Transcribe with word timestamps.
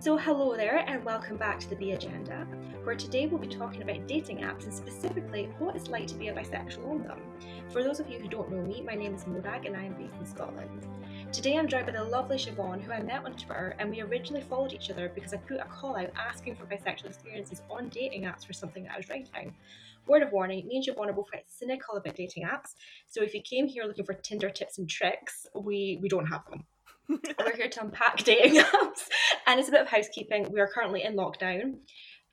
So, 0.00 0.16
hello 0.16 0.56
there, 0.56 0.78
and 0.86 1.04
welcome 1.04 1.36
back 1.36 1.60
to 1.60 1.68
the 1.68 1.76
B 1.76 1.90
Agenda, 1.90 2.46
where 2.84 2.96
today 2.96 3.26
we'll 3.26 3.38
be 3.38 3.46
talking 3.46 3.82
about 3.82 4.08
dating 4.08 4.38
apps 4.38 4.64
and 4.64 4.72
specifically 4.72 5.50
what 5.58 5.76
it's 5.76 5.88
like 5.88 6.06
to 6.06 6.14
be 6.14 6.28
a 6.28 6.32
bisexual 6.32 6.88
on 6.88 7.02
them. 7.02 7.20
For 7.68 7.82
those 7.82 8.00
of 8.00 8.08
you 8.08 8.18
who 8.18 8.26
don't 8.26 8.50
know 8.50 8.62
me, 8.62 8.80
my 8.80 8.94
name 8.94 9.14
is 9.14 9.26
Morag 9.26 9.66
and 9.66 9.76
I 9.76 9.82
am 9.82 9.92
based 9.92 10.14
in 10.18 10.24
Scotland. 10.24 10.86
Today 11.32 11.58
I'm 11.58 11.68
joined 11.68 11.84
by 11.84 11.92
the 11.92 12.02
lovely 12.02 12.38
Siobhan, 12.38 12.80
who 12.80 12.92
I 12.92 13.02
met 13.02 13.26
on 13.26 13.34
Twitter, 13.34 13.76
and 13.78 13.90
we 13.90 14.00
originally 14.00 14.40
followed 14.40 14.72
each 14.72 14.88
other 14.88 15.12
because 15.14 15.34
I 15.34 15.36
put 15.36 15.60
a 15.60 15.64
call 15.64 15.98
out 15.98 16.12
asking 16.16 16.56
for 16.56 16.64
bisexual 16.64 17.04
experiences 17.04 17.60
on 17.70 17.90
dating 17.90 18.22
apps 18.22 18.46
for 18.46 18.54
something 18.54 18.84
that 18.84 18.94
I 18.94 18.96
was 18.96 19.10
writing. 19.10 19.54
Word 20.06 20.22
of 20.22 20.32
warning, 20.32 20.66
me 20.66 20.76
and 20.76 20.86
Siobhan 20.86 21.10
are 21.10 21.12
both 21.12 21.28
quite 21.28 21.44
cynical 21.46 21.98
about 21.98 22.16
dating 22.16 22.44
apps, 22.44 22.74
so 23.06 23.22
if 23.22 23.34
you 23.34 23.42
came 23.42 23.68
here 23.68 23.84
looking 23.84 24.06
for 24.06 24.14
Tinder 24.14 24.48
tips 24.48 24.78
and 24.78 24.88
tricks, 24.88 25.46
we, 25.54 25.98
we 26.00 26.08
don't 26.08 26.24
have 26.24 26.46
them. 26.48 26.64
We're 27.38 27.56
here 27.56 27.68
to 27.68 27.80
unpack 27.82 28.18
dating 28.24 28.60
apps, 28.62 29.08
and 29.46 29.58
it's 29.58 29.68
a 29.68 29.72
bit 29.72 29.80
of 29.80 29.88
housekeeping. 29.88 30.52
We 30.52 30.60
are 30.60 30.68
currently 30.68 31.02
in 31.02 31.16
lockdown. 31.16 31.78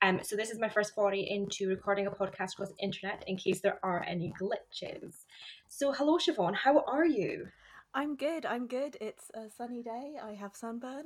Um, 0.02 0.20
so 0.24 0.36
this 0.36 0.52
is 0.52 0.60
my 0.60 0.70
first 0.70 0.94
foray 0.94 1.22
into 1.22 1.68
recording 1.68 2.06
a 2.06 2.12
podcast 2.12 2.54
across 2.54 2.70
the 2.70 2.84
internet 2.84 3.24
in 3.26 3.36
case 3.36 3.62
there 3.62 3.80
are 3.82 4.06
any 4.08 4.32
glitches. 4.40 5.26
So 5.68 5.92
hello 5.92 6.18
Siobhan, 6.18 6.56
how 6.56 6.84
are 6.88 7.06
you? 7.06 7.48
I'm 7.96 8.16
good. 8.16 8.46
I'm 8.46 8.68
good. 8.68 8.96
It's 9.02 9.32
a 9.34 9.50
sunny 9.50 9.82
day. 9.82 10.18
I 10.24 10.34
have 10.34 10.56
sunburn. 10.56 11.06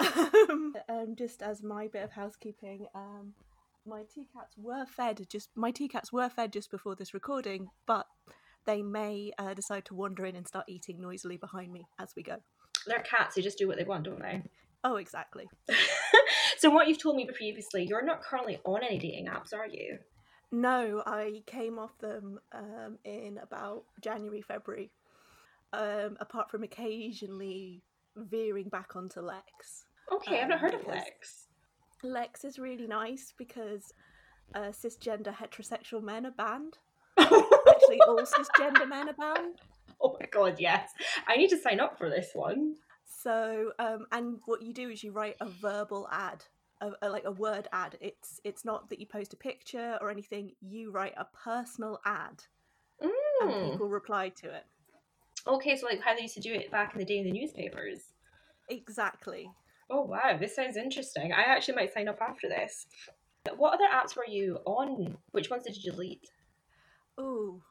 um, 0.00 1.14
just 1.16 1.42
as 1.42 1.62
my 1.62 1.86
bit 1.86 2.02
of 2.02 2.10
housekeeping, 2.10 2.86
um, 2.94 3.34
my 3.86 4.02
tea 4.12 4.26
cats 4.34 4.56
were 4.58 4.84
fed 4.84 5.26
just 5.28 5.50
my 5.54 5.70
tea 5.70 5.88
cats 5.88 6.12
were 6.12 6.28
fed 6.28 6.52
just 6.52 6.70
before 6.70 6.96
this 6.96 7.14
recording, 7.14 7.68
but 7.86 8.06
they 8.66 8.82
may 8.82 9.30
uh, 9.38 9.54
decide 9.54 9.84
to 9.86 9.94
wander 9.94 10.26
in 10.26 10.34
and 10.34 10.46
start 10.46 10.66
eating 10.68 11.00
noisily 11.00 11.36
behind 11.36 11.72
me 11.72 11.86
as 11.98 12.12
we 12.16 12.22
go. 12.22 12.38
They're 12.86 13.00
cats; 13.00 13.34
they 13.34 13.42
just 13.42 13.58
do 13.58 13.68
what 13.68 13.76
they 13.76 13.84
want, 13.84 14.04
don't 14.04 14.20
they? 14.20 14.42
Oh, 14.84 14.96
exactly. 14.96 15.48
so, 16.58 16.70
what 16.70 16.88
you've 16.88 17.02
told 17.02 17.16
me 17.16 17.26
previously, 17.26 17.84
you're 17.84 18.04
not 18.04 18.22
currently 18.22 18.58
on 18.64 18.82
any 18.82 18.98
dating 18.98 19.26
apps, 19.26 19.52
are 19.52 19.66
you? 19.66 19.98
No, 20.50 21.02
I 21.04 21.42
came 21.46 21.78
off 21.78 21.98
them 21.98 22.38
um, 22.52 22.98
in 23.04 23.38
about 23.42 23.84
January, 24.02 24.40
February. 24.40 24.90
Um, 25.74 26.16
apart 26.20 26.50
from 26.50 26.62
occasionally 26.62 27.82
veering 28.16 28.70
back 28.70 28.96
onto 28.96 29.20
Lex. 29.20 29.84
Okay, 30.10 30.38
um, 30.38 30.44
I've 30.44 30.48
not 30.48 30.60
heard 30.60 30.74
of 30.74 30.86
Lex. 30.86 31.48
Lex 32.02 32.44
is 32.44 32.58
really 32.58 32.86
nice 32.86 33.34
because 33.36 33.92
uh, 34.54 34.70
cisgender 34.72 35.34
heterosexual 35.34 36.02
men 36.02 36.24
are 36.26 36.30
banned. 36.30 36.78
Actually, 37.18 38.00
all 38.06 38.20
cisgender 38.20 38.88
men 38.88 39.08
are 39.08 39.14
banned. 39.14 39.60
Oh 40.02 40.16
my 40.20 40.26
god, 40.30 40.56
yes. 40.60 40.90
I 41.26 41.36
need 41.36 41.50
to 41.50 41.58
sign 41.58 41.80
up 41.80 41.98
for 41.98 42.08
this 42.08 42.30
one. 42.32 42.76
So, 43.04 43.72
um, 43.80 44.06
and 44.12 44.38
what 44.44 44.62
you 44.62 44.72
do 44.72 44.90
is 44.90 45.02
you 45.02 45.10
write 45.10 45.34
a 45.40 45.48
verbal 45.48 46.08
ad, 46.12 46.44
a, 46.80 46.90
a, 47.02 47.08
like 47.08 47.24
a 47.24 47.32
word 47.32 47.66
ad. 47.72 47.96
It's 48.00 48.40
it's 48.44 48.64
not 48.64 48.90
that 48.90 49.00
you 49.00 49.06
post 49.06 49.32
a 49.32 49.36
picture 49.36 49.98
or 50.00 50.10
anything. 50.10 50.52
You 50.60 50.92
write 50.92 51.14
a 51.16 51.26
personal 51.44 51.98
ad, 52.04 52.44
mm. 53.02 53.10
and 53.40 53.72
people 53.72 53.88
reply 53.88 54.28
to 54.40 54.54
it. 54.54 54.64
Okay, 55.46 55.76
so 55.76 55.86
like 55.86 56.00
how 56.00 56.14
they 56.14 56.22
used 56.22 56.34
to 56.34 56.40
do 56.40 56.54
it 56.54 56.70
back 56.70 56.92
in 56.92 57.00
the 57.00 57.04
day 57.04 57.18
in 57.18 57.24
the 57.24 57.32
newspapers. 57.32 58.12
Exactly. 58.68 59.50
Oh 59.90 60.02
wow, 60.02 60.36
this 60.38 60.54
sounds 60.54 60.76
interesting. 60.76 61.32
I 61.32 61.42
actually 61.42 61.74
might 61.74 61.92
sign 61.92 62.08
up 62.08 62.20
after 62.20 62.48
this. 62.48 62.86
What 63.56 63.74
other 63.74 63.88
apps 63.92 64.16
were 64.16 64.26
you 64.28 64.58
on? 64.66 65.16
Which 65.32 65.50
ones 65.50 65.64
did 65.64 65.76
you 65.76 65.90
delete? 65.90 66.28
Oh, 67.16 67.62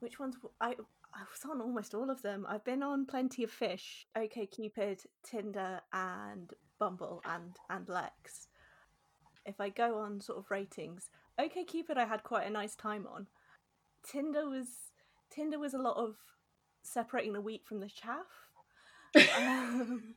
which 0.00 0.18
ones? 0.18 0.36
I 0.60 0.74
I 1.14 1.20
was 1.30 1.50
on 1.50 1.60
almost 1.60 1.94
all 1.94 2.10
of 2.10 2.22
them. 2.22 2.46
I've 2.48 2.64
been 2.64 2.82
on 2.82 3.06
plenty 3.06 3.44
of 3.44 3.50
fish, 3.50 4.06
OK 4.16 4.46
Cupid, 4.46 5.02
Tinder, 5.22 5.80
and 5.92 6.52
Bumble, 6.78 7.22
and 7.24 7.56
and 7.68 7.88
Lex. 7.88 8.48
If 9.44 9.60
I 9.60 9.68
go 9.68 9.98
on 9.98 10.20
sort 10.20 10.38
of 10.38 10.50
ratings, 10.50 11.10
OK 11.38 11.64
Cupid, 11.64 11.98
I 11.98 12.06
had 12.06 12.22
quite 12.22 12.46
a 12.46 12.50
nice 12.50 12.74
time 12.74 13.06
on. 13.12 13.26
Tinder 14.06 14.48
was 14.48 14.68
Tinder 15.30 15.58
was 15.58 15.74
a 15.74 15.78
lot 15.78 15.96
of 15.96 16.16
separating 16.82 17.32
the 17.32 17.40
wheat 17.40 17.62
from 17.66 17.80
the 17.80 17.88
chaff. 17.88 18.26
um, 19.38 20.14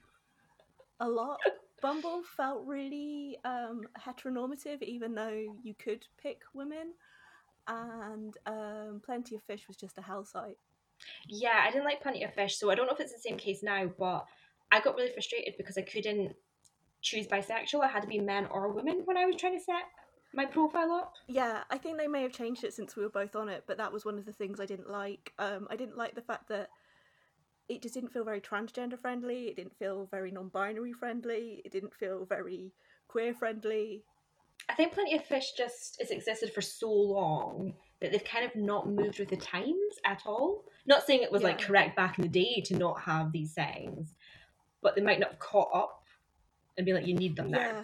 a 0.99 1.09
lot. 1.09 1.39
Bumble 1.81 2.23
felt 2.37 2.65
really 2.65 3.37
um, 3.43 3.81
heteronormative, 3.99 4.81
even 4.81 5.13
though 5.13 5.43
you 5.61 5.73
could 5.73 6.05
pick 6.21 6.41
women. 6.53 6.93
And 7.67 8.35
um, 8.45 9.01
Plenty 9.05 9.35
of 9.35 9.43
Fish 9.43 9.67
was 9.67 9.77
just 9.77 9.97
a 9.97 10.01
hell 10.01 10.23
site. 10.23 10.57
Yeah, 11.27 11.63
I 11.63 11.71
didn't 11.71 11.85
like 11.85 12.01
Plenty 12.01 12.23
of 12.23 12.33
Fish, 12.33 12.57
so 12.57 12.69
I 12.69 12.75
don't 12.75 12.87
know 12.87 12.93
if 12.93 12.99
it's 12.99 13.13
the 13.13 13.19
same 13.19 13.37
case 13.37 13.63
now, 13.63 13.89
but 13.97 14.25
I 14.71 14.79
got 14.79 14.95
really 14.95 15.11
frustrated 15.11 15.55
because 15.57 15.77
I 15.77 15.81
couldn't 15.81 16.35
choose 17.01 17.27
bisexual. 17.27 17.83
I 17.83 17.87
had 17.87 18.01
to 18.01 18.07
be 18.07 18.19
men 18.19 18.47
or 18.51 18.71
women 18.71 19.01
when 19.05 19.17
I 19.17 19.25
was 19.25 19.35
trying 19.35 19.57
to 19.57 19.63
set 19.63 19.83
my 20.33 20.45
profile 20.45 20.91
up. 20.91 21.13
Yeah, 21.27 21.63
I 21.69 21.77
think 21.77 21.97
they 21.97 22.07
may 22.07 22.23
have 22.23 22.33
changed 22.33 22.63
it 22.63 22.73
since 22.73 22.95
we 22.95 23.03
were 23.03 23.09
both 23.09 23.35
on 23.35 23.49
it, 23.49 23.63
but 23.67 23.77
that 23.77 23.93
was 23.93 24.05
one 24.05 24.17
of 24.17 24.25
the 24.25 24.33
things 24.33 24.59
I 24.59 24.65
didn't 24.65 24.89
like. 24.89 25.33
Um, 25.39 25.67
I 25.69 25.75
didn't 25.75 25.97
like 25.97 26.15
the 26.15 26.21
fact 26.21 26.49
that 26.49 26.69
it 27.67 27.81
just 27.81 27.93
didn't 27.93 28.11
feel 28.11 28.23
very 28.23 28.41
transgender 28.41 28.99
friendly. 28.99 29.45
It 29.45 29.55
didn't 29.55 29.77
feel 29.77 30.07
very 30.11 30.31
non-binary 30.31 30.93
friendly. 30.93 31.61
It 31.65 31.71
didn't 31.71 31.93
feel 31.93 32.25
very 32.25 32.73
queer 33.07 33.33
friendly. 33.33 34.03
I 34.69 34.73
think 34.73 34.93
Plenty 34.93 35.15
of 35.15 35.25
Fish 35.25 35.53
just 35.57 35.97
has 35.99 36.11
existed 36.11 36.53
for 36.53 36.61
so 36.61 36.91
long 36.91 37.73
that 38.01 38.11
they've 38.11 38.23
kind 38.23 38.45
of 38.45 38.55
not 38.55 38.89
moved 38.89 39.19
with 39.19 39.29
the 39.29 39.37
times 39.37 39.95
at 40.05 40.23
all. 40.25 40.65
Not 40.87 41.05
saying 41.05 41.21
it 41.23 41.31
was 41.31 41.41
yeah. 41.41 41.49
like 41.49 41.61
correct 41.61 41.95
back 41.95 42.17
in 42.17 42.23
the 42.23 42.29
day 42.29 42.61
to 42.65 42.77
not 42.77 43.01
have 43.01 43.31
these 43.31 43.53
settings, 43.53 44.13
but 44.81 44.95
they 44.95 45.01
might 45.01 45.19
not 45.19 45.31
have 45.31 45.39
caught 45.39 45.69
up 45.73 46.03
and 46.77 46.85
be 46.85 46.93
like, 46.93 47.07
you 47.07 47.15
need 47.15 47.35
them 47.35 47.51
now. 47.51 47.59
Yeah. 47.59 47.83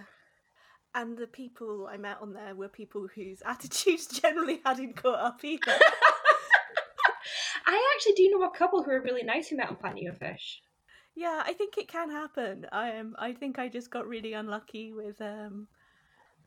And 0.94 1.18
the 1.18 1.28
people 1.28 1.88
I 1.92 1.98
met 1.98 2.18
on 2.22 2.34
there 2.34 2.54
were 2.54 2.68
people 2.68 3.08
whose 3.14 3.42
attitudes 3.46 4.08
generally 4.08 4.62
hadn't 4.66 4.98
caught 4.98 5.20
up 5.20 5.44
either. 5.44 5.62
I 7.66 7.96
actually 7.96 8.14
do 8.14 8.30
know 8.32 8.44
a 8.44 8.50
couple 8.50 8.84
who 8.84 8.92
are 8.92 9.02
really 9.02 9.24
nice 9.24 9.48
who 9.48 9.56
met 9.56 9.70
on 9.70 9.78
Plenty 9.78 10.08
of 10.08 10.18
Fish. 10.18 10.62
Yeah, 11.16 11.42
I 11.46 11.54
think 11.54 11.78
it 11.78 11.88
can 11.88 12.10
happen. 12.10 12.66
I 12.72 12.92
am. 12.92 13.16
I 13.20 13.34
think 13.34 13.60
I 13.60 13.68
just 13.68 13.92
got 13.92 14.08
really 14.08 14.34
unlucky 14.34 14.92
with 14.94 15.22
um, 15.22 15.68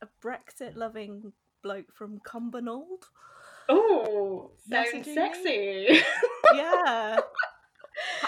a 0.01 0.07
Brexit 0.23 0.75
loving 0.75 1.33
bloke 1.61 1.93
from 1.93 2.19
Cumbernauld. 2.19 3.03
Oh, 3.69 4.51
sounds 4.69 5.07
sexy. 5.13 6.01
yeah. 6.53 7.19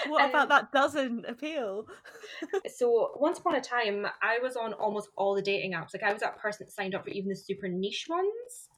What 0.06 0.22
um, 0.22 0.30
about 0.30 0.48
that 0.48 0.72
doesn't 0.72 1.26
appeal? 1.26 1.86
so 2.74 3.12
once 3.16 3.38
upon 3.38 3.54
a 3.54 3.60
time, 3.60 4.06
I 4.22 4.38
was 4.42 4.56
on 4.56 4.72
almost 4.72 5.08
all 5.16 5.34
the 5.34 5.42
dating 5.42 5.72
apps. 5.72 5.94
Like 5.94 6.02
I 6.02 6.12
was 6.12 6.22
that 6.22 6.38
person 6.38 6.66
that 6.66 6.72
signed 6.72 6.94
up 6.94 7.04
for 7.04 7.10
even 7.10 7.28
the 7.28 7.36
super 7.36 7.68
niche 7.68 8.06
ones. 8.08 8.68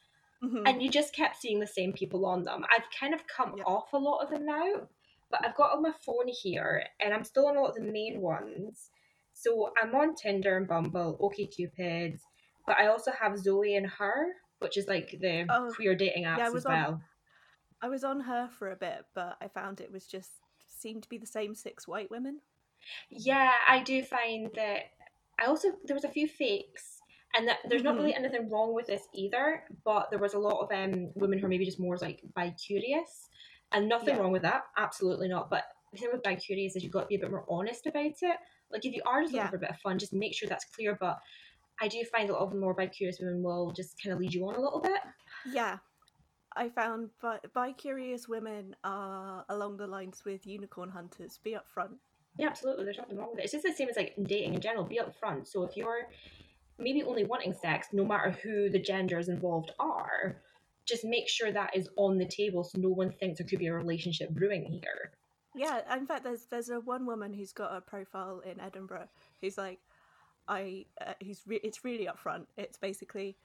Mm-hmm. 0.43 0.67
And 0.67 0.83
you 0.83 0.91
just 0.91 1.15
kept 1.15 1.37
seeing 1.37 1.61
the 1.61 1.67
same 1.67 1.93
people 1.93 2.25
on 2.25 2.45
them. 2.45 2.65
I've 2.71 2.85
kind 2.99 3.15
of 3.15 3.21
come 3.27 3.55
off 3.67 3.93
a 3.93 3.99
lot 3.99 4.23
of 4.23 4.31
them 4.31 4.47
now, 4.47 4.89
but 5.31 5.45
I've 5.45 5.57
got 5.57 5.77
on 5.77 5.83
my 5.83 5.93
phone 6.05 6.29
here 6.29 6.83
and 7.01 7.13
I'm 7.13 7.25
still 7.25 7.47
on 7.47 7.57
a 7.57 7.61
lot 7.61 7.71
of 7.71 7.75
the 7.77 7.93
main 7.93 8.21
ones. 8.21 8.91
So 9.35 9.71
I'm 9.81 9.95
on 9.95 10.15
Tinder 10.15 10.57
and 10.57 10.67
Bumble, 10.67 11.19
OkCupid, 11.21 12.19
but 12.67 12.77
I 12.79 12.89
also 12.89 13.11
have 13.13 13.39
Zoe 13.39 13.77
and 13.77 13.87
Her, 13.87 14.29
which 14.61 14.77
is 14.77 14.87
like 14.87 15.15
the 15.21 15.47
oh, 15.49 15.71
queer 15.75 15.95
dating 15.95 16.25
apps 16.25 16.39
yeah, 16.39 16.51
as 16.55 16.65
well. 16.65 16.93
On, 16.93 17.03
I 17.83 17.89
was 17.89 18.05
on 18.05 18.21
her 18.21 18.49
for 18.49 18.71
a 18.71 18.77
bit, 18.77 19.07
but 19.15 19.37
I 19.41 19.49
found 19.49 19.81
it 19.81 19.93
was 19.93 20.07
just 20.07 20.31
seemed 20.67 21.03
to 21.03 21.09
be 21.09 21.19
the 21.19 21.27
same 21.27 21.55
six 21.55 21.89
white 21.89 22.11
women. 22.11 22.41
Yeah, 23.11 23.51
I 23.69 23.83
do 23.83 24.03
find 24.03 24.51
that 24.55 24.91
I 25.39 25.47
also 25.47 25.69
there 25.85 25.95
was 25.95 26.05
a 26.05 26.09
few 26.09 26.29
fakes 26.29 27.01
and 27.35 27.49
that 27.49 27.59
there's 27.69 27.83
not 27.83 27.97
really 27.97 28.13
mm-hmm. 28.13 28.25
anything 28.25 28.51
wrong 28.51 28.75
with 28.75 28.87
this 28.87 29.03
either 29.15 29.63
but 29.85 30.11
there 30.11 30.19
was 30.19 30.35
a 30.35 30.39
lot 30.39 30.61
of 30.61 30.71
um 30.73 31.11
women 31.15 31.39
who 31.39 31.47
are 31.47 31.49
maybe 31.49 31.65
just 31.65 31.81
more 31.81 31.97
like 31.99 32.21
bi 32.35 32.51
curious 32.51 33.29
and 33.73 33.89
nothing 33.89 34.15
yeah. 34.15 34.21
wrong 34.21 34.33
with 34.33 34.43
that 34.43 34.63
absolutely 34.77 35.29
not 35.29 35.51
but 35.51 35.65
the 35.93 35.99
thing 35.99 36.09
with 36.13 36.23
bi 36.23 36.35
curious 36.35 36.77
is 36.77 36.83
you've 36.83 36.93
got 36.93 37.03
to 37.03 37.07
be 37.07 37.17
a 37.17 37.19
bit 37.19 37.31
more 37.31 37.45
honest 37.49 37.87
about 37.87 38.05
it 38.05 38.37
like 38.73 38.85
if 38.85 38.95
you 38.95 39.03
are 39.07 39.23
just 39.23 39.33
looking 39.33 39.45
yeah. 39.45 39.51
for 39.51 39.57
a 39.57 39.61
bit 39.61 39.71
of 39.71 39.79
fun 39.79 39.99
just 39.99 40.13
make 40.13 40.35
sure 40.35 40.49
that's 40.49 40.67
clear 40.77 40.97
but 41.01 41.19
i 41.81 41.89
do 41.89 42.03
find 42.13 42.31
a 42.31 42.33
lot 42.33 42.43
of 42.43 42.55
more 42.55 42.75
bi 42.75 42.87
curious 42.87 43.19
women 43.21 43.43
will 43.43 43.73
just 43.73 44.01
kind 44.03 44.13
of 44.13 44.21
lead 44.21 44.35
you 44.35 44.47
on 44.47 44.57
a 44.57 44.61
little 44.61 44.81
bit 44.81 45.01
yeah 45.53 45.79
I 46.57 46.69
found 46.69 47.11
bi, 47.55 47.73
curious 47.73 48.29
women 48.29 48.75
are 48.83 49.45
along 49.49 49.77
the 49.77 49.87
lines 49.87 50.23
with 50.25 50.47
unicorn 50.47 50.91
hunters. 50.91 51.39
Be 51.43 51.53
upfront. 51.53 51.95
Yeah, 52.39 52.49
absolutely. 52.49 52.85
There's 52.85 52.99
nothing 52.99 53.19
wrong 53.19 53.31
with 53.31 53.41
it. 53.41 53.45
It's 53.45 53.53
just 53.53 53.65
the 53.65 53.73
same 53.73 53.89
as 53.89 53.97
like 53.97 54.15
dating 54.23 54.55
in 54.55 54.61
general. 54.61 54.85
Be 54.85 55.01
upfront. 55.01 55.47
So 55.47 55.65
if 55.65 55.77
you're 55.77 56.09
maybe 56.79 57.03
only 57.03 57.25
wanting 57.25 57.55
sex, 57.55 57.89
no 57.93 58.05
matter 58.05 58.31
who 58.43 58.71
the 58.71 58.79
genders 58.79 59.29
involved 59.29 59.73
are, 59.79 60.37
just 60.87 61.05
make 61.05 61.29
sure 61.29 61.53
that 61.53 61.77
is 61.77 61.89
on 61.97 62.19
the 62.19 62.27
table 62.27 62.65
so 62.65 62.79
no 62.79 62.89
one 62.89 63.13
thinks 63.13 63.39
there 63.39 63.47
could 63.47 63.59
be 63.59 63.69
a 63.69 63.75
relationship 63.75 64.31
brewing 64.31 64.65
here. 64.65 65.13
Yeah, 65.55 65.81
in 65.97 66.07
fact, 66.07 66.25
there's 66.25 66.47
there's 66.47 66.71
a 66.71 66.81
one 66.81 67.07
woman 67.07 67.35
who's 67.35 67.53
got 67.53 67.77
a 67.77 67.81
profile 67.81 68.41
in 68.41 68.61
Edinburgh 68.61 69.09
who's 69.41 69.59
like, 69.59 69.81
I, 70.49 70.87
uh, 71.05 71.15
who's 71.25 71.43
re- 71.47 71.61
it's 71.63 71.85
really 71.85 72.07
upfront. 72.07 72.47
It's 72.57 72.79
basically, 72.79 73.37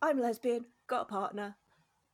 I'm 0.00 0.20
lesbian, 0.20 0.66
got 0.86 1.02
a 1.02 1.04
partner, 1.04 1.56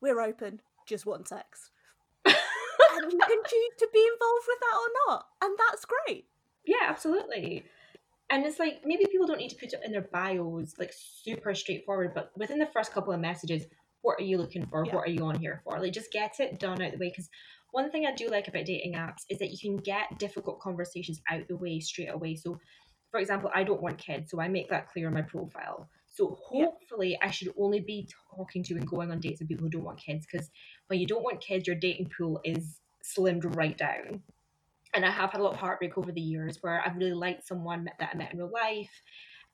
we're 0.00 0.20
open, 0.20 0.60
just 0.87 1.06
want 1.06 1.28
sex, 1.28 1.70
and 2.25 3.12
you 3.12 3.19
can 3.19 3.43
choose 3.46 3.75
to 3.78 3.88
be 3.93 4.08
involved 4.12 4.46
with 4.46 4.58
that 4.60 4.76
or 4.76 4.90
not, 5.08 5.26
and 5.43 5.56
that's 5.58 5.84
great. 5.84 6.26
Yeah, 6.66 6.88
absolutely. 6.88 7.64
and 8.31 8.44
it's 8.44 8.58
like 8.58 8.82
maybe 8.84 9.06
people 9.10 9.26
don't 9.26 9.38
need 9.38 9.50
to 9.50 9.56
put 9.56 9.72
it 9.72 9.81
in 9.84 9.93
their 9.93 10.08
bios 10.12 10.75
like 10.78 10.93
super 10.93 11.54
straightforward, 11.54 12.12
but 12.14 12.32
within 12.37 12.58
the 12.58 12.66
first 12.66 12.93
couple 12.93 13.12
of 13.12 13.20
messages, 13.20 13.66
what 14.02 14.20
are 14.20 14.25
you 14.25 14.38
looking 14.38 14.66
for? 14.66 14.84
Yeah. 14.84 14.94
What 14.94 15.08
are 15.08 15.10
you 15.10 15.25
on 15.25 15.38
here 15.38 15.60
for? 15.64 15.81
Like 15.81 15.93
just 15.93 16.12
get 16.12 16.38
it 16.38 16.60
done 16.60 16.81
out 16.81 16.93
the 16.93 16.98
way. 16.98 17.08
Because 17.08 17.28
one 17.72 17.90
thing 17.90 18.06
I 18.06 18.14
do 18.14 18.28
like 18.28 18.48
about 18.48 18.64
dating 18.64 18.94
apps 18.94 19.25
is 19.28 19.38
that 19.38 19.50
you 19.50 19.58
can 19.60 19.76
get 19.78 20.19
difficult 20.19 20.60
conversations 20.60 21.20
out 21.31 21.46
the 21.48 21.56
way 21.56 21.81
straight 21.81 22.14
away. 22.14 22.37
So, 22.37 22.58
for 23.10 23.19
example, 23.20 23.50
I 23.54 23.64
don't 23.64 23.82
want 23.82 23.98
kids, 23.98 24.31
so 24.31 24.40
I 24.40 24.48
make 24.48 24.69
that 24.70 24.88
clear 24.90 25.08
in 25.08 25.14
my 25.14 25.22
profile. 25.22 25.88
So 26.17 26.39
Yeah. 26.51 26.67
hopefully, 26.67 27.19
I 27.21 27.31
should 27.31 27.53
only 27.59 27.81
be 27.81 28.09
talking 28.35 28.63
to 28.65 28.75
and 28.77 28.87
going 28.87 29.11
on 29.11 29.21
dates 29.21 29.41
with 29.41 29.49
people 29.49 29.65
who 29.65 29.71
don't 29.71 29.85
want 29.85 29.99
kids. 30.01 30.27
Because 30.31 30.51
when 30.87 30.99
you 30.99 31.07
don't 31.07 31.23
want 31.23 31.41
kids, 31.41 31.67
your 31.67 31.77
dating 31.77 32.11
pool 32.17 32.41
is 32.43 32.81
slimmed 33.05 33.45
right 33.57 33.77
down. 33.77 34.23
And 34.95 35.05
I 35.05 35.11
have 35.11 35.31
had 35.31 35.41
a 35.41 35.45
lot 35.45 35.53
of 35.53 35.61
heartbreak 35.61 35.99
over 35.99 36.11
the 36.11 36.21
years 36.21 36.63
where 36.63 36.81
I've 36.81 36.97
really 36.97 37.13
liked 37.13 37.47
someone 37.47 37.85
that 37.99 38.11
I 38.13 38.17
met 38.17 38.33
in 38.33 38.39
real 38.39 38.51
life. 38.51 38.91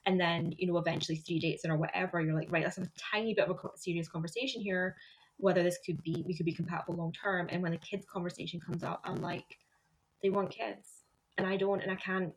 And 0.07 0.21
then, 0.21 0.53
you 0.57 0.67
know, 0.69 0.79
eventually 0.79 1.17
three 1.17 1.41
dates 1.41 1.65
in 1.65 1.71
or 1.71 1.77
whatever, 1.77 2.21
you're 2.21 2.35
like, 2.35 2.53
right, 2.53 2.63
let's 2.63 2.77
have 2.77 2.87
a 2.87 2.91
tiny 3.13 3.35
bit 3.35 3.49
of 3.49 3.57
a 3.57 3.69
serious 3.77 4.09
conversation 4.09 4.61
here. 4.61 4.97
Whether 5.39 5.65
this 5.65 5.79
could 5.85 6.01
be, 6.03 6.23
we 6.27 6.37
could 6.37 6.47
be 6.47 6.53
compatible 6.55 6.95
long 6.95 7.13
term. 7.13 7.49
And 7.51 7.63
when 7.63 7.73
the 7.73 7.79
kids 7.79 8.07
conversation 8.13 8.61
comes 8.61 8.85
up, 8.85 9.01
I'm 9.05 9.17
like, 9.17 9.59
they 10.23 10.31
want 10.31 10.51
kids. 10.51 10.89
And 11.39 11.47
I 11.47 11.57
don't, 11.57 11.83
and 11.83 11.91
I 11.91 11.97
can't, 11.97 12.33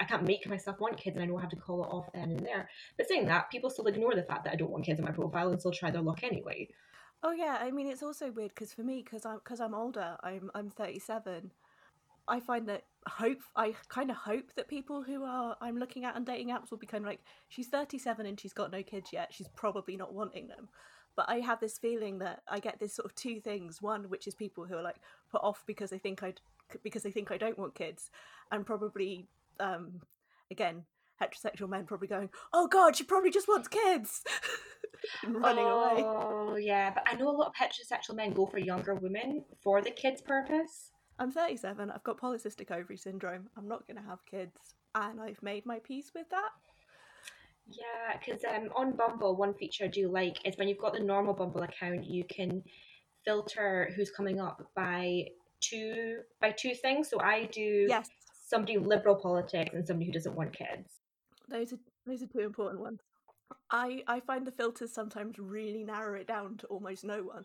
I 0.00 0.04
can't 0.04 0.24
make 0.24 0.48
myself 0.48 0.80
want 0.80 0.96
kids 0.96 1.16
and 1.16 1.22
I 1.22 1.26
know 1.26 1.36
I 1.36 1.42
have 1.42 1.50
to 1.50 1.56
call 1.56 1.84
it 1.84 1.88
off 1.88 2.10
then 2.14 2.30
and 2.30 2.40
there. 2.40 2.68
But 2.96 3.06
saying 3.08 3.26
that, 3.26 3.50
people 3.50 3.68
still 3.68 3.86
ignore 3.86 4.14
the 4.14 4.22
fact 4.22 4.44
that 4.44 4.52
I 4.54 4.56
don't 4.56 4.70
want 4.70 4.84
kids 4.84 4.98
in 4.98 5.04
my 5.04 5.10
profile 5.12 5.50
and 5.50 5.60
still 5.60 5.72
try 5.72 5.90
their 5.90 6.00
luck 6.00 6.24
anyway. 6.24 6.68
Oh 7.22 7.32
yeah, 7.32 7.58
I 7.60 7.70
mean 7.70 7.86
it's 7.86 8.02
also 8.02 8.30
weird 8.30 8.54
because 8.54 8.72
for 8.72 8.82
me, 8.82 9.02
because 9.04 9.26
I'm 9.26 9.38
because 9.38 9.60
I'm 9.60 9.74
older, 9.74 10.16
I'm 10.22 10.50
I'm 10.54 10.70
37. 10.70 11.50
I 12.26 12.40
find 12.40 12.66
that 12.68 12.84
hope 13.06 13.40
I 13.56 13.74
kind 13.88 14.10
of 14.10 14.16
hope 14.16 14.54
that 14.56 14.68
people 14.68 15.02
who 15.02 15.24
are 15.24 15.56
I'm 15.60 15.78
looking 15.78 16.04
at 16.04 16.14
on 16.14 16.24
dating 16.24 16.48
apps 16.48 16.70
will 16.70 16.78
be 16.78 16.86
kind 16.86 17.04
of 17.04 17.08
like 17.08 17.20
she's 17.48 17.68
37 17.68 18.24
and 18.24 18.40
she's 18.40 18.54
got 18.54 18.72
no 18.72 18.82
kids 18.82 19.10
yet. 19.12 19.34
She's 19.34 19.48
probably 19.48 19.96
not 19.96 20.14
wanting 20.14 20.48
them. 20.48 20.68
But 21.14 21.28
I 21.28 21.40
have 21.40 21.60
this 21.60 21.76
feeling 21.76 22.20
that 22.20 22.42
I 22.48 22.60
get 22.60 22.78
this 22.78 22.94
sort 22.94 23.04
of 23.04 23.14
two 23.14 23.40
things. 23.40 23.82
One, 23.82 24.04
which 24.04 24.26
is 24.26 24.34
people 24.34 24.64
who 24.64 24.76
are 24.76 24.82
like 24.82 25.00
put 25.30 25.42
off 25.42 25.62
because 25.66 25.90
they 25.90 25.98
think 25.98 26.22
I 26.22 26.32
because 26.82 27.02
they 27.02 27.10
think 27.10 27.30
I 27.30 27.36
don't 27.36 27.58
want 27.58 27.74
kids, 27.74 28.10
and 28.50 28.64
probably 28.64 29.26
um 29.60 30.00
again 30.50 30.84
heterosexual 31.20 31.68
men 31.68 31.86
probably 31.86 32.08
going, 32.08 32.30
"Oh 32.52 32.66
God, 32.66 32.96
she 32.96 33.04
probably 33.04 33.30
just 33.30 33.48
wants 33.48 33.68
kids," 33.68 34.22
running 35.28 35.66
away. 35.66 36.02
Oh, 36.02 36.56
yeah. 36.56 36.92
But 36.92 37.04
I 37.06 37.14
know 37.14 37.28
a 37.28 37.36
lot 37.36 37.48
of 37.48 37.54
heterosexual 37.54 38.16
men 38.16 38.32
go 38.32 38.46
for 38.46 38.58
younger 38.58 38.94
women 38.94 39.44
for 39.62 39.82
the 39.82 39.90
kids' 39.90 40.22
purpose. 40.22 40.90
I'm 41.18 41.30
37. 41.30 41.90
I've 41.90 42.02
got 42.04 42.18
polycystic 42.18 42.70
ovary 42.70 42.96
syndrome. 42.96 43.48
I'm 43.56 43.68
not 43.68 43.86
going 43.86 43.98
to 43.98 44.08
have 44.08 44.24
kids, 44.24 44.56
and 44.94 45.20
I've 45.20 45.42
made 45.42 45.66
my 45.66 45.78
peace 45.80 46.12
with 46.14 46.28
that. 46.30 46.50
Yeah, 47.66 48.18
because 48.18 48.42
um, 48.44 48.70
on 48.74 48.96
Bumble, 48.96 49.36
one 49.36 49.54
feature 49.54 49.84
I 49.84 49.88
do 49.88 50.10
like 50.10 50.38
is 50.44 50.56
when 50.56 50.66
you've 50.66 50.78
got 50.78 50.94
the 50.94 51.00
normal 51.00 51.34
Bumble 51.34 51.62
account, 51.62 52.04
you 52.04 52.24
can 52.24 52.62
filter 53.24 53.90
who's 53.94 54.10
coming 54.10 54.40
up 54.40 54.62
by 54.74 55.24
two 55.60 56.20
by 56.40 56.52
two 56.52 56.74
things. 56.74 57.10
So 57.10 57.20
I 57.20 57.44
do 57.52 57.86
Yes, 57.88 58.08
somebody 58.50 58.76
liberal 58.78 59.14
politics 59.14 59.70
and 59.72 59.86
somebody 59.86 60.06
who 60.06 60.12
doesn't 60.12 60.34
want 60.34 60.52
kids. 60.52 61.00
those 61.48 61.72
are 61.72 61.78
those 62.06 62.22
are 62.22 62.26
two 62.26 62.40
important 62.40 62.80
ones. 62.80 63.00
I 63.70 64.02
I 64.06 64.20
find 64.20 64.46
the 64.46 64.52
filters 64.52 64.92
sometimes 64.92 65.38
really 65.38 65.84
narrow 65.84 66.18
it 66.18 66.26
down 66.26 66.56
to 66.58 66.66
almost 66.66 67.04
no 67.04 67.22
one. 67.22 67.44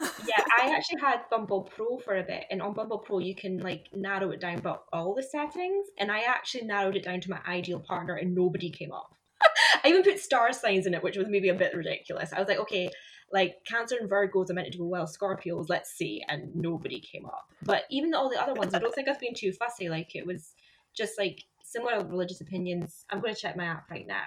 Yeah, 0.00 0.42
I 0.60 0.72
actually 0.76 1.00
had 1.00 1.28
Bumble 1.30 1.62
Pro 1.62 1.98
for 1.98 2.16
a 2.16 2.22
bit, 2.22 2.44
and 2.50 2.62
on 2.62 2.74
Bumble 2.74 2.98
Pro 2.98 3.18
you 3.18 3.34
can 3.34 3.58
like 3.58 3.88
narrow 3.92 4.30
it 4.30 4.40
down 4.40 4.58
about 4.58 4.84
all 4.92 5.14
the 5.14 5.22
settings, 5.22 5.88
and 5.98 6.10
I 6.10 6.20
actually 6.20 6.64
narrowed 6.64 6.96
it 6.96 7.04
down 7.04 7.20
to 7.22 7.30
my 7.30 7.40
ideal 7.48 7.80
partner, 7.80 8.14
and 8.14 8.34
nobody 8.34 8.70
came 8.70 8.92
up. 8.92 9.14
I 9.84 9.88
even 9.88 10.02
put 10.02 10.20
star 10.20 10.52
signs 10.52 10.86
in 10.86 10.94
it, 10.94 11.02
which 11.02 11.16
was 11.16 11.26
maybe 11.28 11.48
a 11.48 11.54
bit 11.54 11.74
ridiculous. 11.74 12.32
I 12.32 12.38
was 12.38 12.48
like, 12.48 12.60
okay, 12.60 12.90
like 13.34 13.56
Cancer 13.66 13.96
and 14.00 14.08
Virgos 14.08 14.48
are 14.48 14.54
meant 14.54 14.70
to 14.72 14.78
go 14.78 14.84
well, 14.84 15.06
Scorpios, 15.06 15.68
let's 15.68 15.90
see, 15.92 16.22
and 16.28 16.54
nobody 16.54 17.00
came 17.00 17.26
up. 17.26 17.48
But 17.64 17.82
even 17.90 18.14
all 18.14 18.30
the 18.30 18.40
other 18.40 18.54
ones, 18.54 18.74
I 18.74 18.78
don't 18.78 18.94
think 18.94 19.08
I've 19.08 19.18
been 19.18 19.34
too 19.34 19.52
fussy. 19.52 19.88
Like 19.88 20.14
it 20.14 20.24
was 20.24 20.54
just 20.96 21.18
like 21.18 21.42
similar 21.64 22.04
religious 22.04 22.40
opinions. 22.40 23.04
I'm 23.10 23.20
going 23.20 23.34
to 23.34 23.40
check 23.40 23.56
my 23.56 23.64
app 23.64 23.90
right 23.90 24.06
now, 24.06 24.22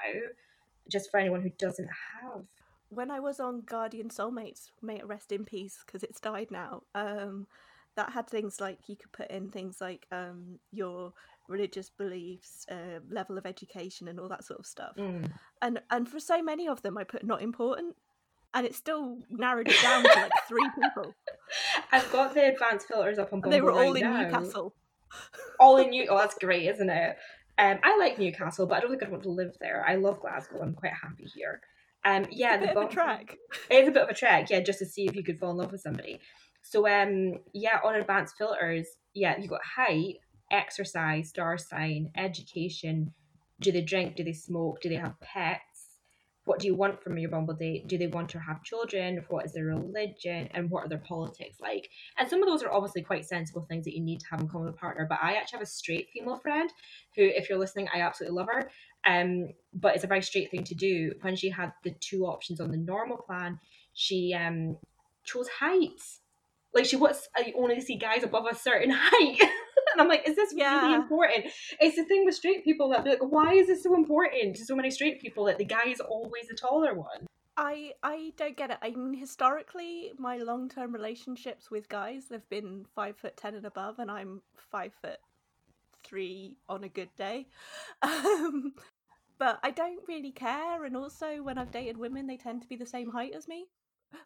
just 0.92 1.10
for 1.10 1.22
anyone 1.22 1.42
who 1.42 1.52
doesn't 1.58 1.88
have. 2.22 2.44
when 2.90 3.10
I 3.10 3.22
was 3.22 3.40
on 3.40 3.62
Guardian 3.62 4.10
Soulmates, 4.10 4.72
may 4.82 4.98
it 4.98 5.08
rest 5.08 5.32
in 5.32 5.46
peace 5.46 5.80
because 5.86 6.04
it's 6.04 6.20
died 6.20 6.52
now. 6.52 6.84
Um, 6.94 7.48
that 7.96 8.12
had 8.12 8.30
things 8.30 8.60
like 8.60 8.78
you 8.88 8.98
could 8.98 9.12
put 9.12 9.32
in 9.32 9.50
things 9.50 9.82
like 9.82 10.06
um 10.12 10.60
your 10.72 11.14
religious 11.48 11.90
beliefs, 11.90 12.66
uh, 12.70 13.00
level 13.10 13.38
of 13.38 13.46
education, 13.46 14.10
and 14.10 14.20
all 14.20 14.28
that 14.28 14.44
sort 14.44 14.60
of 14.60 14.66
stuff. 14.66 14.96
Mm. 14.98 15.32
And 15.62 15.80
and 15.90 16.10
for 16.10 16.20
so 16.20 16.44
many 16.44 16.68
of 16.68 16.82
them, 16.82 16.98
I 16.98 17.06
put 17.06 17.24
not 17.26 17.42
important, 17.42 17.96
and 18.58 18.66
it 18.66 18.74
still 18.74 19.20
narrowed 19.30 19.68
it 19.68 19.82
down 19.84 20.02
to 20.02 20.10
like 20.10 20.32
three 20.48 20.68
people. 20.74 21.14
I've 21.92 22.12
got 22.12 22.34
the 22.34 22.54
advanced 22.54 22.88
filters 22.88 23.20
up 23.20 23.32
on 23.32 23.40
Bumble 23.40 23.52
they 23.52 23.62
were 23.62 23.72
all 23.72 23.94
right 23.94 24.02
in 24.02 24.12
now. 24.12 24.24
Newcastle. 24.24 24.74
All 25.60 25.78
in 25.78 25.92
New. 25.92 26.08
Oh, 26.10 26.18
that's 26.18 26.38
great, 26.38 26.68
isn't 26.68 26.90
it? 26.90 27.16
Um, 27.58 27.80
I 27.82 27.98
like 27.98 28.20
Newcastle, 28.20 28.68
but 28.68 28.76
I 28.76 28.80
don't 28.82 28.90
think 28.90 29.04
I'd 29.04 29.12
want 29.12 29.24
to 29.24 29.30
live 29.30 29.54
there. 29.62 29.86
I 29.88 29.96
love 29.96 30.20
Glasgow. 30.20 30.60
I'm 30.62 30.74
quite 30.74 30.92
happy 31.02 31.26
here. 31.34 31.62
Um, 32.04 32.26
yeah, 32.30 32.56
a 32.56 32.60
the 32.60 32.68
bit 32.68 32.78
of 32.78 32.84
a 32.84 32.90
track. 32.90 33.38
It 33.70 33.76
is 33.76 33.88
a 33.88 33.92
bit 33.92 34.04
of 34.04 34.10
a 34.10 34.14
track, 34.14 34.50
yeah, 34.50 34.60
just 34.60 34.80
to 34.80 34.86
see 34.86 35.06
if 35.06 35.16
you 35.16 35.24
could 35.24 35.40
fall 35.40 35.52
in 35.52 35.58
love 35.58 35.72
with 35.72 35.82
somebody. 35.82 36.20
So, 36.62 36.88
um, 36.88 37.36
yeah, 37.54 37.80
on 37.86 37.96
advanced 37.96 38.36
filters, 38.38 38.88
yeah, 39.14 39.38
you 39.40 39.48
got 39.48 39.62
height, 39.64 40.16
exercise, 40.52 41.30
star 41.30 41.58
sign, 41.58 42.12
education. 42.18 43.14
Do 43.62 43.72
they 43.72 43.82
drink? 43.82 44.18
Do 44.18 44.24
they 44.24 44.34
smoke? 44.34 44.82
Do 44.82 44.90
they 44.90 44.96
have 44.96 45.20
pets? 45.22 45.62
What 46.48 46.60
do 46.60 46.68
you 46.68 46.76
want 46.76 47.04
from 47.04 47.18
your 47.18 47.30
Bumble 47.30 47.56
date? 47.56 47.88
Do 47.88 47.98
they 47.98 48.08
want 48.08 48.30
to 48.30 48.40
have 48.40 48.64
children? 48.64 49.24
What 49.28 49.46
is 49.46 49.52
their 49.52 49.66
religion? 49.66 50.48
And 50.54 50.70
what 50.70 50.86
are 50.86 50.88
their 50.88 50.98
politics 50.98 51.58
like? 51.60 51.90
And 52.18 52.30
some 52.30 52.42
of 52.42 52.48
those 52.48 52.64
are 52.64 52.72
obviously 52.72 53.02
quite 53.02 53.26
sensible 53.26 53.66
things 53.68 53.84
that 53.84 53.94
you 53.94 54.02
need 54.02 54.22
to 54.22 54.28
have 54.32 54.40
in 54.40 54.48
common 54.48 54.68
with 54.68 54.76
a 54.76 54.78
partner. 54.78 55.06
But 55.10 55.20
I 55.22 55.34
actually 55.34 55.58
have 55.58 55.68
a 55.68 55.70
straight 55.70 56.08
female 56.14 56.38
friend 56.38 56.70
who, 57.18 57.24
if 57.24 57.50
you're 57.50 57.60
listening, 57.60 57.90
I 57.94 58.00
absolutely 58.00 58.38
love 58.38 58.48
her. 58.50 58.72
Um, 59.06 59.50
but 59.74 59.96
it's 59.96 60.06
a 60.06 60.08
very 60.08 60.22
straight 60.22 60.50
thing 60.50 60.64
to 60.64 60.74
do. 60.74 61.12
When 61.20 61.36
she 61.36 61.50
had 61.50 61.74
the 61.84 61.94
two 62.00 62.26
options 62.26 62.62
on 62.62 62.72
the 62.72 62.78
normal 62.78 63.18
plan, 63.18 63.60
she 63.94 64.34
um 64.34 64.78
chose 65.26 65.50
height. 65.50 66.02
Like 66.74 66.86
she 66.86 66.96
wants 66.96 67.28
I 67.36 67.52
only 67.58 67.82
see 67.82 67.98
guys 67.98 68.24
above 68.24 68.46
a 68.50 68.56
certain 68.56 68.90
height. 68.96 69.42
And 69.98 70.04
I'm 70.04 70.10
like, 70.10 70.28
is 70.28 70.36
this 70.36 70.54
really 70.54 70.94
important? 70.94 71.46
It's 71.80 71.96
the 71.96 72.06
thing 72.06 72.24
with 72.26 72.36
straight 72.36 72.64
people 72.64 72.90
that 72.90 73.06
like, 73.06 73.20
why 73.20 73.54
is 73.54 73.68
this 73.68 73.84
so 73.84 73.96
important 73.96 74.56
to 74.58 74.66
so 74.66 74.76
many 74.76 74.92
straight 74.92 75.20
people 75.20 75.46
that 75.46 75.58
the 75.58 75.66
guy 75.66 75.88
is 75.88 76.00
always 76.00 76.48
the 76.48 76.56
taller 76.56 76.94
one? 76.94 77.26
I 77.58 77.94
I 78.04 78.34
don't 78.38 78.56
get 78.56 78.70
it. 78.70 78.78
I 78.84 78.92
mean, 78.92 79.16
historically, 79.16 80.12
my 80.20 80.38
long 80.38 80.70
term 80.70 80.94
relationships 80.94 81.72
with 81.72 81.90
guys 81.90 82.26
have 82.30 82.48
been 82.50 82.86
five 82.94 83.18
foot 83.18 83.36
ten 83.36 83.56
and 83.56 83.66
above, 83.66 83.98
and 83.98 84.12
I'm 84.12 84.42
five 84.72 84.94
foot 85.02 85.18
three 86.04 86.58
on 86.70 86.84
a 86.84 86.90
good 86.90 87.10
day. 87.18 87.48
Um, 88.04 88.74
but 89.40 89.60
I 89.64 89.72
don't 89.72 90.02
really 90.08 90.32
care. 90.32 90.84
And 90.84 90.98
also, 90.98 91.44
when 91.44 91.58
I've 91.58 91.72
dated 91.72 91.98
women, 91.98 92.28
they 92.28 92.38
tend 92.38 92.62
to 92.62 92.68
be 92.68 92.76
the 92.76 92.86
same 92.86 93.12
height 93.12 93.34
as 93.36 93.48
me, 93.48 93.68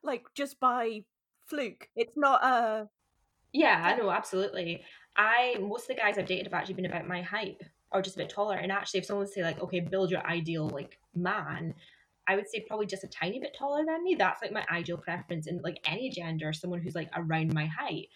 like 0.03 0.25
just 0.34 0.60
by 0.60 1.03
fluke. 1.46 1.89
It's 1.96 2.15
not 2.15 2.43
a 2.43 2.89
Yeah, 3.53 3.81
I 3.84 3.96
know, 3.96 4.10
absolutely. 4.12 4.84
I 5.18 5.56
most 5.60 5.89
of 5.89 5.96
the 5.96 6.01
guys 6.01 6.18
I've 6.18 6.25
dated 6.25 6.48
have 6.48 6.53
actually 6.53 6.75
been 6.75 6.86
about 6.86 7.08
my 7.08 7.22
height 7.22 7.62
or 7.91 8.01
just 8.01 8.15
a 8.15 8.20
bit 8.20 8.30
taller. 8.30 8.56
And 8.56 8.72
actually, 8.72 9.00
if 9.01 9.06
someone 9.06 9.25
would 9.25 9.34
say 9.34 9.44
like, 9.44 9.62
okay, 9.62 9.80
build 9.80 10.12
your 10.12 10.25
ideal 10.25 10.68
like 10.70 11.00
man, 11.15 11.74
I 12.27 12.36
would 12.36 12.50
say 12.50 12.63
probably 12.68 12.86
just 12.86 13.03
a 13.03 13.08
tiny 13.08 13.39
bit 13.39 13.56
taller 13.58 13.86
than 13.86 14.03
me. 14.03 14.15
That's 14.15 14.41
like 14.41 14.51
my 14.51 14.65
ideal 14.72 14.98
preference 14.98 15.48
in 15.48 15.62
like 15.62 15.80
any 15.86 16.10
gender, 16.10 16.53
someone 16.53 16.82
who's 16.82 16.96
like 16.96 17.10
around 17.15 17.53
my 17.53 17.65
height. 17.65 18.08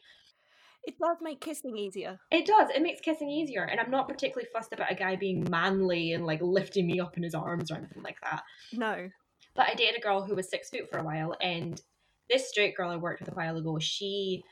It 0.86 1.00
does 1.00 1.18
make 1.20 1.42
kissing 1.42 1.75
easier. 1.75 2.20
It 2.32 2.46
does. 2.46 2.70
It 2.70 2.84
makes 2.84 3.02
kissing 3.02 3.30
easier, 3.30 3.64
and 3.64 3.80
I'm 3.80 3.90
not 3.90 4.08
particularly 4.08 4.48
fussed 4.54 4.72
about 4.72 4.92
a 4.92 4.96
guy 4.96 5.16
being 5.16 5.48
manly 5.50 6.14
and 6.14 6.25
like 6.25 6.42
lifting 6.44 6.86
me 6.86 7.00
up 7.00 7.18
in 7.18 7.24
his 7.24 7.34
arms 7.34 7.72
or 7.72 7.75
anything 7.75 8.04
like 8.04 8.22
that. 8.22 8.44
No. 8.72 9.10
But 9.56 9.68
I 9.68 9.74
dated 9.74 9.98
a 9.98 10.04
girl 10.04 10.24
who 10.24 10.36
was 10.36 10.48
six 10.48 10.70
foot 10.70 10.90
for 10.92 11.00
a 11.00 11.04
while, 11.04 11.36
and 11.42 11.82
this 12.30 12.50
straight 12.50 12.75
girl 12.78 12.92
I 12.92 12.98
worked 12.98 13.22
with 13.22 13.32
a 13.32 13.36
while 13.36 13.58
ago, 13.58 13.80
she 13.80 14.44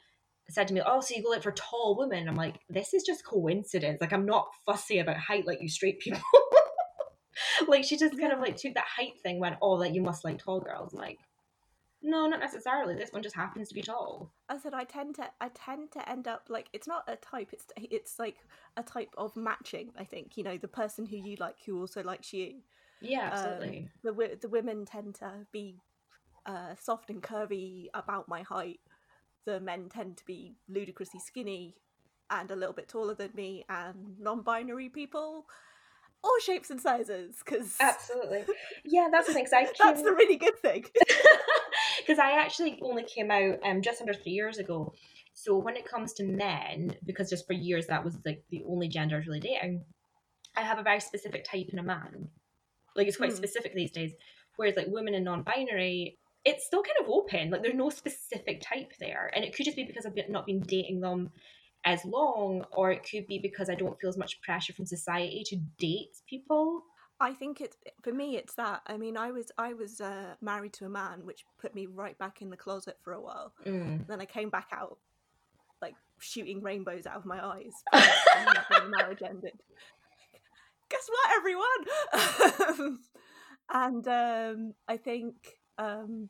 said 0.54 0.68
to 0.68 0.74
me, 0.74 0.82
"Oh, 0.86 1.02
so 1.02 1.16
you 1.16 1.24
go 1.24 1.30
like 1.30 1.44
for 1.44 1.52
tall 1.52 1.98
women?" 1.98 2.28
I'm 2.28 2.36
like, 2.36 2.60
"This 2.70 2.94
is 2.94 3.04
just 3.04 3.26
coincidence. 3.26 4.00
Like, 4.02 4.14
I'm 4.14 4.26
not 4.26 4.50
fussy 4.66 5.00
about 5.00 5.18
height 5.18 5.46
like 5.48 5.62
you 5.62 5.70
straight 5.70 6.00
people." 6.00 6.22
like, 7.68 7.84
she 7.84 7.98
just 7.98 8.20
kind 8.20 8.34
of 8.34 8.40
like 8.40 8.56
took 8.56 8.74
that 8.76 8.86
height 8.86 9.20
thing, 9.22 9.40
went, 9.40 9.58
"Oh, 9.62 9.72
like 9.72 9.94
you 9.94 10.02
must 10.02 10.24
like 10.24 10.40
tall 10.40 10.60
girls." 10.60 10.94
I'm 10.94 11.00
like, 11.00 11.20
no, 12.02 12.28
not 12.28 12.42
necessarily. 12.42 12.96
This 12.96 13.12
one 13.12 13.24
just 13.24 13.36
happens 13.36 13.70
to 13.70 13.76
be 13.76 13.82
tall. 13.82 14.32
I 14.50 14.58
said 14.58 14.74
I 14.74 14.84
tend 14.84 15.16
to 15.16 15.30
I 15.40 15.50
tend 15.50 15.92
to 15.94 16.08
end 16.08 16.28
up 16.28 16.48
like 16.50 16.68
it's 16.74 16.86
not 16.88 17.04
a 17.08 17.16
type 17.16 17.50
it's 17.54 17.66
it's 17.78 18.20
like 18.20 18.36
a 18.76 18.84
type 18.84 19.14
of 19.18 19.36
matching 19.38 19.92
I 19.98 20.04
think 20.04 20.38
you 20.38 20.44
know 20.44 20.58
the 20.58 20.68
person 20.68 21.06
who 21.06 21.16
you 21.16 21.38
like 21.40 21.56
who 21.66 21.80
also 21.80 22.04
likes 22.04 22.34
you 22.34 22.56
Yeah, 23.02 23.30
Um, 23.32 23.32
absolutely. 23.32 23.90
the 24.04 24.38
the 24.42 24.50
women 24.50 24.86
tend 24.86 25.16
to 25.16 25.48
be 25.52 25.80
uh, 26.46 26.76
soft 26.76 27.10
and 27.10 27.24
curvy 27.24 27.88
about 27.94 28.28
my 28.28 28.42
height 28.42 28.82
the 29.46 29.60
men 29.60 29.90
tend 29.90 30.18
to 30.18 30.26
be 30.26 30.56
ludicrously 30.68 31.20
skinny 31.20 31.76
and 32.30 32.52
a 32.52 32.56
little 32.56 32.74
bit 32.74 32.88
taller 32.88 33.14
than 33.14 33.32
me 33.36 33.66
and 33.70 34.20
non-binary 34.20 34.90
people 34.90 35.46
all 36.24 36.40
shapes 36.42 36.70
and 36.70 36.80
sizes 36.80 37.36
because 37.44 37.76
absolutely. 37.80 38.44
Yeah 38.86 39.10
that's 39.12 39.28
the 39.28 39.34
thing 39.34 39.46
came... 39.52 39.68
that's 39.80 40.02
the 40.02 40.14
really 40.14 40.38
good 40.38 40.58
thing. 40.60 40.86
Because 42.00 42.20
i 42.20 42.32
actually 42.32 42.80
only 42.82 43.04
came 43.04 43.32
out 43.32 43.60
um 43.64 43.82
just 43.82 44.02
under 44.02 44.14
three 44.14 44.32
years 44.32 44.58
ago. 44.58 44.94
So 45.34 45.58
when 45.58 45.76
it 45.76 45.86
comes 45.86 46.14
to 46.14 46.24
men 46.24 46.96
because 47.06 47.30
just 47.30 47.48
for 47.48 47.54
years 47.54 47.88
that 47.88 48.04
was 48.04 48.18
like 48.26 48.44
the 48.50 48.64
only 48.68 48.88
gender 48.88 49.16
i 49.16 49.20
was 49.20 49.28
really 49.28 49.40
dating 49.40 49.84
i 50.56 50.62
have 50.62 50.80
a 50.80 50.84
very 50.84 51.00
specific 51.00 51.44
type 51.44 51.70
in 51.72 51.80
a 51.80 51.84
man. 51.84 52.30
Like 52.96 53.08
it's 53.08 53.18
quite 53.18 53.32
mm. 53.32 53.38
specific 53.38 53.74
these 53.74 53.92
days. 53.92 54.14
Whereas 54.56 54.76
like 54.76 54.88
women 54.88 55.16
and 55.16 55.26
non-binary 55.26 56.18
it's 56.46 56.66
still 56.66 56.84
kind 56.84 56.98
of 57.02 57.10
open 57.10 57.50
like 57.50 57.62
there's 57.62 57.76
no 57.76 57.90
specific 57.90 58.62
type 58.62 58.92
there 59.00 59.32
and 59.36 59.46
it 59.46 59.56
could 59.56 59.66
just 59.66 59.78
be 59.78 59.84
because 59.84 60.06
i've 60.06 60.30
not 60.30 60.46
been 60.46 60.60
dating 60.62 61.00
them 61.00 61.32
as 61.86 62.04
long, 62.06 62.66
or 62.72 62.92
it 62.92 63.08
could 63.10 63.28
be 63.28 63.40
because 63.40 63.70
I 63.70 63.76
don't 63.76 64.00
feel 64.00 64.10
as 64.10 64.18
much 64.18 64.42
pressure 64.42 64.74
from 64.74 64.86
society 64.86 65.44
to 65.48 65.58
date 65.78 66.16
people. 66.28 66.84
I 67.20 67.34
think 67.34 67.62
it's 67.62 67.78
for 68.02 68.14
me. 68.14 68.38
It's 68.38 68.56
that. 68.56 68.82
I 68.88 68.98
mean, 68.98 69.18
I 69.18 69.32
was 69.32 69.52
I 69.58 69.74
was 69.74 70.02
uh, 70.02 70.36
married 70.42 70.74
to 70.74 70.86
a 70.86 70.90
man, 70.90 71.26
which 71.26 71.46
put 71.60 71.76
me 71.76 71.86
right 71.86 72.18
back 72.18 72.42
in 72.42 72.50
the 72.50 72.58
closet 72.58 72.98
for 73.04 73.14
a 73.14 73.22
while. 73.22 73.54
Mm. 73.66 74.08
Then 74.08 74.22
I 74.22 74.26
came 74.26 74.50
back 74.50 74.70
out, 74.72 74.98
like 75.82 75.96
shooting 76.20 76.62
rainbows 76.62 77.06
out 77.06 77.18
of 77.18 77.26
my 77.26 77.44
eyes. 77.44 77.74
the 77.92 78.96
marriage 78.98 79.22
ended. 79.22 79.54
Guess 80.90 81.10
what, 81.10 81.32
everyone? 81.38 83.00
and 83.74 84.08
um, 84.08 84.74
I 84.88 84.98
think 84.98 85.36
um, 85.78 86.30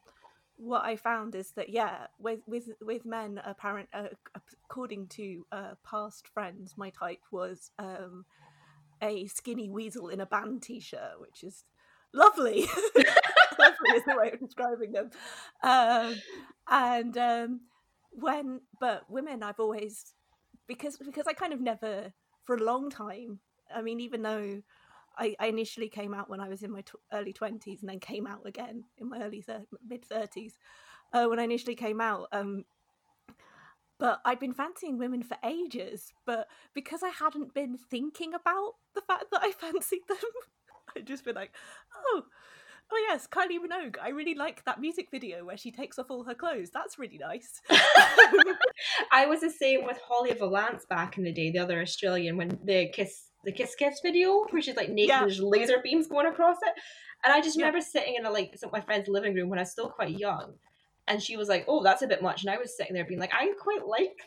what 0.58 0.84
I 0.84 0.96
found 0.96 1.36
is 1.36 1.52
that 1.52 1.70
yeah, 1.70 2.08
with 2.20 2.40
with 2.48 2.70
with 2.82 3.06
men, 3.06 3.42
apparent 3.46 3.90
uh, 3.94 4.08
according 4.66 5.08
to 5.08 5.46
uh, 5.52 5.72
past 5.84 6.28
friends, 6.28 6.76
my 6.78 6.90
type 6.92 7.22
was 7.32 7.72
um, 7.80 8.26
a 9.02 9.28
skinny 9.28 9.70
weasel 9.70 10.10
in 10.10 10.22
a 10.22 10.26
band 10.26 10.62
t-shirt, 10.62 11.20
which 11.20 11.44
is 11.44 11.66
lovely. 12.14 12.68
lovely 13.60 13.90
is 13.96 14.04
the 14.06 14.16
way 14.18 14.32
of 14.32 14.40
describing 14.40 14.92
them. 14.94 15.10
Um, 15.64 16.16
and 16.70 17.18
um, 17.18 17.62
when, 18.12 18.62
but 18.80 19.10
women, 19.10 19.44
I've 19.44 19.60
always 19.60 20.14
because 20.68 20.98
because 20.98 21.28
I 21.28 21.34
kind 21.34 21.54
of 21.54 21.62
never 21.62 22.14
for 22.46 22.56
a 22.56 22.64
long 22.64 22.90
time. 22.90 23.40
I 23.74 23.82
mean, 23.82 24.00
even 24.00 24.22
though 24.22 24.62
I, 25.18 25.36
I 25.40 25.48
initially 25.48 25.90
came 25.90 26.14
out 26.14 26.30
when 26.30 26.40
I 26.40 26.50
was 26.50 26.64
in 26.64 26.72
my 26.72 26.82
t- 26.82 26.94
early 27.12 27.34
20s 27.34 27.82
and 27.82 27.90
then 27.90 28.00
came 28.00 28.28
out 28.28 28.46
again 28.46 28.84
in 28.98 29.10
my 29.10 29.22
early 29.22 29.42
thir- 29.42 29.66
mid 29.88 30.08
30s 30.08 30.54
uh, 31.14 31.26
when 31.26 31.40
I 31.40 31.44
initially 31.44 31.76
came 31.76 32.02
out. 32.02 32.28
Um, 32.32 32.66
but 34.00 34.20
I'd 34.26 34.40
been 34.40 34.54
fancying 34.54 34.98
women 34.98 35.24
for 35.24 35.38
ages, 35.46 36.12
but 36.26 36.48
because 36.74 37.04
I 37.04 37.10
hadn't 37.10 37.54
been 37.54 37.78
thinking 37.78 38.34
about 38.34 38.74
the 38.96 39.02
fact 39.02 39.26
that 39.32 39.42
I 39.44 39.52
fancied 39.58 40.02
them, 40.08 40.18
I'd 40.98 41.08
just 41.08 41.24
been 41.24 41.36
like, 41.36 41.56
oh, 41.96 42.24
oh 42.92 43.06
yes, 43.08 43.28
Kylie 43.28 43.60
Minogue. 43.60 43.98
I 44.02 44.10
really 44.10 44.36
like 44.36 44.66
that 44.66 44.82
music 44.82 45.08
video 45.12 45.46
where 45.46 45.58
she 45.58 45.72
takes 45.72 45.98
off 46.00 46.10
all 46.10 46.24
her 46.24 46.36
clothes. 46.36 46.70
That's 46.74 47.00
really 47.00 47.18
nice. 47.18 47.62
I 49.12 49.26
was 49.28 49.42
the 49.42 49.50
same 49.50 49.86
with 49.86 50.00
Holly 50.08 50.34
Valance 50.34 50.86
back 50.90 51.18
in 51.18 51.24
the 51.24 51.32
day, 51.32 51.52
the 51.52 51.60
other 51.60 51.82
Australian, 51.82 52.38
when 52.38 52.60
the 52.64 52.90
Kiss 52.90 53.30
the 53.44 53.52
Kiss 53.52 53.76
Kiss 53.76 54.00
video 54.02 54.46
where 54.50 54.62
she's 54.62 54.76
like 54.76 54.90
naked 54.90 55.10
yeah. 55.10 55.22
and 55.22 55.30
there's 55.30 55.42
laser 55.42 55.80
beams 55.84 56.08
going 56.08 56.28
across 56.28 56.58
it. 56.62 56.74
And 57.24 57.34
I 57.34 57.42
just 57.42 57.58
yeah. 57.58 57.66
remember 57.66 57.86
sitting 57.86 58.16
in 58.16 58.26
a, 58.26 58.32
like 58.32 58.58
some, 58.58 58.70
my 58.72 58.82
friend's 58.82 59.08
living 59.08 59.34
room 59.34 59.50
when 59.50 59.60
I 59.60 59.62
was 59.62 59.72
still 59.72 59.90
quite 59.90 60.18
young, 60.18 60.54
and 61.08 61.22
she 61.22 61.38
was 61.38 61.48
like, 61.48 61.66
"Oh, 61.68 61.82
that's 61.82 62.02
a 62.02 62.08
bit 62.08 62.22
much," 62.22 62.44
and 62.44 62.50
I 62.50 62.58
was 62.58 62.76
sitting 62.76 62.94
there 62.94 63.06
being 63.06 63.20
like, 63.20 63.34
"I 63.34 63.50
quite 63.60 63.88
like 63.88 64.18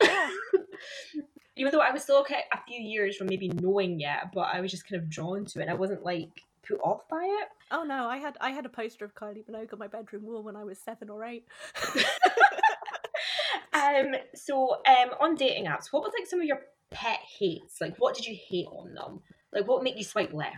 this." 0.00 0.08
Even 1.56 1.72
though 1.72 1.80
I 1.80 1.92
was 1.92 2.02
still 2.02 2.18
okay 2.18 2.44
a 2.52 2.58
few 2.66 2.80
years 2.80 3.16
from 3.16 3.28
maybe 3.28 3.48
knowing 3.48 4.00
yet, 4.00 4.30
but 4.34 4.48
I 4.52 4.60
was 4.60 4.70
just 4.70 4.88
kind 4.88 5.00
of 5.00 5.08
drawn 5.08 5.44
to 5.46 5.60
it. 5.60 5.68
I 5.68 5.74
wasn't 5.74 6.04
like 6.04 6.30
put 6.66 6.80
off 6.82 7.06
by 7.08 7.22
it. 7.22 7.48
Oh 7.70 7.84
no, 7.84 8.08
I 8.08 8.16
had 8.16 8.36
I 8.40 8.50
had 8.50 8.66
a 8.66 8.70
poster 8.70 9.04
of 9.04 9.14
Kylie 9.14 9.44
Minogue 9.48 9.72
on 9.72 9.78
my 9.78 9.86
bedroom 9.86 10.24
wall 10.24 10.42
when 10.42 10.56
I 10.56 10.64
was 10.64 10.78
seven 10.78 11.08
or 11.08 11.24
eight. 11.24 11.44
um. 13.72 14.14
So, 14.34 14.80
um, 14.88 15.10
on 15.20 15.36
dating 15.36 15.66
apps, 15.66 15.92
what 15.92 16.02
was 16.02 16.12
like 16.18 16.26
some 16.26 16.40
of 16.40 16.46
your 16.46 16.62
pet 16.90 17.20
hates? 17.38 17.80
Like, 17.80 17.96
what 17.98 18.14
did 18.14 18.26
you 18.26 18.36
hate 18.48 18.66
on 18.66 18.94
them? 18.94 19.20
Like, 19.52 19.66
what 19.66 19.82
made 19.82 19.96
you 19.96 20.04
swipe 20.04 20.32
left? 20.32 20.56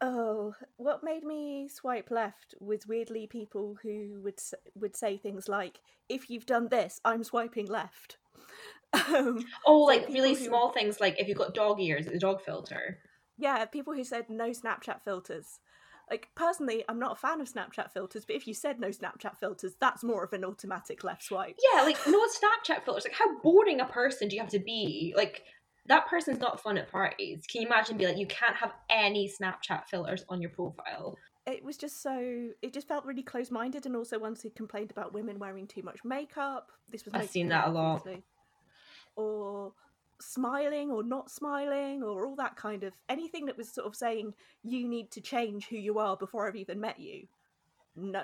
Oh, 0.00 0.54
what 0.76 1.04
made 1.04 1.24
me 1.24 1.68
swipe 1.68 2.10
left 2.10 2.54
was 2.58 2.86
weirdly 2.86 3.26
people 3.26 3.76
who 3.82 4.20
would 4.22 4.40
would 4.74 4.96
say 4.96 5.18
things 5.18 5.48
like, 5.48 5.80
"If 6.08 6.30
you've 6.30 6.46
done 6.46 6.68
this, 6.68 7.00
I'm 7.04 7.24
swiping 7.24 7.66
left." 7.66 8.16
Um, 8.92 9.44
oh, 9.64 9.82
like 9.82 10.08
really 10.08 10.34
who, 10.34 10.46
small 10.46 10.72
things, 10.72 10.98
like 11.00 11.20
if 11.20 11.28
you've 11.28 11.38
got 11.38 11.54
dog 11.54 11.80
ears, 11.80 12.06
the 12.06 12.18
dog 12.18 12.42
filter. 12.42 12.98
Yeah, 13.38 13.64
people 13.66 13.94
who 13.94 14.02
said 14.02 14.28
no 14.28 14.50
Snapchat 14.50 15.02
filters. 15.02 15.60
Like 16.10 16.28
personally, 16.34 16.84
I'm 16.88 16.98
not 16.98 17.12
a 17.12 17.20
fan 17.20 17.40
of 17.40 17.48
Snapchat 17.48 17.92
filters, 17.92 18.24
but 18.24 18.34
if 18.34 18.48
you 18.48 18.54
said 18.54 18.80
no 18.80 18.88
Snapchat 18.88 19.38
filters, 19.38 19.76
that's 19.80 20.02
more 20.02 20.24
of 20.24 20.32
an 20.32 20.44
automatic 20.44 21.04
left 21.04 21.22
swipe. 21.22 21.56
Yeah, 21.72 21.82
like 21.82 21.98
no 22.08 22.20
Snapchat 22.26 22.84
filters. 22.84 23.04
Like 23.04 23.14
how 23.14 23.38
boring 23.38 23.80
a 23.80 23.86
person 23.86 24.26
do 24.26 24.34
you 24.34 24.42
have 24.42 24.50
to 24.50 24.58
be? 24.58 25.14
Like 25.16 25.44
that 25.90 26.08
person's 26.08 26.38
not 26.38 26.60
fun 26.60 26.78
at 26.78 26.90
parties. 26.90 27.44
Can 27.46 27.60
you 27.60 27.66
imagine 27.66 27.98
be 27.98 28.06
like, 28.06 28.16
you 28.16 28.26
can't 28.26 28.56
have 28.56 28.72
any 28.88 29.28
Snapchat 29.28 29.88
filters 29.88 30.24
on 30.28 30.40
your 30.40 30.50
profile? 30.50 31.18
It 31.46 31.64
was 31.64 31.76
just 31.76 32.00
so. 32.00 32.50
It 32.62 32.72
just 32.72 32.86
felt 32.86 33.04
really 33.04 33.24
close-minded, 33.24 33.84
and 33.84 33.96
also 33.96 34.18
once 34.18 34.40
he 34.40 34.50
complained 34.50 34.92
about 34.92 35.12
women 35.12 35.38
wearing 35.38 35.66
too 35.66 35.82
much 35.82 35.98
makeup. 36.04 36.70
This 36.90 37.04
was. 37.04 37.12
I've 37.12 37.28
seen 37.28 37.48
that 37.48 37.68
a 37.68 37.70
lot. 37.70 38.06
Or 39.16 39.72
smiling 40.20 40.90
or 40.90 41.02
not 41.02 41.30
smiling 41.30 42.02
or 42.02 42.26
all 42.26 42.36
that 42.36 42.54
kind 42.54 42.84
of 42.84 42.92
anything 43.08 43.46
that 43.46 43.56
was 43.56 43.72
sort 43.72 43.86
of 43.86 43.96
saying 43.96 44.34
you 44.62 44.86
need 44.86 45.10
to 45.10 45.20
change 45.20 45.66
who 45.66 45.76
you 45.76 45.98
are 45.98 46.16
before 46.16 46.46
I've 46.46 46.56
even 46.56 46.78
met 46.78 47.00
you. 47.00 47.26
No. 47.96 48.22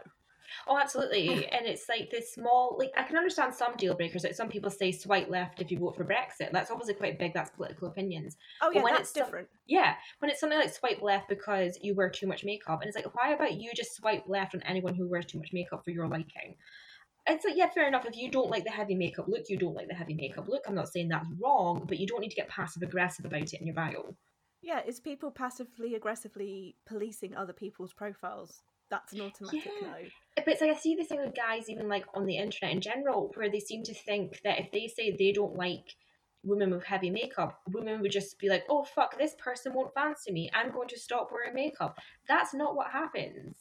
Oh, 0.67 0.79
absolutely. 0.79 1.47
and 1.49 1.67
it's 1.67 1.89
like 1.89 2.11
this 2.11 2.33
small, 2.33 2.77
like, 2.79 2.93
I 2.97 3.03
can 3.03 3.17
understand 3.17 3.55
some 3.55 3.77
deal 3.77 3.95
breakers. 3.95 4.25
Like, 4.25 4.35
some 4.35 4.49
people 4.49 4.71
say 4.71 4.93
swipe 4.93 5.29
left 5.29 5.61
if 5.61 5.71
you 5.71 5.79
vote 5.79 5.97
for 5.97 6.05
Brexit. 6.05 6.53
That's 6.53 6.71
obviously 6.71 6.95
quite 6.95 7.19
big. 7.19 7.35
That's 7.35 7.51
political 7.51 7.89
opinions. 7.89 8.37
Oh, 8.63 8.71
yeah, 8.73 8.83
when 8.83 8.95
that's 8.95 9.11
it's 9.11 9.13
different. 9.13 9.49
yeah. 9.67 9.95
When 10.19 10.31
it's 10.31 10.41
something 10.41 10.59
like 10.59 10.73
swipe 10.73 11.03
left 11.03 11.29
because 11.29 11.79
you 11.83 11.95
wear 11.95 12.11
too 12.11 12.27
much 12.27 12.45
makeup. 12.45 12.81
And 12.81 12.89
it's 12.89 12.97
like, 12.97 13.15
why 13.15 13.33
about 13.33 13.55
you 13.55 13.73
just 13.75 13.97
swipe 13.97 14.25
left 14.27 14.55
on 14.55 14.63
anyone 14.63 14.95
who 14.95 15.09
wears 15.09 15.27
too 15.27 15.39
much 15.39 15.53
makeup 15.53 15.83
for 15.85 15.91
your 15.91 16.09
liking? 16.09 16.57
It's 17.29 17.45
like, 17.45 17.57
yeah, 17.57 17.69
fair 17.71 17.89
enough. 17.89 18.07
If 18.07 18.17
you 18.17 18.31
don't 18.31 18.51
like 18.51 18.65
the 18.65 18.71
heavy 18.71 18.95
makeup 18.95 19.27
look, 19.27 19.49
you 19.49 19.59
don't 19.59 19.75
like 19.75 19.89
the 19.89 19.95
heavy 19.95 20.15
makeup 20.15 20.49
look. 20.49 20.63
I'm 20.69 20.77
not 20.77 20.89
saying 20.89 21.09
that's 21.09 21.29
wrong, 21.43 21.85
but 21.89 21.99
you 21.99 22.07
don't 22.07 22.21
need 22.21 22.31
to 22.31 22.37
get 22.37 22.49
passive 22.49 22.83
aggressive 22.83 23.25
about 23.25 23.43
it 23.43 23.55
in 23.55 23.67
your 23.67 23.75
bio. 23.75 24.15
Yeah, 24.63 24.81
it's 24.87 25.01
people 25.01 25.31
passively 25.31 25.95
aggressively 25.97 26.77
policing 26.87 27.35
other 27.35 27.53
people's 27.53 27.93
profiles 27.93 28.63
that's 28.91 29.13
an 29.13 29.21
automatic 29.23 29.65
yeah. 29.65 29.89
no. 29.89 29.95
But 30.37 30.49
it's 30.49 30.61
like 30.61 30.71
I 30.71 30.77
see 30.77 30.95
this 30.95 31.09
thing 31.09 31.21
with 31.21 31.35
guys, 31.35 31.69
even 31.69 31.89
like 31.89 32.05
on 32.15 32.27
the 32.27 32.37
internet 32.37 32.75
in 32.75 32.81
general, 32.81 33.31
where 33.35 33.51
they 33.51 33.61
seem 33.61 33.83
to 33.85 33.95
think 33.95 34.41
that 34.45 34.61
if 34.61 34.71
they 34.71 34.87
say 34.87 35.11
they 35.11 35.33
don't 35.33 35.57
like 35.57 35.97
women 36.45 36.71
with 36.71 36.85
heavy 36.85 37.11
makeup, 37.11 37.61
women 37.71 38.01
would 38.01 38.13
just 38.13 38.39
be 38.39 38.49
like, 38.49 38.65
"Oh 38.69 38.85
fuck, 38.85 39.19
this 39.19 39.35
person 39.39 39.75
won't 39.75 39.95
fancy 39.95 40.33
me. 40.33 40.51
I'm 40.53 40.71
going 40.71 40.89
to 40.89 40.99
stop 40.99 41.31
wearing 41.33 41.55
makeup." 41.55 41.99
That's 42.29 42.55
not 42.55 42.77
what 42.77 42.91
happens. 42.91 43.57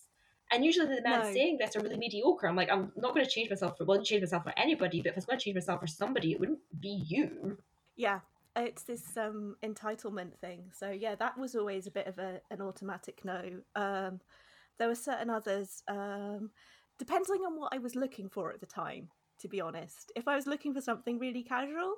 And 0.52 0.64
usually 0.64 0.96
the 0.96 1.02
men 1.02 1.22
no. 1.22 1.34
saying 1.34 1.58
this 1.60 1.76
are 1.76 1.80
really 1.80 1.98
mediocre. 1.98 2.48
I'm 2.48 2.56
like, 2.56 2.70
I'm 2.72 2.92
not 2.96 3.16
going 3.16 3.26
to 3.26 3.32
change 3.32 3.50
myself 3.50 3.78
for 3.78 3.86
well, 3.86 4.04
change 4.04 4.22
myself 4.22 4.44
for 4.44 4.54
anybody, 4.58 5.02
but 5.02 5.10
if 5.10 5.16
I 5.16 5.18
was 5.18 5.26
going 5.26 5.40
to 5.40 5.44
change 5.44 5.56
myself 5.56 5.82
for 5.82 5.88
somebody, 5.88 6.32
it 6.32 6.40
wouldn't 6.40 6.60
be 6.80 7.04
you. 7.08 7.58
Yeah, 7.96 8.20
it's 8.56 8.84
this 8.84 9.18
um 9.18 9.56
entitlement 9.64 10.38
thing. 10.40 10.72
So 10.74 10.92
yeah, 10.92 11.16
that 11.16 11.38
was 11.38 11.56
always 11.56 11.88
a 11.88 11.92
bit 11.92 12.08
of 12.08 12.20
a, 12.20 12.42
an 12.52 12.62
automatic 12.62 13.22
no. 13.26 13.42
Um, 13.76 14.20
there 14.80 14.88
were 14.88 14.96
certain 14.96 15.30
others, 15.30 15.84
um, 15.88 16.52
depending 17.00 17.42
on 17.46 17.60
what 17.60 17.74
I 17.74 17.78
was 17.78 17.96
looking 17.96 18.30
for 18.30 18.52
at 18.52 18.60
the 18.60 18.66
time, 18.66 19.10
to 19.40 19.48
be 19.48 19.62
honest. 19.62 20.12
If 20.16 20.28
I 20.28 20.36
was 20.36 20.48
looking 20.48 20.74
for 20.74 20.82
something 20.82 21.20
really 21.20 21.44
casual, 21.44 21.96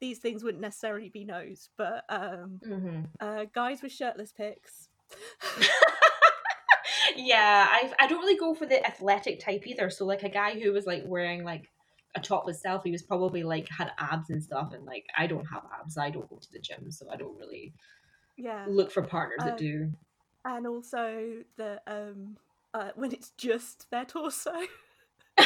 these 0.00 0.18
things 0.18 0.44
wouldn't 0.44 0.62
necessarily 0.62 1.08
be 1.08 1.24
no's, 1.24 1.70
but 1.76 2.04
um, 2.08 2.60
mm-hmm. 2.64 3.00
uh, 3.20 3.44
guys 3.52 3.82
with 3.82 3.92
shirtless 3.92 4.32
pics. 4.32 4.88
yeah, 7.16 7.66
I 7.70 7.92
I 7.98 8.06
don't 8.06 8.20
really 8.20 8.38
go 8.38 8.54
for 8.54 8.66
the 8.66 8.84
athletic 8.86 9.40
type 9.40 9.66
either. 9.66 9.90
So 9.90 10.04
like 10.04 10.22
a 10.22 10.28
guy 10.28 10.58
who 10.58 10.72
was 10.72 10.86
like 10.86 11.02
wearing 11.06 11.44
like 11.44 11.68
a 12.14 12.20
topless 12.20 12.62
selfie 12.64 12.92
was 12.92 13.02
probably 13.02 13.42
like 13.42 13.68
had 13.68 13.92
abs 13.98 14.30
and 14.30 14.42
stuff, 14.42 14.72
and 14.72 14.84
like 14.84 15.06
I 15.16 15.26
don't 15.26 15.46
have 15.46 15.62
abs. 15.80 15.98
I 15.98 16.10
don't 16.10 16.28
go 16.28 16.36
to 16.36 16.52
the 16.52 16.60
gym, 16.60 16.90
so 16.90 17.06
I 17.10 17.16
don't 17.16 17.36
really 17.38 17.72
yeah 18.36 18.66
look 18.68 18.92
for 18.92 19.02
partners 19.02 19.40
um, 19.42 19.48
that 19.48 19.58
do 19.58 19.90
and 20.44 20.66
also 20.66 21.42
the 21.56 21.80
um 21.86 22.36
uh, 22.74 22.90
when 22.94 23.12
it's 23.12 23.30
just 23.30 23.90
their 23.90 24.04
torso. 24.04 24.52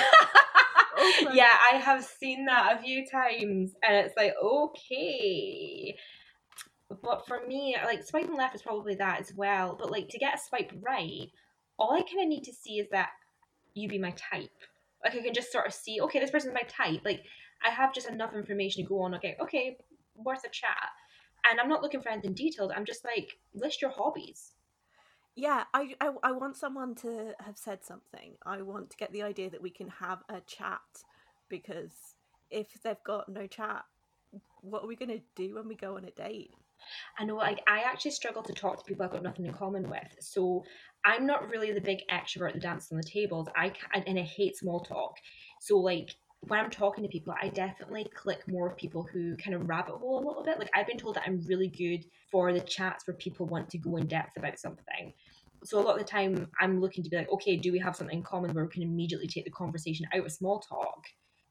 yeah, 1.32 1.54
I 1.72 1.76
have 1.76 2.04
seen 2.04 2.46
that 2.46 2.76
a 2.76 2.82
few 2.82 3.06
times, 3.06 3.72
and 3.82 3.96
it's 3.96 4.16
like 4.16 4.34
okay. 4.42 5.96
But 7.02 7.26
for 7.26 7.40
me, 7.46 7.76
like 7.84 8.04
swiping 8.04 8.36
left 8.36 8.54
is 8.54 8.62
probably 8.62 8.94
that 8.96 9.20
as 9.20 9.32
well. 9.34 9.76
But 9.78 9.90
like 9.90 10.08
to 10.08 10.18
get 10.18 10.34
a 10.34 10.38
swipe 10.38 10.72
right, 10.82 11.28
all 11.78 11.94
I 11.94 12.02
kind 12.02 12.22
of 12.22 12.28
need 12.28 12.44
to 12.44 12.52
see 12.52 12.78
is 12.78 12.88
that 12.90 13.10
you 13.74 13.88
be 13.88 13.98
my 13.98 14.10
type. 14.10 14.50
Like 15.02 15.14
I 15.14 15.22
can 15.22 15.34
just 15.34 15.52
sort 15.52 15.66
of 15.66 15.72
see, 15.72 16.00
okay, 16.02 16.20
this 16.20 16.30
person's 16.30 16.54
my 16.54 16.68
type. 16.68 17.00
Like 17.04 17.22
I 17.64 17.70
have 17.70 17.94
just 17.94 18.08
enough 18.08 18.34
information 18.34 18.82
to 18.82 18.88
go 18.88 19.00
on. 19.00 19.14
Okay, 19.14 19.36
okay, 19.40 19.78
worth 20.16 20.44
a 20.44 20.50
chat. 20.50 20.90
And 21.50 21.58
I'm 21.58 21.68
not 21.68 21.82
looking 21.82 22.02
for 22.02 22.10
anything 22.10 22.34
detailed. 22.34 22.72
I'm 22.74 22.84
just 22.84 23.04
like, 23.04 23.38
list 23.54 23.82
your 23.82 23.90
hobbies. 23.90 24.52
Yeah, 25.34 25.64
I, 25.72 25.94
I 26.00 26.12
I 26.22 26.32
want 26.32 26.56
someone 26.56 26.94
to 26.96 27.34
have 27.40 27.56
said 27.56 27.84
something. 27.84 28.34
I 28.44 28.60
want 28.62 28.90
to 28.90 28.96
get 28.98 29.12
the 29.12 29.22
idea 29.22 29.48
that 29.50 29.62
we 29.62 29.70
can 29.70 29.88
have 29.88 30.22
a 30.28 30.40
chat 30.40 30.80
because 31.48 32.16
if 32.50 32.82
they've 32.82 33.02
got 33.04 33.28
no 33.28 33.46
chat, 33.46 33.84
what 34.60 34.84
are 34.84 34.86
we 34.86 34.96
going 34.96 35.08
to 35.08 35.22
do 35.34 35.54
when 35.54 35.68
we 35.68 35.74
go 35.74 35.96
on 35.96 36.04
a 36.04 36.10
date? 36.10 36.54
I 37.18 37.24
know, 37.24 37.36
like, 37.36 37.62
I 37.66 37.80
actually 37.80 38.10
struggle 38.10 38.42
to 38.42 38.52
talk 38.52 38.78
to 38.78 38.84
people 38.84 39.04
I've 39.04 39.12
got 39.12 39.22
nothing 39.22 39.46
in 39.46 39.52
common 39.52 39.88
with. 39.88 40.16
So 40.20 40.64
I'm 41.04 41.26
not 41.26 41.48
really 41.48 41.72
the 41.72 41.80
big 41.80 42.00
extrovert 42.10 42.54
that 42.54 42.62
dances 42.62 42.92
on 42.92 42.98
the 42.98 43.04
tables. 43.04 43.48
I 43.56 43.72
and 43.94 44.18
I 44.18 44.22
hate 44.22 44.56
small 44.56 44.80
talk. 44.80 45.14
So 45.60 45.78
like 45.78 46.14
when 46.48 46.58
I'm 46.58 46.70
talking 46.70 47.04
to 47.04 47.08
people, 47.08 47.34
I 47.40 47.48
definitely 47.48 48.06
click 48.14 48.40
more 48.48 48.68
with 48.68 48.76
people 48.76 49.04
who 49.04 49.36
kind 49.36 49.54
of 49.54 49.68
rabbit 49.68 49.94
hole 49.94 50.18
a 50.18 50.26
little 50.26 50.42
bit. 50.42 50.58
Like 50.58 50.70
I've 50.74 50.86
been 50.86 50.98
told 50.98 51.14
that 51.14 51.22
I'm 51.26 51.40
really 51.46 51.68
good 51.68 52.04
for 52.30 52.52
the 52.52 52.60
chats 52.60 53.06
where 53.06 53.16
people 53.16 53.46
want 53.46 53.70
to 53.70 53.78
go 53.78 53.96
in 53.96 54.06
depth 54.06 54.36
about 54.36 54.58
something. 54.58 55.12
So 55.64 55.78
a 55.78 55.82
lot 55.82 55.94
of 55.94 56.00
the 56.00 56.10
time, 56.10 56.48
I'm 56.60 56.80
looking 56.80 57.04
to 57.04 57.10
be 57.10 57.16
like, 57.16 57.30
okay, 57.30 57.56
do 57.56 57.70
we 57.70 57.78
have 57.78 57.94
something 57.94 58.16
in 58.18 58.24
common 58.24 58.52
where 58.52 58.64
we 58.64 58.70
can 58.70 58.82
immediately 58.82 59.28
take 59.28 59.44
the 59.44 59.52
conversation 59.52 60.06
out 60.12 60.26
of 60.26 60.32
small 60.32 60.58
talk 60.58 61.04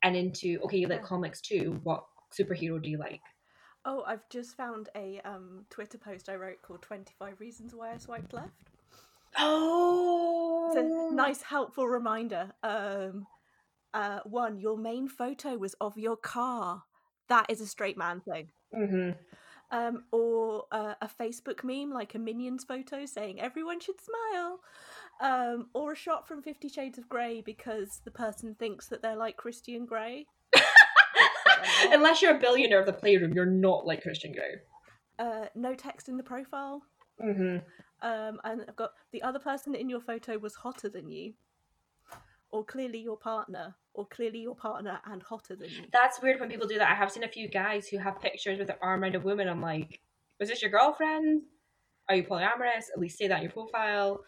and 0.04 0.16
into, 0.18 0.60
okay, 0.66 0.78
you 0.78 0.88
like 0.88 1.04
comics 1.04 1.40
too. 1.40 1.80
What 1.84 2.04
superhero 2.38 2.82
do 2.82 2.90
you 2.90 2.98
like? 2.98 3.22
Oh, 3.86 4.04
I've 4.06 4.28
just 4.30 4.58
found 4.58 4.90
a 4.96 5.22
um, 5.24 5.66
Twitter 5.70 5.98
post 5.98 6.28
I 6.28 6.36
wrote 6.36 6.62
called 6.62 6.82
25 6.82 7.40
Reasons 7.40 7.74
Why 7.74 7.94
I 7.94 7.98
Swiped 7.98 8.34
Left. 8.34 8.50
Oh, 9.38 10.68
It's 10.68 11.12
a 11.12 11.16
nice, 11.16 11.42
helpful 11.42 11.88
reminder. 11.88 12.52
Um, 12.62 13.26
uh, 13.94 14.20
one, 14.26 14.60
your 14.60 14.78
main 14.78 15.08
photo 15.08 15.58
was 15.58 15.76
of 15.82 15.98
your 15.98 16.18
car. 16.18 16.84
That 17.28 17.46
is 17.50 17.62
a 17.62 17.68
straight 17.68 17.98
man 17.98 18.22
thing. 18.22 18.50
hmm 18.74 19.12
Um, 19.72 20.04
or 20.12 20.66
uh, 20.72 20.96
a 21.02 21.08
Facebook 21.08 21.64
meme, 21.64 21.92
like 21.94 22.14
a 22.16 22.20
Minions 22.20 22.64
photo 22.66 23.06
saying 23.06 23.40
everyone 23.40 23.80
should 23.80 24.00
smile. 24.02 24.60
Um, 25.22 25.70
or 25.74 25.92
a 25.92 25.96
shot 25.96 26.28
from 26.28 26.42
Fifty 26.42 26.68
Shades 26.68 26.98
of 26.98 27.08
Grey 27.08 27.42
because 27.42 28.02
the 28.04 28.12
person 28.12 28.56
thinks 28.56 28.88
that 28.88 29.02
they're 29.02 29.16
like 29.16 29.38
Christian 29.38 29.86
Grey. 29.86 30.26
Unless 31.92 32.22
you're 32.22 32.36
a 32.36 32.40
billionaire 32.40 32.80
of 32.80 32.86
the 32.86 32.94
playroom, 32.94 33.34
you're 33.34 33.46
not 33.46 33.86
like 33.86 34.02
Christian 34.02 34.32
Grey. 34.34 34.56
Uh, 35.20 35.46
no 35.56 35.76
text 35.76 36.10
in 36.10 36.18
the 36.18 36.24
profile. 36.24 36.82
hmm 37.20 37.58
Um, 38.02 38.40
and 38.44 38.64
I've 38.68 38.76
got 38.76 38.92
the 39.12 39.22
other 39.22 39.40
person 39.40 39.76
in 39.76 39.90
your 39.90 40.02
photo 40.02 40.38
was 40.38 40.56
hotter 40.56 40.90
than 40.90 41.10
you, 41.12 41.34
or 42.50 42.66
clearly 42.66 42.98
your 43.00 43.18
partner, 43.18 43.76
or 43.94 44.06
clearly 44.08 44.40
your 44.40 44.56
partner 44.56 45.00
and 45.06 45.22
hotter 45.24 45.56
than 45.56 45.70
you. 45.70 45.84
That's 45.92 46.22
weird 46.22 46.40
when 46.40 46.50
people 46.50 46.68
do 46.68 46.78
that. 46.78 46.92
I 46.92 46.96
have 46.96 47.12
seen 47.12 47.24
a 47.24 47.28
few 47.28 47.48
guys 47.48 47.88
who 47.88 47.98
have 47.98 48.22
pictures 48.22 48.58
with 48.58 48.68
their 48.68 48.84
arm 48.84 49.04
around 49.04 49.16
a 49.16 49.20
woman. 49.20 49.48
I'm 49.48 49.62
like, 49.62 50.00
was 50.40 50.50
this 50.50 50.62
your 50.62 50.72
girlfriend? 50.72 51.44
Are 52.10 52.16
you 52.16 52.24
polyamorous? 52.24 52.90
At 52.94 53.00
least 53.00 53.18
say 53.18 53.28
that 53.28 53.38
in 53.38 53.44
your 53.44 53.52
profile. 53.52 54.24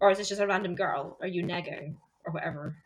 Or 0.00 0.10
is 0.10 0.18
this 0.18 0.28
just 0.28 0.40
a 0.40 0.46
random 0.46 0.74
girl? 0.74 1.18
Are 1.20 1.26
you 1.26 1.42
negging? 1.42 1.94
Or 2.24 2.32
whatever. 2.32 2.76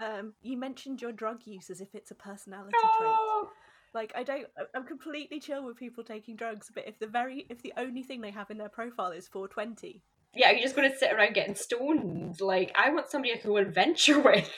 Um, 0.00 0.34
you 0.42 0.56
mentioned 0.56 1.00
your 1.00 1.12
drug 1.12 1.40
use 1.44 1.70
as 1.70 1.80
if 1.80 1.94
it's 1.94 2.10
a 2.10 2.14
personality 2.14 2.72
trait. 2.72 3.10
Oh, 3.10 3.48
Like 3.94 4.12
I 4.16 4.22
don't, 4.24 4.46
I'm 4.74 4.84
completely 4.84 5.40
chill 5.40 5.64
with 5.64 5.76
people 5.76 6.02
taking 6.04 6.36
drugs, 6.36 6.70
but 6.74 6.86
if 6.86 6.98
the 6.98 7.06
very, 7.06 7.46
if 7.48 7.62
the 7.62 7.72
only 7.76 8.02
thing 8.02 8.20
they 8.20 8.30
have 8.32 8.50
in 8.50 8.58
their 8.58 8.68
profile 8.68 9.12
is 9.12 9.28
420, 9.28 10.02
yeah, 10.36 10.50
you're 10.50 10.62
just 10.62 10.74
going 10.74 10.90
to 10.90 10.98
sit 10.98 11.12
around 11.12 11.34
getting 11.34 11.54
stoned. 11.54 12.40
Like, 12.40 12.74
I 12.76 12.90
want 12.90 13.08
somebody 13.08 13.32
I 13.32 13.36
can 13.36 13.50
go 13.50 13.56
adventure 13.56 14.18
with. 14.20 14.50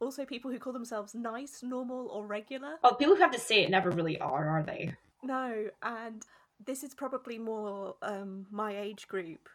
Also 0.00 0.24
people 0.24 0.50
who 0.50 0.58
call 0.58 0.72
themselves 0.72 1.14
nice, 1.14 1.62
normal, 1.62 2.08
or 2.08 2.26
regular. 2.26 2.76
well, 2.82 2.94
people 2.94 3.14
who 3.14 3.22
have 3.22 3.32
to 3.32 3.40
say 3.40 3.62
it 3.62 3.70
never 3.70 3.90
really 3.90 4.18
are, 4.20 4.48
are 4.48 4.62
they? 4.62 4.94
No, 5.22 5.68
and 5.82 6.22
this 6.64 6.82
is 6.82 6.94
probably 6.94 7.38
more 7.38 7.96
um, 8.02 8.46
my 8.50 8.76
age 8.76 9.08
group, 9.08 9.48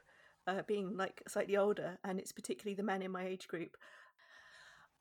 uh, 0.48 0.62
being 0.68 0.98
like 0.98 1.22
slightly 1.28 1.58
older, 1.58 1.98
and 2.04 2.20
it's 2.20 2.32
particularly 2.32 2.76
the 2.76 2.84
men 2.84 3.02
in 3.02 3.12
my 3.12 3.26
age 3.26 3.48
group. 3.48 3.78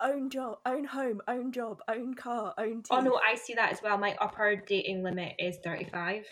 Own 0.03 0.31
job, 0.31 0.59
own 0.65 0.85
home, 0.85 1.21
own 1.29 1.53
job, 1.53 1.83
own 1.87 2.15
car, 2.15 2.55
own 2.57 2.83
teeth. 2.83 2.89
Oh, 2.91 3.01
no, 3.01 3.21
I 3.27 3.35
see 3.35 3.53
that 3.55 3.71
as 3.71 3.83
well. 3.83 3.99
My 3.99 4.17
upper 4.19 4.57
dating 4.57 5.03
limit 5.03 5.35
is 5.39 5.59
35. 5.63 6.25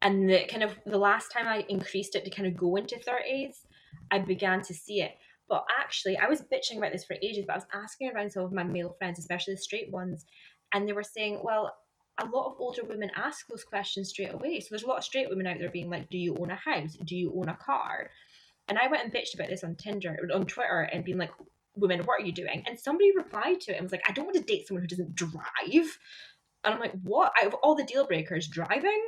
And 0.00 0.30
the 0.30 0.44
kind 0.46 0.62
of 0.62 0.78
the 0.86 0.96
last 0.96 1.32
time 1.32 1.48
I 1.48 1.64
increased 1.68 2.14
it 2.14 2.24
to 2.24 2.30
kind 2.30 2.46
of 2.46 2.56
go 2.56 2.76
into 2.76 2.96
30s, 2.96 3.66
I 4.10 4.20
began 4.20 4.62
to 4.62 4.74
see 4.74 5.02
it. 5.02 5.18
But 5.48 5.64
actually, 5.80 6.18
I 6.18 6.28
was 6.28 6.42
bitching 6.42 6.78
about 6.78 6.92
this 6.92 7.04
for 7.04 7.16
ages, 7.22 7.44
but 7.46 7.54
I 7.54 7.56
was 7.56 7.66
asking 7.72 8.10
around 8.10 8.30
some 8.30 8.44
of 8.44 8.52
my 8.52 8.64
male 8.64 8.94
friends, 8.98 9.18
especially 9.18 9.54
the 9.54 9.60
straight 9.60 9.90
ones, 9.90 10.26
and 10.74 10.86
they 10.86 10.92
were 10.92 11.02
saying, 11.02 11.40
well, 11.42 11.74
a 12.20 12.26
lot 12.26 12.46
of 12.46 12.54
older 12.58 12.82
women 12.84 13.10
ask 13.16 13.46
those 13.46 13.64
questions 13.64 14.10
straight 14.10 14.34
away. 14.34 14.60
So 14.60 14.66
there's 14.70 14.82
a 14.82 14.88
lot 14.88 14.98
of 14.98 15.04
straight 15.04 15.28
women 15.30 15.46
out 15.46 15.58
there 15.58 15.70
being 15.70 15.88
like, 15.88 16.10
do 16.10 16.18
you 16.18 16.36
own 16.38 16.50
a 16.50 16.56
house? 16.56 16.96
Do 17.04 17.16
you 17.16 17.32
own 17.36 17.48
a 17.48 17.56
car? 17.56 18.10
And 18.68 18.76
I 18.76 18.88
went 18.88 19.04
and 19.04 19.12
bitched 19.12 19.34
about 19.34 19.48
this 19.48 19.64
on 19.64 19.76
Tinder, 19.76 20.16
on 20.34 20.44
Twitter, 20.44 20.80
and 20.92 21.04
being 21.04 21.16
like, 21.16 21.30
women, 21.76 22.00
what 22.00 22.20
are 22.20 22.26
you 22.26 22.32
doing? 22.32 22.64
And 22.66 22.78
somebody 22.78 23.16
replied 23.16 23.60
to 23.62 23.72
it 23.72 23.76
and 23.76 23.84
was 23.84 23.92
like, 23.92 24.08
I 24.08 24.12
don't 24.12 24.26
want 24.26 24.36
to 24.36 24.42
date 24.42 24.66
someone 24.66 24.82
who 24.82 24.88
doesn't 24.88 25.14
drive. 25.14 25.98
And 26.64 26.74
I'm 26.74 26.80
like, 26.80 26.94
what? 27.02 27.32
Out 27.40 27.46
of 27.46 27.54
all 27.62 27.76
the 27.76 27.84
deal 27.84 28.06
breakers, 28.06 28.48
driving? 28.48 29.00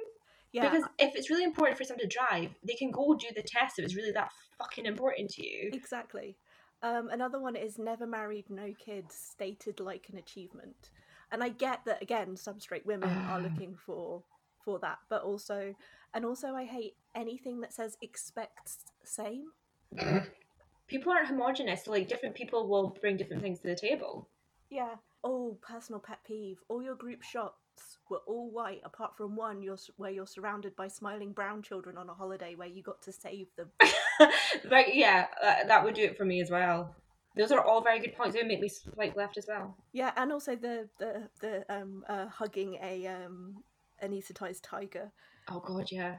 Yeah, 0.53 0.69
Because 0.69 0.85
if 0.99 1.15
it's 1.17 1.31
really 1.31 1.45
important 1.45 1.79
for 1.79 1.85
someone 1.85 2.09
to 2.09 2.17
drive, 2.17 2.51
they 2.67 2.75
can 2.75 2.91
go 2.91 3.15
do 3.15 3.27
the 3.35 3.43
test 3.43 3.79
if 3.79 3.85
it's 3.85 3.97
really 3.97 4.13
that 4.13 4.31
fucking 4.61 4.87
important 4.87 5.31
to 5.31 5.47
you. 5.47 5.71
exactly. 5.73 6.37
Um, 6.83 7.09
another 7.11 7.39
one 7.39 7.57
is 7.57 7.79
never 7.79 8.07
married, 8.07 8.47
no 8.49 8.73
kids, 8.79 9.15
stated 9.15 9.81
like 9.81 10.07
an 10.11 10.19
achievement. 10.19 10.91
And 11.33 11.43
I 11.43 11.51
get 11.51 11.85
that 11.85 12.03
again, 12.03 12.37
some 12.37 12.61
straight 12.61 12.87
women 12.87 13.11
are 13.11 13.41
looking 13.43 13.77
for 13.77 14.23
for 14.65 14.79
that, 14.81 14.99
but 15.09 15.23
also, 15.23 15.75
and 16.13 16.25
also, 16.25 16.49
I 16.49 16.65
hate 16.65 16.95
anything 17.15 17.61
that 17.61 17.73
says 17.73 17.97
expects 18.03 18.79
same. 19.05 19.47
People 20.87 21.13
aren't 21.13 21.29
homogenous, 21.29 21.85
so 21.85 21.93
like 21.93 22.09
different 22.09 22.35
people 22.35 22.67
will 22.69 22.97
bring 23.01 23.17
different 23.17 23.43
things 23.43 23.61
to 23.61 23.69
the 23.69 23.77
table. 23.77 24.29
Yeah. 24.71 24.97
Oh, 25.23 25.57
personal 25.61 26.01
pet 26.01 26.19
peeve. 26.27 26.59
All 26.69 26.83
your 26.83 26.95
group 26.95 27.23
shots 27.23 27.99
were 28.09 28.23
all 28.27 28.51
white, 28.51 28.81
apart 28.85 29.17
from 29.17 29.37
one 29.37 29.63
you're, 29.63 29.79
where 29.97 30.11
you're 30.11 30.27
surrounded 30.27 30.75
by 30.77 30.89
smiling 30.89 31.33
brown 31.33 31.63
children 31.63 31.97
on 31.97 32.09
a 32.09 32.15
holiday 32.15 32.55
where 32.55 32.69
you 32.69 32.83
got 32.83 33.03
to 33.03 33.13
save 33.13 33.47
them. 33.57 33.69
Like, 34.71 34.89
yeah, 34.93 35.27
that, 35.43 35.69
that 35.69 35.85
would 35.85 35.95
do 35.95 36.05
it 36.05 36.17
for 36.17 36.25
me 36.25 36.41
as 36.41 36.51
well. 36.51 36.95
Those 37.37 37.53
are 37.53 37.65
all 37.65 37.81
very 37.81 38.01
good 38.01 38.17
points. 38.17 38.35
They 38.35 38.41
would 38.41 38.49
make 38.49 38.61
me 38.61 38.69
swipe 38.69 39.17
left 39.17 39.39
as 39.39 39.47
well. 39.49 39.77
Yeah, 39.93 40.13
and 40.17 40.33
also 40.33 40.57
the 40.57 40.89
the 40.99 41.29
the 41.41 41.65
um 41.73 42.05
uh, 42.09 42.27
hugging 42.27 42.79
a 42.83 43.07
um 43.07 43.63
anesthetized 44.03 44.63
tiger. 44.63 45.13
Oh 45.49 45.61
god, 45.61 45.91
yeah. 45.93 46.17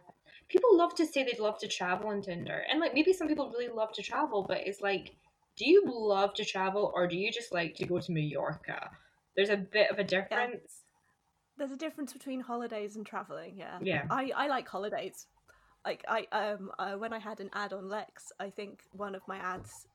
People 0.47 0.77
love 0.77 0.95
to 0.95 1.05
say 1.05 1.23
they'd 1.23 1.39
love 1.39 1.59
to 1.59 1.67
travel 1.67 2.09
on 2.09 2.21
Tinder, 2.21 2.63
and 2.69 2.79
like 2.79 2.93
maybe 2.93 3.13
some 3.13 3.27
people 3.27 3.49
really 3.51 3.71
love 3.73 3.91
to 3.93 4.01
travel, 4.01 4.45
but 4.47 4.65
it's 4.65 4.81
like, 4.81 5.15
do 5.57 5.69
you 5.69 5.83
love 5.85 6.33
to 6.35 6.45
travel 6.45 6.91
or 6.95 7.07
do 7.07 7.17
you 7.17 7.31
just 7.31 7.53
like 7.53 7.75
to 7.75 7.85
go 7.85 7.99
to 7.99 8.11
Mallorca? 8.11 8.89
There's 9.35 9.49
a 9.49 9.57
bit 9.57 9.91
of 9.91 9.99
a 9.99 10.03
difference. 10.03 10.83
There's 11.57 11.71
a 11.71 11.77
difference 11.77 12.13
between 12.13 12.39
holidays 12.41 12.95
and 12.95 13.05
traveling. 13.05 13.55
Yeah. 13.57 13.79
Yeah. 13.81 14.05
I 14.09 14.31
I 14.35 14.47
like 14.47 14.67
holidays. 14.67 15.27
Like 15.85 16.03
I 16.07 16.27
um 16.31 16.71
uh, 16.77 16.93
when 16.93 17.13
I 17.13 17.19
had 17.19 17.39
an 17.39 17.49
ad 17.53 17.73
on 17.73 17.89
Lex, 17.89 18.31
I 18.39 18.49
think 18.49 18.83
one 18.91 19.15
of 19.15 19.21
my 19.27 19.37
ads 19.37 19.87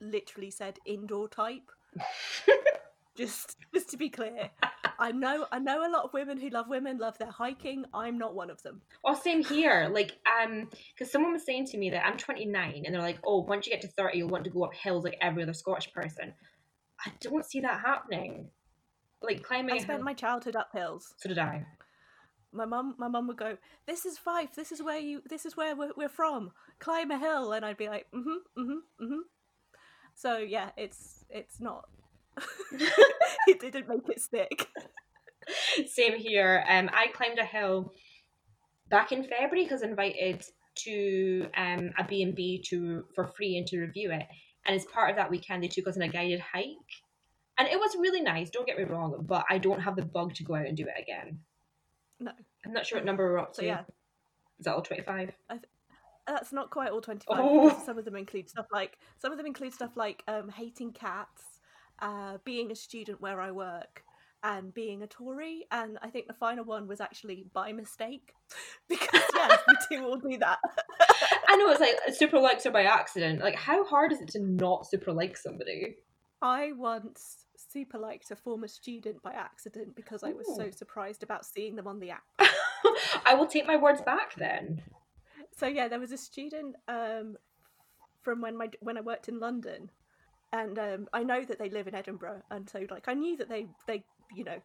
literally 0.00 0.50
said 0.50 0.78
indoor 0.84 1.28
type. 1.28 1.70
just 3.16 3.56
just 3.74 3.90
to 3.90 3.96
be 3.96 4.10
clear, 4.10 4.50
I 4.98 5.12
know 5.12 5.46
I 5.50 5.58
know 5.58 5.86
a 5.86 5.90
lot 5.90 6.04
of 6.04 6.12
women 6.12 6.38
who 6.38 6.50
love 6.50 6.68
women 6.68 6.98
love 6.98 7.16
their 7.18 7.30
hiking. 7.30 7.84
I'm 7.94 8.18
not 8.18 8.34
one 8.34 8.50
of 8.50 8.62
them. 8.62 8.82
Oh, 9.04 9.14
same 9.14 9.42
here. 9.42 9.90
Like, 9.90 10.18
um, 10.42 10.68
because 10.94 11.10
someone 11.10 11.32
was 11.32 11.46
saying 11.46 11.66
to 11.68 11.78
me 11.78 11.88
that 11.90 12.06
I'm 12.06 12.18
29, 12.18 12.82
and 12.84 12.94
they're 12.94 13.00
like, 13.00 13.18
"Oh, 13.24 13.40
once 13.40 13.66
you 13.66 13.72
get 13.72 13.80
to 13.82 13.88
30, 13.88 14.18
you'll 14.18 14.28
want 14.28 14.44
to 14.44 14.50
go 14.50 14.64
up 14.64 14.74
hills 14.74 15.04
like 15.04 15.16
every 15.22 15.42
other 15.42 15.54
Scottish 15.54 15.90
person." 15.92 16.34
I 17.04 17.12
don't 17.20 17.46
see 17.46 17.60
that 17.60 17.80
happening. 17.80 18.50
Like 19.22 19.42
climbing. 19.42 19.74
I 19.74 19.78
spent 19.78 19.98
hill- 19.98 20.04
my 20.04 20.14
childhood 20.14 20.56
up 20.56 20.68
hills. 20.72 21.14
So 21.16 21.30
did 21.30 21.38
I. 21.38 21.64
My 22.52 22.64
mum, 22.64 22.94
my 22.98 23.08
mum 23.08 23.28
would 23.28 23.36
go, 23.36 23.56
"This 23.86 24.04
is 24.04 24.18
Fife. 24.18 24.54
This 24.54 24.72
is 24.72 24.82
where 24.82 24.98
you. 24.98 25.22
This 25.28 25.46
is 25.46 25.56
where 25.56 25.76
we're, 25.76 25.92
we're 25.96 26.08
from. 26.08 26.50
Climb 26.78 27.10
a 27.10 27.18
hill," 27.18 27.52
and 27.52 27.64
I'd 27.64 27.76
be 27.76 27.88
like, 27.88 28.06
"Mm-hmm, 28.12 28.60
mm-hmm, 28.60 29.04
mm-hmm." 29.04 29.20
So 30.14 30.38
yeah, 30.38 30.70
it's 30.76 31.24
it's 31.30 31.60
not. 31.60 31.88
it 33.46 33.60
didn't 33.60 33.88
make 33.88 34.08
it 34.08 34.20
stick. 34.20 34.68
Same 35.86 36.18
here. 36.18 36.64
Um, 36.68 36.90
I 36.92 37.08
climbed 37.08 37.38
a 37.38 37.44
hill 37.44 37.92
back 38.88 39.12
in 39.12 39.24
February 39.24 39.64
because 39.64 39.82
invited 39.82 40.44
to 40.76 41.46
um 41.56 41.90
a 41.98 42.04
B 42.04 42.22
and 42.22 42.34
B 42.34 42.62
to 42.68 43.04
for 43.14 43.26
free 43.26 43.56
and 43.58 43.66
to 43.68 43.80
review 43.80 44.10
it. 44.10 44.26
And 44.66 44.76
as 44.76 44.84
part 44.86 45.10
of 45.10 45.16
that 45.16 45.30
weekend, 45.30 45.62
they 45.62 45.68
took 45.68 45.88
us 45.88 45.96
on 45.96 46.02
a 46.02 46.08
guided 46.08 46.40
hike, 46.40 46.66
and 47.58 47.66
it 47.68 47.78
was 47.78 47.96
really 47.98 48.20
nice. 48.20 48.50
Don't 48.50 48.66
get 48.66 48.78
me 48.78 48.84
wrong, 48.84 49.24
but 49.26 49.44
I 49.48 49.58
don't 49.58 49.80
have 49.80 49.96
the 49.96 50.04
bug 50.04 50.34
to 50.34 50.44
go 50.44 50.54
out 50.54 50.66
and 50.66 50.76
do 50.76 50.84
it 50.84 51.00
again. 51.00 51.40
No, 52.20 52.32
I'm 52.64 52.72
not 52.72 52.86
sure 52.86 52.98
what 52.98 53.04
number 53.04 53.30
we're 53.32 53.38
up 53.38 53.52
to. 53.54 53.60
so 53.60 53.62
yeah, 53.66 53.82
Is 54.58 54.64
that 54.66 54.74
all 54.74 54.82
25? 54.82 55.32
that's 56.26 56.52
not 56.52 56.70
quite 56.70 56.90
all 56.90 57.00
twenty 57.00 57.24
five. 57.26 57.40
Oh. 57.40 57.82
Some 57.84 57.98
of 57.98 58.04
them 58.04 58.14
include 58.16 58.48
stuff 58.48 58.66
like 58.72 58.98
some 59.18 59.32
of 59.32 59.38
them 59.38 59.46
include 59.46 59.72
stuff 59.72 59.96
like 59.96 60.22
um, 60.28 60.48
hating 60.48 60.92
cats, 60.92 61.42
uh, 62.00 62.38
being 62.44 62.70
a 62.70 62.76
student 62.76 63.20
where 63.20 63.40
I 63.40 63.50
work, 63.50 64.04
and 64.42 64.72
being 64.72 65.02
a 65.02 65.06
Tory. 65.06 65.66
And 65.70 65.98
I 66.02 66.08
think 66.08 66.26
the 66.26 66.34
final 66.34 66.64
one 66.64 66.86
was 66.86 67.00
actually 67.00 67.46
by 67.52 67.72
mistake. 67.72 68.32
because, 68.88 69.22
yes, 69.34 69.58
we 69.68 69.96
do 69.96 70.04
all 70.04 70.16
do 70.16 70.38
that. 70.38 70.58
I 71.48 71.56
know 71.56 71.70
it's 71.70 71.80
like 71.80 72.14
super 72.14 72.38
likes 72.38 72.66
are 72.66 72.70
by 72.70 72.84
accident. 72.84 73.40
Like, 73.40 73.56
how 73.56 73.84
hard 73.84 74.12
is 74.12 74.20
it 74.20 74.28
to 74.28 74.40
not 74.40 74.86
super 74.88 75.12
like 75.12 75.36
somebody? 75.36 75.96
I 76.42 76.72
once 76.72 77.46
super 77.72 77.98
liked 77.98 78.30
a 78.30 78.36
former 78.36 78.68
student 78.68 79.22
by 79.22 79.32
accident 79.32 79.94
because 79.94 80.22
I 80.22 80.32
was 80.32 80.46
so 80.56 80.70
surprised 80.70 81.22
about 81.22 81.44
seeing 81.44 81.76
them 81.76 81.86
on 81.86 82.00
the 82.00 82.10
app. 82.10 82.24
I 83.26 83.34
will 83.34 83.46
take 83.46 83.66
my 83.66 83.76
words 83.76 84.00
back 84.00 84.34
then. 84.36 84.82
So 85.56 85.66
yeah, 85.66 85.88
there 85.88 86.00
was 86.00 86.12
a 86.12 86.18
student 86.18 86.76
um, 86.88 87.36
from 88.22 88.40
when 88.40 88.56
my 88.56 88.68
when 88.80 88.96
I 88.96 89.02
worked 89.02 89.28
in 89.28 89.38
London, 89.38 89.90
and 90.52 90.78
um, 90.78 91.08
I 91.12 91.22
know 91.22 91.44
that 91.44 91.58
they 91.58 91.70
live 91.70 91.86
in 91.86 91.94
Edinburgh, 91.94 92.42
and 92.50 92.68
so 92.68 92.86
like 92.90 93.08
I 93.08 93.14
knew 93.14 93.36
that 93.36 93.48
they 93.48 93.66
they 93.86 94.04
you 94.34 94.44
know, 94.44 94.60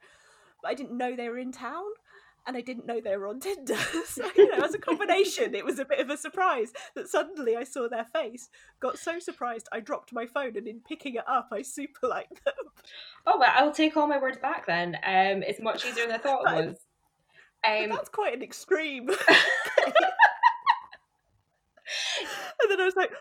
I 0.64 0.74
didn't 0.74 0.98
know 0.98 1.16
they 1.16 1.30
were 1.30 1.38
in 1.38 1.52
town, 1.52 1.86
and 2.48 2.56
I 2.56 2.62
didn't 2.62 2.86
know 2.86 3.02
they 3.02 3.18
were 3.18 3.28
on 3.28 3.40
Tinder. 3.40 3.76
so 4.08 4.30
you 4.36 4.50
know, 4.56 4.64
as 4.64 4.74
a 4.74 4.80
combination, 4.80 5.56
it 5.56 5.66
was 5.66 5.80
a 5.80 5.86
bit 5.86 6.00
of 6.00 6.10
a 6.10 6.18
surprise 6.18 6.74
that 6.96 7.10
suddenly 7.10 7.56
I 7.56 7.64
saw 7.64 7.88
their 7.88 8.06
face. 8.06 8.50
Got 8.80 9.00
so 9.00 9.20
surprised, 9.20 9.68
I 9.72 9.80
dropped 9.80 10.14
my 10.14 10.26
phone, 10.26 10.56
and 10.56 10.68
in 10.68 10.82
picking 10.88 11.16
it 11.16 11.28
up, 11.28 11.50
I 11.52 11.62
super 11.62 12.08
liked 12.08 12.44
them. 12.46 12.54
Oh, 13.26 13.38
well, 13.40 13.52
I 13.54 13.64
will 13.64 13.72
take 13.72 13.98
all 13.98 14.08
my 14.08 14.20
words 14.20 14.38
back 14.38 14.66
then. 14.68 14.96
Um, 14.96 15.44
it's 15.44 15.62
much 15.62 15.86
easier 15.86 16.06
than 16.06 16.16
I 16.16 16.20
thought 16.20 16.42
it 16.42 16.68
was. 16.68 16.78
Um, 17.68 17.90
that's 17.90 18.10
quite 18.10 18.36
an 18.36 18.44
extreme. 18.44 19.10
and 22.62 22.70
then 22.70 22.80
I 22.80 22.86
was 22.86 22.96
like, 22.96 23.12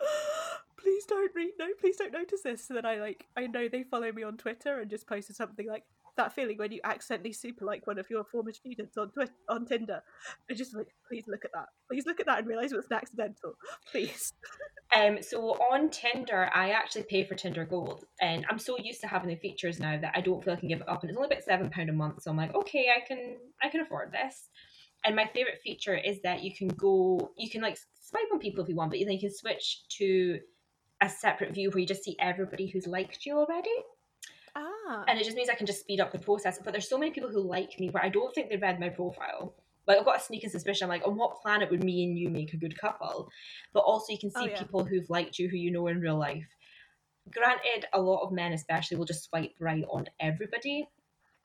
please 0.78 1.04
don't 1.06 1.34
read, 1.34 1.52
no, 1.58 1.66
please 1.80 1.96
don't 1.96 2.12
notice 2.12 2.42
this. 2.42 2.66
So 2.66 2.74
then 2.74 2.86
I 2.86 2.96
like, 2.96 3.26
I 3.36 3.46
know 3.46 3.68
they 3.68 3.84
follow 3.84 4.10
me 4.12 4.22
on 4.22 4.36
Twitter 4.36 4.80
and 4.80 4.90
just 4.90 5.06
posted 5.06 5.36
something 5.36 5.68
like 5.68 5.84
that 6.16 6.32
feeling 6.34 6.58
when 6.58 6.72
you 6.72 6.80
accidentally 6.84 7.32
super 7.32 7.64
like 7.64 7.86
one 7.86 7.98
of 7.98 8.08
your 8.10 8.24
former 8.24 8.52
students 8.52 8.96
on 8.96 9.10
Twitter 9.10 9.32
on 9.48 9.66
Tinder. 9.66 10.02
And 10.48 10.58
just 10.58 10.74
like, 10.74 10.88
please 11.08 11.24
look 11.26 11.44
at 11.44 11.52
that, 11.52 11.66
please 11.90 12.06
look 12.06 12.20
at 12.20 12.26
that 12.26 12.40
and 12.40 12.46
realize 12.46 12.72
it 12.72 12.76
was 12.76 12.86
an 12.90 12.96
accidental, 12.96 13.54
please. 13.90 14.32
Um, 14.96 15.20
so 15.20 15.54
on 15.54 15.90
Tinder, 15.90 16.48
I 16.54 16.70
actually 16.70 17.02
pay 17.02 17.24
for 17.24 17.34
Tinder 17.34 17.64
Gold, 17.64 18.04
and 18.20 18.46
I'm 18.48 18.58
so 18.58 18.78
used 18.78 19.00
to 19.00 19.08
having 19.08 19.28
the 19.28 19.36
features 19.36 19.80
now 19.80 19.98
that 20.00 20.12
I 20.14 20.20
don't 20.20 20.42
feel 20.42 20.54
I 20.54 20.56
can 20.56 20.68
give 20.68 20.80
it 20.80 20.88
up. 20.88 21.02
And 21.02 21.10
it's 21.10 21.16
only 21.16 21.26
about 21.26 21.42
seven 21.42 21.70
pound 21.70 21.90
a 21.90 21.92
month, 21.92 22.22
so 22.22 22.30
I'm 22.30 22.36
like, 22.36 22.54
okay, 22.54 22.86
I 22.96 23.04
can, 23.04 23.36
I 23.60 23.68
can 23.68 23.80
afford 23.80 24.12
this. 24.12 24.48
And 25.04 25.16
my 25.16 25.26
favorite 25.26 25.60
feature 25.62 25.96
is 25.96 26.22
that 26.22 26.42
you 26.42 26.54
can 26.54 26.68
go, 26.68 27.32
you 27.36 27.50
can 27.50 27.62
like 27.62 27.78
swipe 28.00 28.26
on 28.32 28.38
people 28.38 28.62
if 28.62 28.68
you 28.68 28.76
want, 28.76 28.90
but 28.90 29.00
then 29.00 29.12
you 29.12 29.20
can 29.20 29.34
switch 29.34 29.82
to 29.98 30.38
a 31.00 31.08
separate 31.08 31.52
view 31.52 31.70
where 31.70 31.80
you 31.80 31.86
just 31.86 32.04
see 32.04 32.16
everybody 32.18 32.66
who's 32.66 32.86
liked 32.86 33.26
you 33.26 33.38
already. 33.38 33.74
Ah, 34.58 35.04
and 35.06 35.18
it 35.20 35.24
just 35.24 35.36
means 35.36 35.50
I 35.50 35.54
can 35.54 35.66
just 35.66 35.80
speed 35.80 36.00
up 36.00 36.10
the 36.12 36.18
process. 36.18 36.58
But 36.64 36.72
there's 36.72 36.88
so 36.88 36.96
many 36.98 37.10
people 37.10 37.28
who 37.30 37.40
like 37.42 37.78
me 37.78 37.90
where 37.90 38.02
I 38.02 38.08
don't 38.08 38.34
think 38.34 38.48
they 38.48 38.56
read 38.56 38.80
my 38.80 38.88
profile. 38.88 39.54
Like 39.86 39.98
I've 39.98 40.04
got 40.06 40.16
a 40.16 40.20
sneaking 40.24 40.50
suspicion. 40.50 40.84
I'm 40.86 40.88
like, 40.88 41.06
on 41.06 41.16
what 41.16 41.40
planet 41.42 41.70
would 41.70 41.84
me 41.84 42.04
and 42.04 42.18
you 42.18 42.30
make 42.30 42.52
a 42.54 42.56
good 42.56 42.76
couple? 42.80 43.28
But 43.74 43.80
also, 43.80 44.12
you 44.12 44.18
can 44.18 44.30
see 44.30 44.40
Oh, 44.40 44.46
yeah. 44.46 44.58
people 44.62 44.84
who've 44.84 45.08
liked 45.10 45.38
you 45.38 45.48
who 45.48 45.56
you 45.56 45.70
know 45.70 45.86
in 45.88 46.00
real 46.00 46.16
life. 46.18 46.46
Granted, 47.30 47.86
a 47.92 48.00
lot 48.00 48.22
of 48.22 48.32
men, 48.32 48.52
especially, 48.52 48.96
will 48.96 49.04
just 49.04 49.24
swipe 49.28 49.52
right 49.60 49.84
on 49.90 50.06
everybody. 50.20 50.88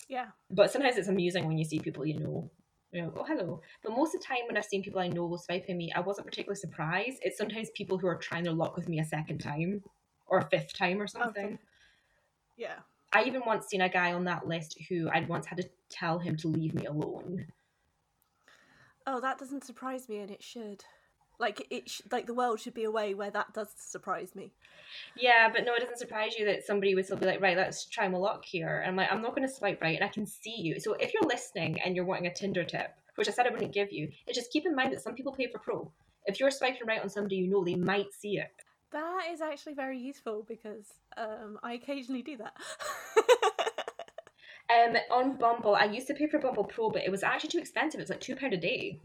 yeah. 0.08 0.28
But 0.50 0.72
sometimes 0.72 0.98
it's 0.98 1.08
amusing 1.08 1.46
when 1.48 1.58
you 1.58 1.66
see 1.66 1.80
people 1.80 2.06
you 2.06 2.20
know. 2.20 2.50
You 2.94 3.04
know, 3.04 3.14
oh 3.18 3.24
hello. 3.24 3.62
But 3.84 3.94
most 3.96 4.14
of 4.16 4.22
the 4.22 4.28
time, 4.28 4.40
when 4.48 4.58
I've 4.58 4.66
seen 4.66 4.84
people 4.84 5.00
I 5.02 5.08
know 5.08 5.26
will 5.26 5.38
swiping 5.38 5.78
me, 5.78 5.92
I 5.96 6.02
wasn't 6.02 6.28
particularly 6.28 6.60
surprised. 6.60 7.20
It's 7.22 7.38
sometimes 7.38 7.70
people 7.74 7.98
who 7.98 8.08
are 8.08 8.18
trying 8.18 8.44
their 8.44 8.54
luck 8.54 8.76
with 8.76 8.90
me 8.90 9.00
a 9.00 9.06
second 9.06 9.40
time 9.40 9.82
or 10.28 10.40
a 10.40 10.50
fifth 10.50 10.74
time 10.74 11.02
or 11.02 11.08
something. 11.08 11.46
Okay. 11.46 11.58
Yeah. 12.58 12.80
I 13.14 13.24
even 13.24 13.42
once 13.46 13.68
seen 13.68 13.82
a 13.82 13.90
guy 13.90 14.14
on 14.14 14.24
that 14.26 14.48
list 14.48 14.78
who 14.88 15.10
I'd 15.10 15.28
once 15.28 15.46
had 15.46 15.58
to 15.58 15.70
tell 15.90 16.20
him 16.20 16.38
to 16.38 16.48
leave 16.48 16.74
me 16.74 16.86
alone. 16.86 17.46
Oh, 19.06 19.20
that 19.20 19.38
doesn't 19.38 19.66
surprise 19.66 20.08
me, 20.08 20.20
and 20.20 20.32
it 20.32 20.44
should. 20.44 20.84
Like 21.40 21.66
it, 21.72 21.90
sh- 21.90 22.02
like 22.12 22.28
the 22.28 22.36
world 22.36 22.60
should 22.60 22.76
be 22.76 22.84
a 22.84 22.92
way 22.92 23.14
where 23.14 23.32
that 23.32 23.54
does 23.54 23.74
surprise 23.76 24.36
me. 24.36 24.54
Yeah, 25.16 25.50
but 25.52 25.66
no, 25.66 25.74
it 25.74 25.80
doesn't 25.80 25.98
surprise 25.98 26.36
you 26.38 26.46
that 26.46 26.64
somebody 26.66 26.94
would 26.94 27.06
still 27.06 27.18
be 27.18 27.26
like, 27.26 27.42
right, 27.42 27.58
let's 27.58 27.86
try 27.86 28.08
my 28.08 28.18
luck 28.18 28.46
here. 28.46 28.80
And 28.80 28.90
I'm 28.90 28.96
like, 28.96 29.12
I'm 29.12 29.22
not 29.22 29.36
going 29.36 29.48
to 29.48 29.54
swipe 29.54 29.82
right, 29.82 29.96
and 29.96 30.06
I 30.06 30.14
can 30.14 30.26
see 30.26 30.56
you. 30.56 30.80
So 30.80 30.94
if 30.94 31.14
you're 31.14 31.28
listening 31.28 31.82
and 31.82 31.96
you're 31.96 32.06
wanting 32.06 32.28
a 32.28 32.34
Tinder 32.34 32.64
tip, 32.64 32.94
which 33.16 33.28
I 33.28 33.32
said 33.32 33.48
I 33.48 33.52
wouldn't 33.52 33.74
give 33.74 33.92
you, 33.92 34.10
it's 34.28 34.38
just 34.38 34.52
keep 34.52 34.66
in 34.66 34.76
mind 34.76 34.94
that 34.94 35.02
some 35.02 35.16
people 35.16 35.34
pay 35.34 35.48
for 35.52 35.60
pro. 35.60 35.92
If 36.26 36.40
you're 36.40 36.52
swiping 36.52 36.86
right 36.86 37.02
on 37.02 37.10
somebody 37.10 37.38
you 37.38 37.48
know, 37.48 37.64
they 37.64 37.76
might 37.76 38.14
see 38.14 38.38
it. 38.38 38.52
That 38.92 39.28
is 39.32 39.42
actually 39.42 39.74
very 39.74 39.98
useful 39.98 40.46
because 40.48 40.86
um, 41.18 41.58
I 41.64 41.74
occasionally 41.74 42.22
do 42.22 42.38
that. 42.38 42.54
Um, 44.72 44.96
on 45.12 45.38
Bumble, 45.38 45.76
I 45.76 45.86
used 45.86 46.08
to 46.08 46.14
pay 46.14 46.28
for 46.28 46.40
Bumble 46.40 46.64
Pro, 46.64 46.90
but 46.92 47.04
it 47.04 47.12
was 47.12 47.24
actually 47.24 47.50
too 47.50 47.58
expensive. 47.58 48.00
It's 48.00 48.10
like 48.10 48.22
two 48.22 48.36
pound 48.38 48.54
a 48.54 48.58
day. 48.58 49.02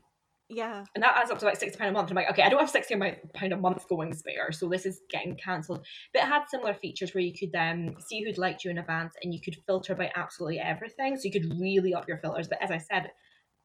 yeah. 0.49 0.85
and 0.95 1.03
that 1.03 1.17
adds 1.17 1.31
up 1.33 1.41
to 1.41 1.45
like 1.45 1.57
sixty 1.57 1.77
pound 1.77 1.91
a 1.91 1.93
month. 1.93 2.09
I'm 2.11 2.15
like, 2.15 2.31
okay, 2.31 2.43
I 2.43 2.49
don't 2.49 2.61
have 2.61 2.71
sixty 2.71 2.95
pound 2.95 3.53
a 3.53 3.57
month 3.57 3.89
going 3.89 4.15
spare, 4.15 4.53
so 4.53 4.69
this 4.69 4.87
is 4.87 5.01
getting 5.11 5.35
cancelled. 5.37 5.85
But 6.13 6.23
it 6.23 6.29
had 6.29 6.45
similar 6.49 6.75
features 6.75 7.15
where 7.15 7.25
you 7.25 7.33
could 7.33 7.55
um 7.59 7.97
see 7.99 8.23
who'd 8.23 8.39
liked 8.39 8.65
you 8.65 8.71
in 8.71 8.79
advance, 8.79 9.15
and 9.25 9.35
you 9.35 9.41
could 9.41 9.57
filter 9.67 9.97
by 9.97 10.13
absolutely 10.15 10.61
everything, 10.61 11.17
so 11.17 11.23
you 11.25 11.33
could 11.33 11.59
really 11.59 11.95
up 11.95 12.07
your 12.07 12.19
filters. 12.19 12.47
But 12.47 12.63
as 12.63 12.71
I 12.71 12.79
said, 12.79 13.11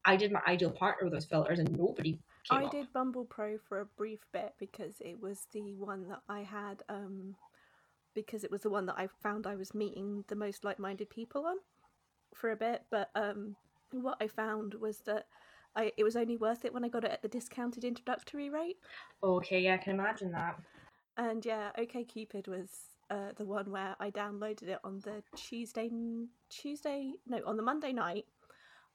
I 0.04 0.16
did 0.16 0.32
my 0.32 0.42
ideal 0.46 0.70
partner 0.70 1.04
with 1.04 1.12
those 1.12 1.24
filters, 1.24 1.58
and 1.58 1.76
nobody 1.76 2.18
I 2.50 2.64
up. 2.64 2.72
did 2.72 2.92
Bumble 2.92 3.24
Pro 3.24 3.58
for 3.58 3.80
a 3.80 3.86
brief 3.86 4.26
bit 4.32 4.54
because 4.58 4.96
it 5.00 5.20
was 5.20 5.46
the 5.52 5.74
one 5.74 6.08
that 6.08 6.22
I 6.28 6.40
had 6.40 6.82
um 6.88 7.36
because 8.14 8.44
it 8.44 8.50
was 8.50 8.62
the 8.62 8.70
one 8.70 8.86
that 8.86 8.98
I 8.98 9.08
found 9.22 9.46
I 9.46 9.56
was 9.56 9.74
meeting 9.74 10.24
the 10.28 10.34
most 10.36 10.64
like-minded 10.64 11.08
people 11.08 11.46
on 11.46 11.56
for 12.34 12.50
a 12.50 12.56
bit, 12.56 12.82
but 12.90 13.10
um 13.14 13.56
what 13.92 14.16
I 14.20 14.26
found 14.26 14.74
was 14.74 14.98
that 15.06 15.26
I 15.76 15.92
it 15.96 16.04
was 16.04 16.16
only 16.16 16.36
worth 16.36 16.64
it 16.64 16.74
when 16.74 16.84
I 16.84 16.88
got 16.88 17.04
it 17.04 17.10
at 17.12 17.22
the 17.22 17.28
discounted 17.28 17.84
introductory 17.84 18.50
rate. 18.50 18.78
Okay, 19.22 19.60
yeah, 19.60 19.74
I 19.74 19.78
can 19.78 19.94
imagine 19.94 20.32
that. 20.32 20.58
And 21.16 21.44
yeah, 21.44 21.70
OK 21.78 22.04
Cupid 22.04 22.48
was 22.48 22.70
uh, 23.10 23.32
the 23.36 23.44
one 23.44 23.70
where 23.70 23.94
I 24.00 24.10
downloaded 24.10 24.68
it 24.68 24.78
on 24.84 25.00
the 25.00 25.22
Tuesday 25.36 25.90
Tuesday 26.48 27.12
no 27.26 27.40
on 27.46 27.56
the 27.56 27.62
Monday 27.62 27.92
night. 27.92 28.24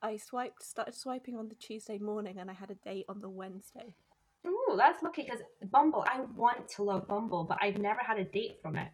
I 0.02 0.18
swiped 0.18 0.64
started 0.64 0.96
swiping 0.96 1.38
on 1.38 1.50
the 1.50 1.56
Tuesday 1.56 1.98
morning 1.98 2.38
and 2.40 2.50
I 2.50 2.54
had 2.54 2.72
a 2.72 2.76
date 2.76 3.06
on 3.10 3.20
the 3.20 3.30
Wednesday. 3.30 3.96
Ooh, 4.46 4.76
that's 4.78 5.02
lucky 5.02 5.24
because 5.24 5.42
Bumble, 5.72 6.06
I 6.08 6.22
want 6.36 6.70
to 6.70 6.84
love 6.84 7.08
Bumble, 7.08 7.44
but 7.44 7.58
I've 7.62 7.78
never 7.78 8.00
had 8.02 8.20
a 8.20 8.24
date 8.24 8.60
from 8.62 8.76
it. 8.76 8.88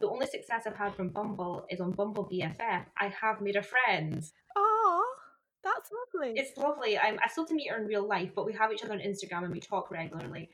The 0.00 0.08
only 0.08 0.26
success 0.26 0.62
I've 0.66 0.76
had 0.76 0.94
from 0.94 1.10
Bumble 1.10 1.66
is 1.70 1.80
on 1.80 1.92
Bumble 1.92 2.28
BFF. 2.32 2.84
I 2.98 3.08
have 3.20 3.40
made 3.40 3.56
a 3.56 3.62
friend. 3.62 4.24
Ah, 4.56 5.00
that's 5.62 5.90
lovely. 6.14 6.34
It's 6.36 6.56
lovely. 6.56 6.98
I'm, 6.98 7.18
I 7.22 7.28
still 7.28 7.44
have 7.44 7.48
to 7.50 7.54
meet 7.54 7.70
her 7.70 7.78
in 7.78 7.86
real 7.86 8.06
life, 8.06 8.30
but 8.34 8.46
we 8.46 8.52
have 8.54 8.72
each 8.72 8.82
other 8.84 8.94
on 8.94 9.00
Instagram 9.00 9.44
and 9.44 9.52
we 9.52 9.60
talk 9.60 9.90
regularly. 9.90 10.50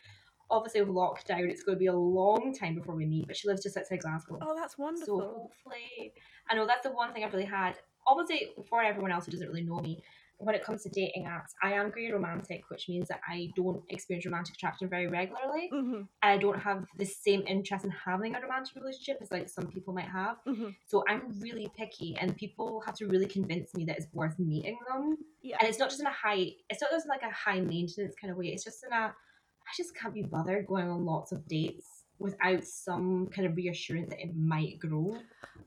Obviously, 0.50 0.80
with 0.82 0.90
lockdown, 0.90 1.50
it's 1.50 1.62
going 1.62 1.76
to 1.76 1.80
be 1.80 1.86
a 1.86 1.92
long 1.92 2.54
time 2.58 2.74
before 2.74 2.94
we 2.94 3.06
meet, 3.06 3.26
but 3.26 3.36
she 3.36 3.48
lives 3.48 3.62
just 3.62 3.76
outside 3.76 4.00
Glasgow. 4.00 4.38
oh, 4.42 4.54
that's 4.54 4.76
wonderful. 4.76 5.20
so 5.20 5.26
hopefully, 5.26 6.12
I 6.50 6.54
know 6.54 6.66
that's 6.66 6.82
the 6.82 6.92
one 6.92 7.12
thing 7.12 7.24
I've 7.24 7.32
really 7.32 7.46
had. 7.46 7.78
Obviously, 8.06 8.50
for 8.68 8.82
everyone 8.82 9.12
else 9.12 9.26
who 9.26 9.32
doesn't 9.32 9.48
really 9.48 9.62
know 9.62 9.78
me, 9.80 10.02
when 10.38 10.54
it 10.54 10.64
comes 10.64 10.82
to 10.82 10.88
dating 10.88 11.24
apps, 11.24 11.50
I 11.62 11.74
am 11.74 11.92
very 11.92 12.12
romantic, 12.12 12.64
which 12.68 12.88
means 12.88 13.08
that 13.08 13.20
I 13.28 13.50
don't 13.54 13.82
experience 13.88 14.26
romantic 14.26 14.56
attraction 14.56 14.88
very 14.88 15.06
regularly. 15.06 15.68
hmm 15.70 15.94
And 15.94 16.06
I 16.22 16.38
don't 16.38 16.58
have 16.58 16.84
the 16.98 17.04
same 17.04 17.44
interest 17.46 17.84
in 17.84 17.90
having 17.90 18.34
a 18.34 18.40
romantic 18.40 18.74
relationship 18.74 19.18
as 19.22 19.30
like 19.30 19.48
some 19.48 19.68
people 19.68 19.94
might 19.94 20.08
have. 20.08 20.36
hmm 20.44 20.70
So 20.86 21.04
I'm 21.08 21.22
really 21.40 21.70
picky, 21.76 22.16
and 22.20 22.36
people 22.36 22.82
have 22.84 22.96
to 22.96 23.06
really 23.06 23.26
convince 23.26 23.74
me 23.74 23.84
that 23.86 23.96
it's 23.96 24.06
worth 24.12 24.38
meeting 24.38 24.78
them. 24.88 25.16
Yeah. 25.42 25.56
And 25.60 25.68
it's 25.68 25.78
not 25.78 25.90
just 25.90 26.00
in 26.00 26.06
a 26.06 26.10
high, 26.10 26.50
it's 26.68 26.82
not 26.82 26.90
just 26.90 27.06
in 27.06 27.10
like 27.10 27.22
a 27.22 27.30
high 27.32 27.60
maintenance 27.60 28.14
kind 28.20 28.30
of 28.30 28.36
way. 28.36 28.46
It's 28.46 28.64
just 28.64 28.84
in 28.84 28.92
a, 28.92 29.04
I 29.06 29.72
just 29.76 29.96
can't 29.96 30.12
be 30.12 30.22
bothered 30.22 30.66
going 30.66 30.88
on 30.88 31.04
lots 31.04 31.32
of 31.32 31.46
dates 31.46 31.86
without 32.18 32.64
some 32.64 33.28
kind 33.28 33.46
of 33.46 33.56
reassurance 33.56 34.10
that 34.10 34.20
it 34.20 34.36
might 34.36 34.78
grow. 34.78 35.16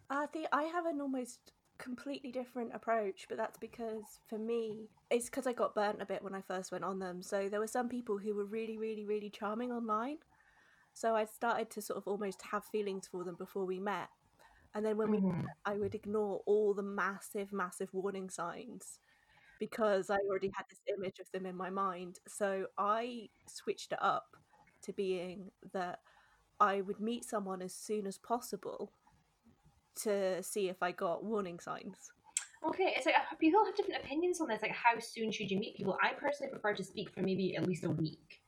I 0.10 0.26
think 0.28 0.48
I 0.52 0.64
have 0.64 0.86
an 0.86 1.02
almost 1.02 1.40
completely 1.78 2.32
different 2.32 2.74
approach, 2.74 3.26
but 3.30 3.38
that's 3.38 3.58
because 3.58 4.20
for 4.28 4.38
me, 4.38 4.90
it's 5.10 5.26
because 5.26 5.48
I 5.48 5.54
got 5.54 5.76
burnt 5.76 6.02
a 6.02 6.06
bit 6.06 6.24
when 6.24 6.36
I 6.36 6.42
first 6.42 6.72
went 6.72 6.84
on 6.84 7.00
them. 7.00 7.22
So 7.22 7.50
there 7.50 7.60
were 7.60 7.68
some 7.68 7.90
people 7.90 8.18
who 8.18 8.36
were 8.36 8.46
really, 8.46 8.78
really, 8.78 9.06
really 9.06 9.30
charming 9.30 9.72
online. 9.72 10.18
So 10.94 11.16
I 11.16 11.26
started 11.26 11.70
to 11.72 11.82
sort 11.82 11.98
of 11.98 12.08
almost 12.08 12.42
have 12.52 12.66
feelings 12.66 13.08
for 13.08 13.24
them 13.24 13.36
before 13.36 13.66
we 13.66 13.80
met. 13.80 14.10
And 14.76 14.86
then 14.86 14.98
when 14.98 15.12
we 15.12 15.22
Mhm. 15.22 15.48
I 15.66 15.78
would 15.78 15.96
ignore 15.96 16.42
all 16.46 16.74
the 16.74 16.84
massive, 16.84 17.54
massive 17.54 17.94
warning 17.94 18.30
signs 18.30 19.00
because 19.60 20.10
I 20.10 20.18
already 20.30 20.52
had 20.56 20.66
this 20.70 20.82
image 20.98 21.20
of 21.20 21.32
them 21.32 21.46
in 21.46 21.56
my 21.56 21.70
mind. 21.70 22.20
So 22.28 22.68
I 22.78 23.30
switched 23.48 23.92
it 23.94 24.00
up 24.02 24.38
to 24.84 24.94
being 24.94 25.52
that 25.74 26.00
I 26.60 26.82
would 26.82 27.00
meet 27.00 27.26
someone 27.26 27.62
as 27.62 27.74
soon 27.76 28.08
as 28.08 28.18
possible 28.18 28.94
to 30.04 30.42
see 30.44 30.70
if 30.70 30.82
I 30.82 30.92
got 30.92 31.24
warning 31.24 31.60
signs. 31.60 32.12
Okay, 32.66 32.94
it's 32.96 33.06
like 33.06 33.16
uh, 33.16 33.36
people 33.40 33.64
have 33.64 33.76
different 33.76 34.04
opinions 34.04 34.42
on 34.42 34.48
this. 34.48 34.62
Like, 34.62 34.72
how 34.72 35.00
soon 35.00 35.32
should 35.32 35.52
you 35.52 35.60
meet 35.60 35.76
people? 35.76 35.98
I 36.02 36.14
personally 36.14 36.52
prefer 36.52 36.74
to 36.74 36.84
speak 36.84 37.10
for 37.12 37.22
maybe 37.22 37.56
at 37.56 37.68
least 37.68 37.84
a 37.84 37.90
week. 37.90 38.42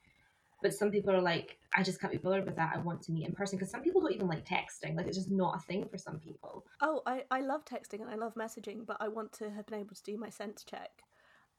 But 0.61 0.73
some 0.73 0.91
people 0.91 1.11
are 1.13 1.21
like, 1.21 1.57
I 1.73 1.83
just 1.83 2.01
can't 2.01 2.11
be 2.11 2.17
bothered 2.19 2.45
with 2.45 2.57
that. 2.57 2.73
I 2.75 2.79
want 2.79 3.01
to 3.03 3.13
meet 3.13 3.25
in 3.25 3.33
person 3.33 3.57
because 3.57 3.71
some 3.71 3.81
people 3.81 4.01
don't 4.01 4.11
even 4.13 4.27
like 4.27 4.45
texting. 4.45 4.95
Like 4.95 5.07
it's 5.07 5.15
just 5.17 5.31
not 5.31 5.55
a 5.55 5.59
thing 5.59 5.87
for 5.89 5.97
some 5.97 6.19
people. 6.19 6.65
Oh, 6.81 7.01
I, 7.05 7.23
I 7.31 7.39
love 7.41 7.63
texting 7.63 8.01
and 8.01 8.09
I 8.09 8.15
love 8.15 8.35
messaging, 8.35 8.85
but 8.85 8.97
I 8.99 9.07
want 9.07 9.31
to 9.33 9.49
have 9.51 9.65
been 9.67 9.79
able 9.79 9.95
to 9.95 10.03
do 10.03 10.17
my 10.17 10.29
sense 10.29 10.63
check. 10.63 10.91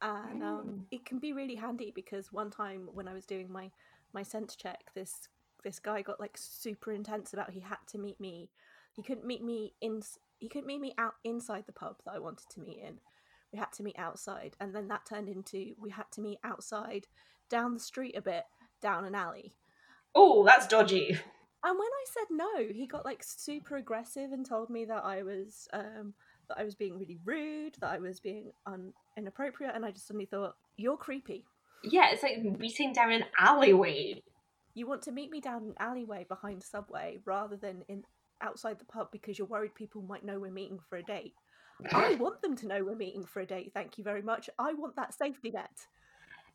And 0.02 0.42
um, 0.42 0.64
Mm. 0.66 0.80
it 0.90 1.06
can 1.06 1.18
be 1.18 1.32
really 1.32 1.54
handy 1.54 1.92
because 1.94 2.32
one 2.32 2.50
time 2.50 2.88
when 2.92 3.08
I 3.08 3.14
was 3.14 3.24
doing 3.26 3.50
my, 3.50 3.70
my 4.12 4.22
sense 4.22 4.56
check, 4.56 4.90
this 4.94 5.28
this 5.62 5.78
guy 5.78 6.00
got 6.00 6.18
like 6.18 6.36
super 6.38 6.90
intense 6.90 7.34
about 7.34 7.50
he 7.50 7.60
had 7.60 7.76
to 7.88 7.98
meet 7.98 8.18
me. 8.18 8.48
He 9.00 9.06
couldn't 9.06 9.26
meet 9.26 9.42
me 9.42 9.72
in 9.80 10.02
he 10.40 10.48
couldn't 10.50 10.66
meet 10.66 10.80
me 10.80 10.92
out 10.98 11.14
inside 11.24 11.64
the 11.66 11.72
pub 11.72 11.96
that 12.04 12.12
I 12.12 12.18
wanted 12.18 12.50
to 12.50 12.60
meet 12.60 12.80
in. 12.86 12.98
We 13.50 13.58
had 13.58 13.72
to 13.72 13.82
meet 13.82 13.98
outside, 13.98 14.56
and 14.60 14.74
then 14.74 14.88
that 14.88 15.06
turned 15.06 15.30
into 15.30 15.74
we 15.80 15.88
had 15.88 16.10
to 16.12 16.20
meet 16.20 16.38
outside, 16.44 17.06
down 17.48 17.72
the 17.72 17.80
street 17.80 18.14
a 18.14 18.20
bit, 18.20 18.44
down 18.82 19.06
an 19.06 19.14
alley. 19.14 19.54
Oh, 20.14 20.44
that's 20.44 20.66
dodgy. 20.66 21.18
And 21.62 21.78
when 21.78 21.88
I 21.88 22.04
said 22.06 22.26
no, 22.30 22.72
he 22.74 22.86
got 22.86 23.06
like 23.06 23.22
super 23.22 23.76
aggressive 23.76 24.32
and 24.32 24.44
told 24.44 24.68
me 24.68 24.84
that 24.84 25.02
I 25.02 25.22
was 25.22 25.66
um, 25.72 26.12
that 26.48 26.58
I 26.58 26.64
was 26.64 26.74
being 26.74 26.98
really 26.98 27.18
rude, 27.24 27.76
that 27.80 27.90
I 27.90 27.98
was 27.98 28.20
being 28.20 28.52
un- 28.66 28.92
inappropriate, 29.16 29.74
and 29.74 29.86
I 29.86 29.92
just 29.92 30.08
suddenly 30.08 30.26
thought, 30.26 30.56
"You're 30.76 30.98
creepy. 30.98 31.46
Yeah, 31.84 32.10
it's 32.12 32.22
like 32.22 32.42
meeting 32.42 32.92
down 32.92 33.12
an 33.12 33.24
alleyway. 33.38 34.22
You 34.74 34.86
want 34.86 35.00
to 35.02 35.12
meet 35.12 35.30
me 35.30 35.40
down 35.40 35.62
an 35.64 35.74
alleyway 35.78 36.26
behind 36.28 36.62
Subway 36.62 37.18
rather 37.24 37.56
than 37.56 37.82
in 37.88 38.04
outside 38.42 38.78
the 38.78 38.84
pub 38.84 39.08
because 39.10 39.38
you're 39.38 39.46
worried 39.46 39.74
people 39.74 40.02
might 40.02 40.24
know 40.24 40.38
we're 40.38 40.50
meeting 40.50 40.78
for 40.88 40.96
a 40.96 41.02
date. 41.02 41.34
I 41.92 42.14
want 42.20 42.42
them 42.42 42.56
to 42.56 42.66
know 42.66 42.84
we're 42.84 42.94
meeting 42.94 43.24
for 43.24 43.40
a 43.40 43.46
date. 43.46 43.72
Thank 43.74 43.98
you 43.98 44.04
very 44.04 44.22
much. 44.22 44.50
I 44.58 44.74
want 44.74 44.96
that 44.96 45.14
safety 45.14 45.50
net. 45.50 45.86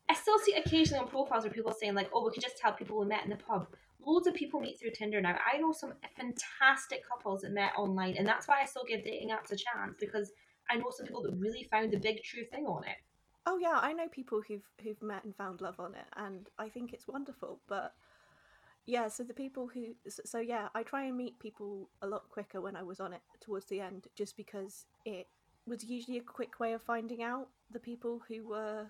I 0.08 0.14
still 0.14 0.38
see 0.38 0.54
occasionally 0.54 1.02
on 1.02 1.08
profiles 1.08 1.44
where 1.44 1.52
people 1.52 1.72
are 1.72 1.76
saying 1.78 1.94
like, 1.94 2.10
"Oh, 2.12 2.24
we 2.24 2.32
could 2.32 2.42
just 2.42 2.58
tell 2.58 2.72
people 2.72 2.98
we 2.98 3.06
met 3.06 3.24
in 3.24 3.30
the 3.30 3.36
pub." 3.36 3.66
Loads 4.04 4.28
of 4.28 4.34
people 4.34 4.60
meet 4.60 4.78
through 4.78 4.92
Tinder 4.92 5.20
now. 5.20 5.36
I 5.52 5.58
know 5.58 5.72
some 5.72 5.94
fantastic 6.16 7.02
couples 7.08 7.42
that 7.42 7.50
met 7.50 7.72
online, 7.76 8.16
and 8.16 8.26
that's 8.26 8.46
why 8.46 8.60
I 8.62 8.66
still 8.66 8.84
give 8.86 9.02
dating 9.02 9.30
apps 9.30 9.50
a 9.50 9.56
chance 9.56 9.96
because 9.98 10.32
I 10.70 10.76
know 10.76 10.90
some 10.90 11.06
people 11.06 11.22
that 11.22 11.34
really 11.36 11.64
found 11.64 11.92
the 11.92 11.98
big 11.98 12.22
true 12.22 12.44
thing 12.44 12.66
on 12.66 12.84
it. 12.84 12.96
Oh 13.46 13.58
yeah, 13.58 13.78
I 13.80 13.92
know 13.92 14.08
people 14.08 14.42
who've 14.46 14.68
who've 14.82 15.02
met 15.02 15.24
and 15.24 15.34
found 15.34 15.60
love 15.60 15.80
on 15.80 15.94
it, 15.94 16.06
and 16.16 16.48
I 16.58 16.68
think 16.68 16.92
it's 16.92 17.08
wonderful. 17.08 17.60
But 17.68 17.94
yeah, 18.86 19.08
so 19.08 19.24
the 19.24 19.34
people 19.34 19.68
who 19.72 19.96
so, 20.08 20.38
yeah, 20.38 20.68
I 20.74 20.84
try 20.84 21.04
and 21.04 21.16
meet 21.16 21.40
people 21.40 21.90
a 22.02 22.06
lot 22.06 22.28
quicker 22.30 22.60
when 22.60 22.76
I 22.76 22.84
was 22.84 23.00
on 23.00 23.12
it 23.12 23.22
towards 23.40 23.66
the 23.66 23.80
end, 23.80 24.06
just 24.14 24.36
because 24.36 24.86
it 25.04 25.26
was 25.66 25.84
usually 25.84 26.18
a 26.18 26.22
quick 26.22 26.60
way 26.60 26.72
of 26.72 26.82
finding 26.82 27.22
out 27.22 27.48
the 27.72 27.80
people 27.80 28.22
who 28.28 28.46
were 28.46 28.86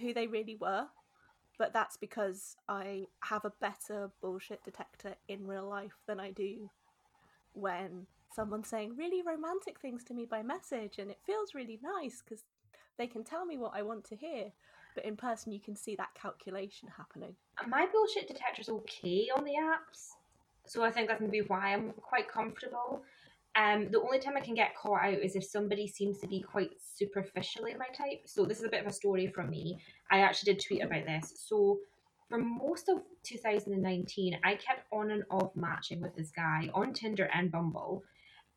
who 0.00 0.14
they 0.14 0.28
really 0.28 0.56
were. 0.56 0.86
But 1.58 1.72
that's 1.72 1.96
because 1.96 2.56
I 2.68 3.06
have 3.24 3.44
a 3.44 3.52
better 3.60 4.10
bullshit 4.20 4.62
detector 4.62 5.14
in 5.26 5.46
real 5.46 5.68
life 5.68 5.96
than 6.06 6.20
I 6.20 6.30
do 6.30 6.70
when 7.54 8.06
someone's 8.32 8.68
saying 8.68 8.94
really 8.96 9.22
romantic 9.22 9.80
things 9.80 10.04
to 10.04 10.14
me 10.14 10.26
by 10.26 10.42
message, 10.42 10.98
and 10.98 11.10
it 11.10 11.18
feels 11.26 11.54
really 11.54 11.80
nice 11.82 12.22
because 12.22 12.44
they 12.96 13.06
can 13.08 13.24
tell 13.24 13.44
me 13.44 13.58
what 13.58 13.72
I 13.74 13.82
want 13.82 14.04
to 14.04 14.16
hear. 14.16 14.52
But 14.96 15.04
in 15.04 15.14
person, 15.14 15.52
you 15.52 15.60
can 15.60 15.76
see 15.76 15.94
that 15.96 16.08
calculation 16.20 16.88
happening. 16.96 17.36
My 17.68 17.86
bullshit 17.92 18.26
detector's 18.26 18.70
okay 18.70 19.28
on 19.36 19.44
the 19.44 19.52
apps, 19.52 20.14
so 20.64 20.82
I 20.82 20.90
think 20.90 21.08
that's 21.08 21.20
maybe 21.20 21.42
why 21.42 21.74
I'm 21.74 21.92
quite 21.92 22.28
comfortable. 22.28 23.02
Um, 23.54 23.88
the 23.90 24.00
only 24.00 24.18
time 24.18 24.36
I 24.36 24.40
can 24.40 24.54
get 24.54 24.74
caught 24.74 25.04
out 25.04 25.18
is 25.18 25.36
if 25.36 25.44
somebody 25.44 25.86
seems 25.86 26.18
to 26.20 26.26
be 26.26 26.40
quite 26.40 26.70
superficially 26.78 27.74
my 27.78 27.86
type. 27.86 28.22
So 28.24 28.44
this 28.44 28.58
is 28.58 28.64
a 28.64 28.68
bit 28.68 28.80
of 28.80 28.86
a 28.86 28.92
story 28.92 29.28
from 29.28 29.50
me. 29.50 29.78
I 30.10 30.20
actually 30.20 30.54
did 30.54 30.64
tweet 30.66 30.82
about 30.82 31.06
this. 31.06 31.32
So 31.46 31.78
for 32.28 32.38
most 32.38 32.88
of 32.88 32.98
2019, 33.22 34.38
I 34.44 34.54
kept 34.54 34.86
on 34.92 35.10
and 35.10 35.24
off 35.30 35.54
matching 35.54 36.00
with 36.00 36.16
this 36.16 36.30
guy 36.30 36.70
on 36.74 36.92
Tinder 36.92 37.30
and 37.32 37.52
Bumble. 37.52 38.02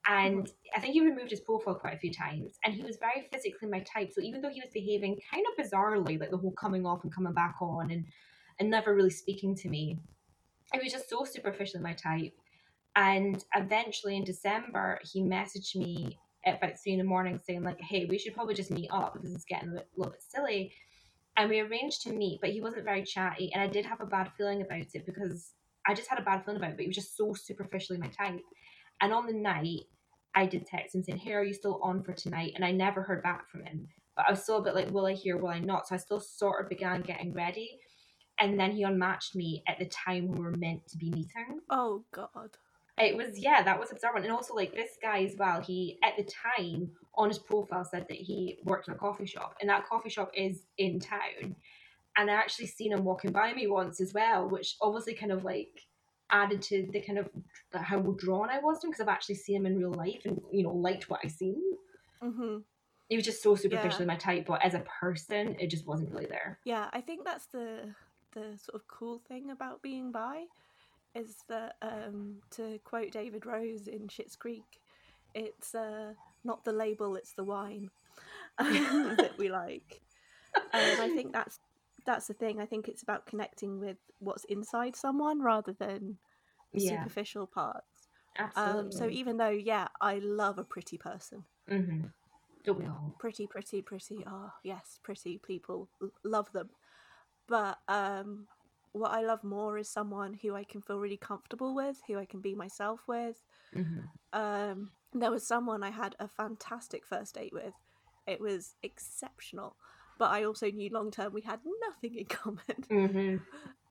And 0.07 0.45
mm. 0.45 0.51
I 0.75 0.79
think 0.79 0.93
he 0.93 1.01
removed 1.01 1.31
his 1.31 1.41
profile 1.41 1.75
quite 1.75 1.95
a 1.95 1.99
few 1.99 2.11
times. 2.11 2.57
And 2.63 2.73
he 2.73 2.83
was 2.83 2.97
very 2.97 3.27
physically 3.31 3.67
my 3.69 3.81
type. 3.81 4.11
So 4.13 4.21
even 4.21 4.41
though 4.41 4.49
he 4.49 4.61
was 4.61 4.71
behaving 4.73 5.19
kind 5.31 5.45
of 5.45 5.65
bizarrely, 5.65 6.19
like 6.19 6.31
the 6.31 6.37
whole 6.37 6.51
coming 6.53 6.85
off 6.85 7.03
and 7.03 7.13
coming 7.13 7.33
back 7.33 7.55
on 7.61 7.91
and, 7.91 8.05
and 8.59 8.69
never 8.69 8.95
really 8.95 9.09
speaking 9.09 9.55
to 9.55 9.69
me, 9.69 9.99
it 10.73 10.83
was 10.83 10.91
just 10.91 11.09
so 11.09 11.25
superficially 11.25 11.83
my 11.83 11.93
type. 11.93 12.33
And 12.95 13.43
eventually 13.55 14.15
in 14.15 14.23
December, 14.23 14.99
he 15.03 15.21
messaged 15.21 15.75
me 15.75 16.17
at 16.45 16.57
about 16.57 16.79
three 16.79 16.93
in 16.93 16.99
the 16.99 17.05
morning 17.05 17.39
saying, 17.45 17.63
like, 17.63 17.79
hey, 17.81 18.05
we 18.05 18.17
should 18.17 18.33
probably 18.33 18.55
just 18.55 18.71
meet 18.71 18.89
up 18.91 19.13
because 19.13 19.33
it's 19.33 19.45
getting 19.45 19.69
a 19.69 19.73
bit- 19.73 19.89
little 19.95 20.11
bit 20.11 20.21
silly. 20.21 20.73
And 21.37 21.49
we 21.49 21.59
arranged 21.59 22.01
to 22.03 22.11
meet, 22.11 22.41
but 22.41 22.49
he 22.49 22.61
wasn't 22.61 22.85
very 22.85 23.03
chatty. 23.03 23.51
And 23.53 23.61
I 23.61 23.67
did 23.67 23.85
have 23.85 24.01
a 24.01 24.05
bad 24.05 24.31
feeling 24.37 24.61
about 24.61 24.87
it 24.93 25.05
because 25.05 25.51
I 25.87 25.93
just 25.93 26.09
had 26.09 26.19
a 26.19 26.23
bad 26.23 26.43
feeling 26.43 26.57
about 26.57 26.71
it, 26.71 26.75
but 26.75 26.81
he 26.81 26.87
was 26.87 26.95
just 26.95 27.15
so 27.15 27.33
superficially 27.33 27.99
my 27.99 28.09
type. 28.09 28.41
And 29.01 29.13
on 29.13 29.25
the 29.25 29.33
night, 29.33 29.85
I 30.35 30.45
did 30.45 30.65
text 30.65 30.95
him 30.95 31.03
saying, 31.03 31.19
Hey, 31.19 31.33
are 31.33 31.43
you 31.43 31.53
still 31.53 31.79
on 31.83 32.03
for 32.03 32.13
tonight? 32.13 32.53
And 32.55 32.63
I 32.63 32.71
never 32.71 33.01
heard 33.01 33.23
back 33.23 33.49
from 33.49 33.63
him. 33.63 33.87
But 34.15 34.25
I 34.27 34.31
was 34.31 34.43
still 34.43 34.57
a 34.57 34.61
bit 34.61 34.75
like, 34.75 34.91
Will 34.91 35.05
I 35.05 35.13
hear, 35.13 35.37
will 35.37 35.49
I 35.49 35.59
not? 35.59 35.87
So 35.87 35.95
I 35.95 35.97
still 35.97 36.19
sort 36.19 36.63
of 36.63 36.69
began 36.69 37.01
getting 37.01 37.33
ready. 37.33 37.79
And 38.39 38.59
then 38.59 38.71
he 38.71 38.83
unmatched 38.83 39.35
me 39.35 39.63
at 39.67 39.79
the 39.79 39.85
time 39.85 40.27
we 40.27 40.39
were 40.39 40.55
meant 40.55 40.87
to 40.87 40.97
be 40.97 41.09
meeting. 41.09 41.59
Oh 41.69 42.05
God. 42.13 42.57
It 42.97 43.15
was, 43.15 43.39
yeah, 43.39 43.63
that 43.63 43.79
was 43.79 43.91
observant. 43.91 44.25
And 44.25 44.33
also, 44.33 44.53
like, 44.53 44.73
this 44.73 44.97
guy 45.01 45.23
as 45.23 45.33
well, 45.39 45.61
he, 45.61 45.97
at 46.03 46.17
the 46.17 46.29
time, 46.57 46.91
on 47.15 47.29
his 47.29 47.39
profile 47.39 47.85
said 47.85 48.05
that 48.09 48.17
he 48.17 48.57
worked 48.65 48.89
in 48.89 48.93
a 48.93 48.97
coffee 48.97 49.25
shop. 49.25 49.55
And 49.61 49.69
that 49.69 49.87
coffee 49.87 50.09
shop 50.09 50.31
is 50.35 50.65
in 50.77 50.99
town. 50.99 51.55
And 52.17 52.29
I 52.29 52.33
actually 52.33 52.67
seen 52.67 52.91
him 52.91 53.05
walking 53.05 53.31
by 53.31 53.53
me 53.53 53.67
once 53.67 54.01
as 54.01 54.13
well, 54.13 54.49
which 54.49 54.75
obviously 54.81 55.13
kind 55.13 55.31
of 55.31 55.45
like 55.45 55.69
added 56.31 56.61
to 56.63 56.87
the 56.91 57.01
kind 57.01 57.19
of 57.19 57.29
how 57.73 57.99
drawn 57.99 58.49
I 58.49 58.59
was 58.59 58.79
to 58.79 58.87
him 58.87 58.91
because 58.91 59.01
I've 59.01 59.13
actually 59.13 59.35
seen 59.35 59.57
him 59.57 59.65
in 59.65 59.77
real 59.77 59.93
life 59.93 60.21
and 60.25 60.39
you 60.51 60.63
know 60.63 60.73
liked 60.73 61.09
what 61.09 61.21
I 61.23 61.27
seen. 61.27 61.61
hmm 62.21 62.57
He 63.09 63.15
was 63.15 63.25
just 63.25 63.41
so 63.41 63.55
superficially 63.55 64.05
my 64.05 64.15
type, 64.15 64.45
but 64.45 64.63
as 64.63 64.73
a 64.73 64.83
person, 64.99 65.55
it 65.59 65.67
just 65.67 65.87
wasn't 65.87 66.11
really 66.11 66.27
there. 66.27 66.59
Yeah, 66.65 66.89
I 66.93 67.01
think 67.01 67.25
that's 67.25 67.47
the 67.47 67.95
the 68.33 68.57
sort 68.57 68.75
of 68.75 68.87
cool 68.87 69.21
thing 69.27 69.49
about 69.49 69.81
being 69.81 70.11
bi 70.11 70.43
is 71.15 71.35
that 71.47 71.75
um, 71.81 72.37
to 72.51 72.79
quote 72.83 73.11
David 73.11 73.45
Rose 73.45 73.87
in 73.87 74.07
Schitt's 74.07 74.35
Creek, 74.35 74.79
it's 75.33 75.73
uh, 75.73 76.13
not 76.43 76.63
the 76.63 76.71
label, 76.71 77.15
it's 77.15 77.33
the 77.33 77.43
wine 77.43 77.89
that 78.59 79.31
we 79.37 79.49
like. 79.49 80.01
And 80.73 81.01
I 81.01 81.09
think 81.09 81.33
that's 81.33 81.59
that's 82.09 82.27
the 82.27 82.33
thing. 82.33 82.59
I 82.59 82.65
think 82.65 82.87
it's 82.87 83.03
about 83.03 83.25
connecting 83.25 83.79
with 83.79 83.97
what's 84.19 84.45
inside 84.45 84.95
someone 84.95 85.41
rather 85.41 85.73
than 85.73 86.17
the 86.73 86.79
Yeah. 86.79 87.05
superficial 87.05 87.47
parts. 87.47 88.09
Absolutely. 88.37 88.83
Um, 88.83 88.91
so 88.91 89.07
even 89.09 89.37
though, 89.37 89.49
yeah, 89.49 89.87
I 90.01 90.19
love 90.19 90.57
a 90.57 90.63
pretty 90.63 90.97
person, 90.97 91.45
Mm-hmm. 91.69 92.07
don't 92.63 92.77
we 92.79 92.85
all? 92.85 93.15
pretty, 93.17 93.47
pretty, 93.47 93.81
pretty. 93.81 94.23
Oh 94.27 94.51
yes, 94.63 94.99
pretty 95.03 95.37
people 95.37 95.89
l- 96.01 96.11
love 96.23 96.51
them. 96.53 96.69
But 97.47 97.79
um, 97.87 98.47
what 98.93 99.11
I 99.11 99.21
love 99.23 99.43
more 99.43 99.77
is 99.77 99.89
someone 99.89 100.33
who 100.41 100.55
I 100.55 100.63
can 100.63 100.81
feel 100.81 100.99
really 100.99 101.17
comfortable 101.17 101.75
with, 101.75 102.01
who 102.07 102.17
I 102.17 102.25
can 102.25 102.41
be 102.41 102.55
myself 102.55 103.01
with. 103.07 103.41
hmm 103.73 104.09
Um, 104.33 104.91
there 105.13 105.31
was 105.31 105.47
someone 105.47 105.83
I 105.83 105.91
had 105.91 106.15
a 106.19 106.27
fantastic 106.27 107.05
first 107.05 107.35
date 107.35 107.53
with. 107.53 107.73
It 108.27 108.41
was 108.41 108.75
exceptional, 108.83 109.77
but 110.19 110.29
I 110.29 110.43
also 110.43 110.69
knew 110.69 110.91
long 110.91 111.09
term 111.09 111.33
we 111.33 111.41
had 111.41 111.61
nothing 111.87 112.15
in 112.15 112.25
common. 112.29 112.59
hmm 112.89 113.37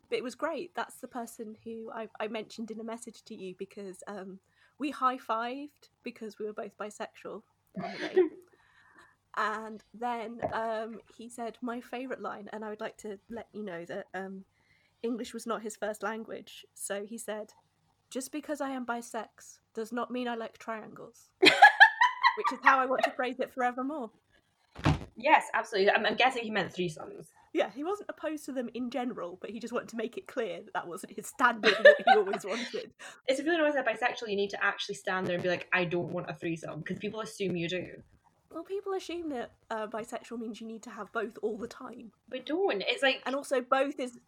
But 0.09 0.19
it 0.19 0.23
was 0.23 0.37
great. 0.37 0.75
That's 0.77 0.97
the 0.97 1.09
person 1.09 1.57
who 1.64 1.91
I, 1.93 2.09
I 2.21 2.29
mentioned 2.29 2.71
in 2.71 2.79
a 2.79 2.85
message 2.85 3.25
to 3.25 3.35
you 3.35 3.55
because 3.59 4.05
um, 4.07 4.38
we 4.79 4.91
high 4.91 5.19
fived 5.19 5.91
because 6.05 6.38
we 6.38 6.47
were 6.47 6.53
both 6.53 6.77
bisexual 6.79 7.43
the 7.75 8.31
and 9.37 9.83
then 9.95 10.41
um, 10.53 11.01
he 11.17 11.29
said, 11.29 11.59
My 11.62 11.81
favourite 11.81 12.23
line, 12.23 12.49
and 12.53 12.64
I 12.64 12.71
would 12.71 12.81
like 12.81 12.97
to 12.99 13.19
let 13.31 13.47
you 13.53 13.62
know 13.64 13.85
that 13.87 14.07
um, 14.14 14.45
English 15.03 15.33
was 15.33 15.47
not 15.47 15.62
his 15.62 15.77
first 15.77 16.03
language. 16.03 16.67
So 16.75 17.05
he 17.05 17.19
said, 17.19 17.53
Just 18.11 18.33
because 18.33 18.61
I 18.61 18.71
am 18.71 18.85
bisex 18.85 19.61
does 19.75 19.93
not 19.93 20.11
mean 20.11 20.29
I 20.29 20.35
like 20.35 20.59
triangles. 20.59 21.31
Which 21.41 22.53
is 22.53 22.59
how 22.62 22.79
I 22.79 22.87
want 22.87 23.03
to 23.05 23.11
phrase 23.12 23.37
it 23.41 23.53
forevermore. 23.53 24.11
Yes, 25.19 25.45
absolutely. 25.53 25.91
I'm, 25.91 26.07
I'm 26.07 26.15
guessing 26.15 26.45
he 26.45 26.51
meant 26.51 26.73
threesomes. 26.73 27.27
Yeah, 27.53 27.71
he 27.75 27.83
wasn't 27.83 28.09
opposed 28.09 28.45
to 28.45 28.53
them 28.53 28.71
in 28.73 28.89
general, 28.89 29.37
but 29.41 29.51
he 29.51 29.59
just 29.59 29.73
wanted 29.73 29.89
to 29.89 29.97
make 29.97 30.17
it 30.17 30.29
clear 30.29 30.61
that 30.65 30.75
that 30.75 30.87
wasn't 30.87 31.15
his 31.17 31.27
standard 31.27 31.73
and 31.73 31.85
what 31.85 31.97
he 32.07 32.17
always 32.17 32.45
wanted. 32.45 32.93
It's 33.27 33.43
really 33.43 33.59
nice 33.59 33.75
that 33.75 33.87
bisexual. 33.87 34.31
You 34.31 34.37
need 34.37 34.51
to 34.51 34.65
actually 34.65 34.95
stand 34.95 35.27
there 35.27 35.35
and 35.35 35.43
be 35.43 35.49
like, 35.49 35.67
I 35.73 35.85
don't 35.85 36.13
want 36.13 36.31
a 36.31 36.35
threesome 36.35 36.81
because 36.81 36.99
people 36.99 37.21
assume 37.21 37.57
you 37.57 37.69
do. 37.69 37.87
Well, 38.53 38.63
people 38.63 38.95
assume 38.95 39.29
that 39.31 39.53
uh, 39.71 39.87
bisexual 39.89 40.39
means 40.39 40.61
you 40.61 40.67
need 40.67 40.83
to 40.85 40.91
have 40.91 41.13
both 41.13 41.37
all 41.43 41.59
the 41.59 41.69
time, 41.69 42.13
But 42.29 42.47
don't. 42.47 42.83
It's 42.87 43.03
like 43.03 43.23
and 43.27 43.35
also 43.35 43.61
both 43.61 43.99
is 43.99 44.19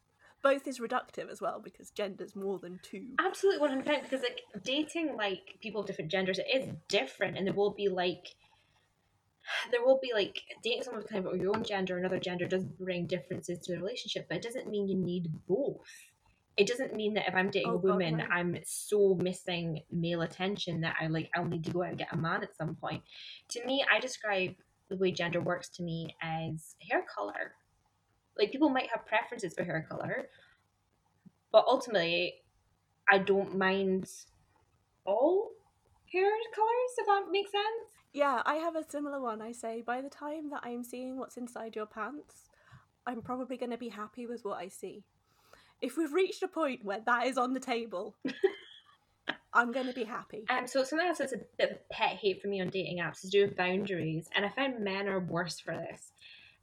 both 0.43 0.67
is 0.67 0.79
reductive 0.79 1.31
as 1.31 1.41
well 1.41 1.61
because 1.63 1.91
gender's 1.91 2.35
more 2.35 2.59
than 2.59 2.81
two. 2.83 3.07
Absolutely, 3.19 3.61
one 3.61 3.71
hundred 3.71 3.85
percent. 3.85 4.03
Because 4.03 4.23
like 4.23 4.65
dating 4.65 5.17
like 5.17 5.57
people 5.63 5.81
of 5.81 5.87
different 5.87 6.11
genders, 6.11 6.39
it 6.39 6.47
is 6.53 6.69
different, 6.89 7.39
and 7.39 7.47
there 7.47 7.55
will 7.55 7.71
be 7.71 7.89
like 7.89 8.35
there 9.71 9.85
will 9.85 9.99
be 10.03 10.13
like 10.15 10.43
dating 10.63 10.83
someone 10.83 11.03
kind 11.05 11.27
of 11.27 11.37
your 11.37 11.55
own 11.57 11.65
gender 11.65 11.97
or 11.97 11.99
another 11.99 12.19
gender 12.19 12.47
does 12.47 12.65
bring 12.65 13.07
differences 13.07 13.59
to 13.61 13.73
the 13.73 13.79
relationship, 13.81 14.27
but 14.29 14.39
it 14.39 14.43
doesn't 14.43 14.69
mean 14.69 14.89
you 14.89 14.97
need 14.97 15.31
both. 15.49 15.87
It 16.57 16.67
doesn't 16.67 16.95
mean 16.95 17.15
that 17.15 17.29
if 17.29 17.35
I'm 17.35 17.51
dating 17.51 17.71
Oh, 17.71 17.79
a 17.79 17.79
God, 17.79 17.85
woman. 17.85 18.23
I'm 18.31 18.59
so 18.65 19.15
missing 19.21 19.83
male 19.91 20.23
attention 20.23 20.81
that 20.83 20.97
I 21.01 21.07
like 21.07 21.31
I'll 21.35 21.45
need 21.45 21.65
to 21.65 21.71
go 21.71 21.83
out 21.83 21.91
and 21.91 21.99
get 21.99 22.13
a 22.13 22.17
man 22.17 22.43
at 22.43 22.57
some 22.57 22.75
point. 22.75 23.03
To 23.51 23.65
me, 23.65 23.85
I 23.91 23.99
describe 24.01 24.55
the 24.89 24.97
way 24.97 25.13
gender 25.13 25.41
works 25.41 25.69
to 25.77 25.83
me 25.83 26.17
as 26.21 26.75
hair 26.91 27.05
color. 27.15 27.55
Like 28.39 28.53
people 28.53 28.69
might 28.69 28.91
have 28.95 29.07
preferences 29.07 29.55
for 29.55 29.65
hair 29.65 29.87
color, 29.89 30.29
but 31.53 31.65
ultimately, 31.67 32.35
I 33.11 33.19
don't 33.19 33.57
mind 33.57 34.09
all 35.07 35.51
hair 36.13 36.31
colors. 36.55 36.93
If 36.99 37.07
that 37.07 37.25
makes 37.31 37.51
sense. 37.53 38.00
Yeah, 38.13 38.43
I 38.45 38.57
have 38.57 38.77
a 38.77 38.89
similar 38.89 39.21
one. 39.21 39.41
I 39.41 39.53
say, 39.53 39.83
by 39.83 40.01
the 40.01 40.11
time 40.11 40.51
that 40.51 40.63
I'm 40.65 40.83
seeing 40.83 41.19
what's 41.19 41.37
inside 41.37 41.77
your 41.77 41.87
pants, 41.87 42.49
I'm 43.07 43.23
probably 43.23 43.57
going 43.57 43.71
to 43.71 43.79
be 43.79 43.89
happy 43.89 44.27
with 44.27 44.45
what 44.45 44.59
I 44.59 44.69
see. 44.69 45.05
If 45.81 45.97
we've 45.97 46.13
reached 46.13 46.43
a 46.43 46.49
point 46.49 46.85
where 46.85 47.01
that 47.07 47.27
is 47.27 47.39
on 47.39 47.55
the 47.55 47.61
table, 47.61 48.17
I'm 49.55 49.73
going 49.73 49.87
to 49.87 49.93
be 49.93 50.05
happy. 50.05 50.45
Um, 50.51 50.67
so 50.67 50.83
something 50.83 51.07
else 51.07 51.19
that's 51.19 51.33
a 51.33 51.39
bit 51.59 51.71
of 51.71 51.77
a 51.77 51.95
pet 51.95 52.17
hate 52.17 52.43
for 52.43 52.49
me 52.49 52.61
on 52.61 52.69
dating 52.69 52.99
apps 52.99 53.17
is 53.17 53.21
to 53.23 53.29
do 53.31 53.43
with 53.43 53.57
boundaries, 53.57 54.29
and 54.35 54.45
I 54.45 54.49
find 54.51 54.81
men 54.81 55.09
are 55.09 55.21
worse 55.21 55.61
for 55.61 55.75
this. 55.75 56.13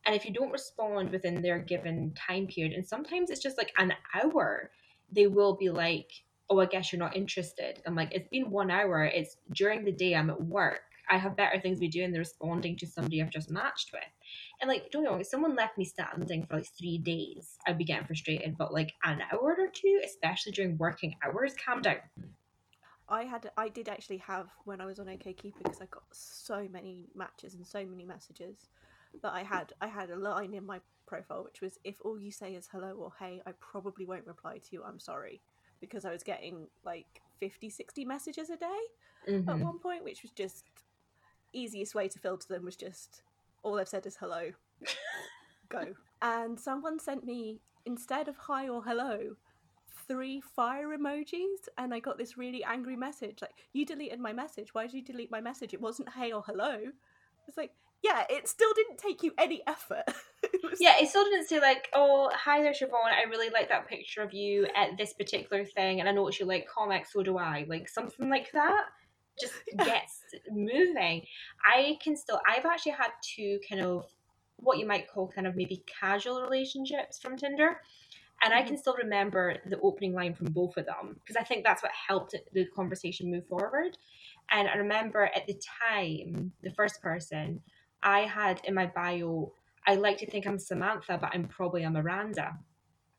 And 0.05 0.15
if 0.15 0.25
you 0.25 0.33
don't 0.33 0.51
respond 0.51 1.11
within 1.11 1.41
their 1.41 1.59
given 1.59 2.13
time 2.13 2.47
period, 2.47 2.73
and 2.73 2.85
sometimes 2.85 3.29
it's 3.29 3.41
just 3.41 3.57
like 3.57 3.73
an 3.77 3.93
hour, 4.13 4.69
they 5.11 5.27
will 5.27 5.55
be 5.55 5.69
like, 5.69 6.11
"Oh, 6.49 6.59
I 6.59 6.65
guess 6.65 6.91
you're 6.91 6.99
not 6.99 7.15
interested." 7.15 7.81
I'm 7.85 7.95
like, 7.95 8.13
"It's 8.13 8.29
been 8.29 8.49
one 8.51 8.71
hour. 8.71 9.03
It's 9.03 9.37
during 9.53 9.83
the 9.83 9.91
day. 9.91 10.15
I'm 10.15 10.29
at 10.29 10.41
work. 10.41 10.86
I 11.09 11.17
have 11.17 11.35
better 11.37 11.59
things 11.59 11.77
to 11.77 11.81
be 11.81 11.87
doing 11.89 12.11
than 12.11 12.19
responding 12.19 12.75
to 12.77 12.87
somebody 12.87 13.21
I've 13.21 13.29
just 13.31 13.49
matched 13.51 13.91
with." 13.93 14.03
And 14.61 14.67
like, 14.69 14.91
don't 14.91 15.03
get 15.03 15.07
me 15.09 15.11
wrong, 15.13 15.21
if 15.21 15.27
someone 15.27 15.55
left 15.55 15.77
me 15.77 15.85
standing 15.85 16.45
for 16.45 16.57
like 16.57 16.67
three 16.77 16.97
days, 16.97 17.57
I'd 17.65 17.77
be 17.77 17.85
getting 17.85 18.07
frustrated. 18.07 18.57
But 18.57 18.73
like 18.73 18.93
an 19.03 19.21
hour 19.31 19.55
or 19.59 19.69
two, 19.73 20.01
especially 20.03 20.51
during 20.53 20.77
working 20.77 21.15
hours, 21.23 21.55
calm 21.55 21.81
down. 21.81 22.01
I 23.09 23.23
had, 23.23 23.51
I 23.55 23.69
did 23.69 23.87
actually 23.87 24.17
have 24.17 24.51
when 24.65 24.81
I 24.81 24.85
was 24.85 24.99
on 24.99 25.07
OK 25.09 25.33
OKCupid 25.33 25.57
because 25.63 25.81
I 25.81 25.85
got 25.85 26.03
so 26.13 26.67
many 26.67 27.09
matches 27.15 27.55
and 27.55 27.65
so 27.65 27.85
many 27.85 28.05
messages 28.05 28.69
that 29.21 29.33
I 29.33 29.43
had. 29.43 29.73
I 29.79 29.87
had 29.87 30.09
a 30.09 30.17
line 30.17 30.53
in 30.53 30.65
my 30.65 30.81
profile 31.05 31.43
which 31.45 31.61
was, 31.61 31.79
"If 31.85 32.01
all 32.01 32.19
you 32.19 32.31
say 32.31 32.53
is 32.55 32.67
hello 32.67 32.95
or 32.95 33.13
hey, 33.19 33.41
I 33.45 33.53
probably 33.53 34.05
won't 34.05 34.27
reply 34.27 34.57
to 34.59 34.69
you. 34.73 34.83
I'm 34.83 34.99
sorry," 34.99 35.41
because 35.79 36.03
I 36.05 36.11
was 36.11 36.23
getting 36.23 36.69
like 36.83 37.21
50, 37.39 37.69
60 37.69 38.03
messages 38.05 38.49
a 38.49 38.57
day. 38.57 38.79
at 39.47 39.59
Mhm. 39.59 39.61
one 39.61 39.79
point, 39.79 40.03
which 40.03 40.23
was 40.23 40.31
just 40.31 40.65
easiest 41.53 41.95
way 41.95 42.07
to 42.07 42.19
filter 42.19 42.47
them 42.49 42.65
was 42.65 42.75
just 42.75 43.21
all 43.63 43.75
they've 43.75 43.87
said 43.87 44.05
is 44.05 44.17
hello, 44.19 44.51
go. 45.69 45.93
And 46.21 46.59
someone 46.59 46.99
sent 46.99 47.23
me 47.25 47.59
instead 47.85 48.27
of 48.27 48.35
hi 48.37 48.67
or 48.69 48.83
hello, 48.83 49.35
three 50.07 50.41
fire 50.41 50.89
emojis, 50.97 51.67
and 51.77 51.93
I 51.93 51.99
got 51.99 52.17
this 52.17 52.37
really 52.37 52.63
angry 52.63 52.95
message 52.95 53.39
like, 53.41 53.53
"You 53.73 53.85
deleted 53.85 54.19
my 54.19 54.33
message. 54.33 54.73
Why 54.73 54.83
did 54.85 54.93
you 54.93 55.01
delete 55.03 55.31
my 55.31 55.41
message? 55.41 55.73
It 55.73 55.81
wasn't 55.81 56.09
hey 56.09 56.31
or 56.31 56.43
hello." 56.45 56.77
It's 57.47 57.57
like, 57.57 57.71
yeah, 58.03 58.25
it 58.29 58.47
still 58.47 58.73
didn't 58.75 58.97
take 58.97 59.23
you 59.23 59.31
any 59.37 59.61
effort. 59.67 60.03
It 60.53 60.63
was- 60.63 60.79
Yeah, 60.79 60.93
it 60.99 61.09
still 61.09 61.23
didn't 61.25 61.47
say 61.47 61.59
like, 61.59 61.89
"Oh, 61.93 62.31
hi 62.33 62.61
there, 62.61 62.71
Siobhan. 62.71 62.93
I 63.05 63.23
really 63.29 63.49
like 63.49 63.69
that 63.69 63.87
picture 63.87 64.21
of 64.21 64.33
you 64.33 64.67
at 64.75 64.97
this 64.97 65.13
particular 65.13 65.65
thing, 65.65 65.99
and 65.99 66.07
I 66.07 66.11
noticed 66.13 66.39
you 66.39 66.45
like 66.45 66.67
comics. 66.67 67.11
So 67.13 67.21
do 67.21 67.37
I." 67.37 67.65
Like 67.67 67.89
something 67.89 68.29
like 68.29 68.51
that 68.53 68.85
just 69.39 69.53
gets 69.77 70.21
moving. 70.49 71.25
I 71.63 71.97
can 72.03 72.15
still. 72.15 72.39
I've 72.47 72.65
actually 72.65 72.93
had 72.93 73.09
two 73.21 73.59
kind 73.69 73.81
of 73.81 74.05
what 74.57 74.79
you 74.79 74.87
might 74.87 75.07
call 75.07 75.27
kind 75.27 75.47
of 75.47 75.55
maybe 75.55 75.83
casual 75.99 76.41
relationships 76.41 77.19
from 77.19 77.37
Tinder. 77.37 77.79
And 78.43 78.53
I 78.53 78.61
can 78.61 78.77
still 78.77 78.95
remember 78.95 79.55
the 79.65 79.79
opening 79.79 80.13
line 80.13 80.35
from 80.35 80.47
both 80.51 80.77
of 80.77 80.85
them 80.85 81.15
because 81.15 81.35
I 81.35 81.43
think 81.43 81.63
that's 81.63 81.81
what 81.81 81.91
helped 82.07 82.35
the 82.53 82.67
conversation 82.75 83.31
move 83.31 83.47
forward. 83.47 83.97
And 84.51 84.67
I 84.67 84.75
remember 84.75 85.25
at 85.35 85.47
the 85.47 85.59
time, 85.89 86.51
the 86.61 86.69
first 86.71 87.01
person, 87.01 87.61
I 88.03 88.21
had 88.21 88.61
in 88.63 88.75
my 88.75 88.85
bio, 88.85 89.53
I 89.87 89.95
like 89.95 90.19
to 90.19 90.29
think 90.29 90.45
I'm 90.45 90.59
Samantha, 90.59 91.17
but 91.19 91.31
I'm 91.33 91.47
probably 91.47 91.83
a 91.83 91.89
Miranda. 91.89 92.59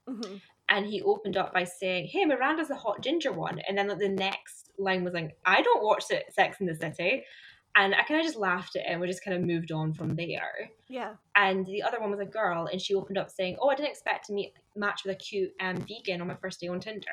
Mhm. 0.08 0.40
And 0.68 0.86
he 0.86 1.02
opened 1.02 1.36
up 1.36 1.52
by 1.54 1.64
saying, 1.64 2.08
Hey, 2.08 2.24
Miranda's 2.24 2.68
the 2.68 2.74
hot 2.76 3.02
ginger 3.02 3.32
one. 3.32 3.60
And 3.68 3.76
then 3.76 3.88
like, 3.88 3.98
the 3.98 4.08
next 4.08 4.70
line 4.78 5.04
was 5.04 5.14
like, 5.14 5.36
I 5.46 5.62
don't 5.62 5.82
watch 5.82 6.04
Se- 6.04 6.24
Sex 6.30 6.60
in 6.60 6.66
the 6.66 6.74
City. 6.74 7.24
And 7.76 7.94
I 7.94 8.02
kind 8.02 8.18
of 8.20 8.26
just 8.26 8.38
laughed 8.38 8.76
at 8.76 8.82
it 8.82 8.86
and 8.88 9.00
we 9.00 9.06
just 9.06 9.24
kind 9.24 9.36
of 9.36 9.44
moved 9.44 9.70
on 9.72 9.92
from 9.92 10.16
there. 10.16 10.70
yeah, 10.88 11.12
And 11.36 11.64
the 11.66 11.82
other 11.82 12.00
one 12.00 12.10
was 12.10 12.18
a 12.18 12.24
girl, 12.24 12.66
and 12.66 12.80
she 12.80 12.94
opened 12.94 13.18
up 13.18 13.30
saying, 13.30 13.56
"Oh, 13.60 13.68
I 13.68 13.76
didn't 13.76 13.90
expect 13.90 14.26
to 14.26 14.32
meet 14.32 14.52
match 14.74 15.02
with 15.04 15.14
a 15.14 15.18
cute 15.18 15.52
um, 15.60 15.76
vegan 15.86 16.20
on 16.20 16.26
my 16.26 16.34
first 16.34 16.60
day 16.60 16.68
on 16.68 16.80
Tinder." 16.80 17.06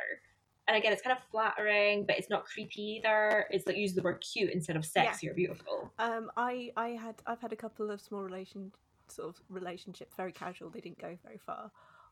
And 0.68 0.76
again, 0.76 0.92
it's 0.92 1.04
kind 1.04 1.16
of 1.16 1.24
flattering, 1.30 2.06
but 2.08 2.18
it's 2.18 2.30
not 2.30 2.46
creepy 2.46 2.82
either. 3.04 3.46
It's 3.52 3.68
like 3.68 3.78
use 3.78 3.94
the 3.94 4.02
word 4.02 4.24
cute 4.34 4.50
instead 4.50 4.76
of 4.76 4.84
sexy 4.86 5.30
or 5.30 5.36
beautiful. 5.36 5.92
Um, 6.00 6.32
I 6.36 6.72
I 6.76 6.90
had 6.90 7.16
I've 7.28 7.42
had 7.42 7.54
a 7.54 7.58
couple 7.58 7.92
of 7.92 8.02
small 8.02 8.24
relation 8.24 8.72
sort 9.08 9.30
of 9.30 9.42
relationships, 9.50 10.16
very 10.18 10.32
casual. 10.32 10.72
They 10.72 10.80
didn't 10.80 11.00
go 11.00 11.16
very 11.24 11.38
far 11.46 11.70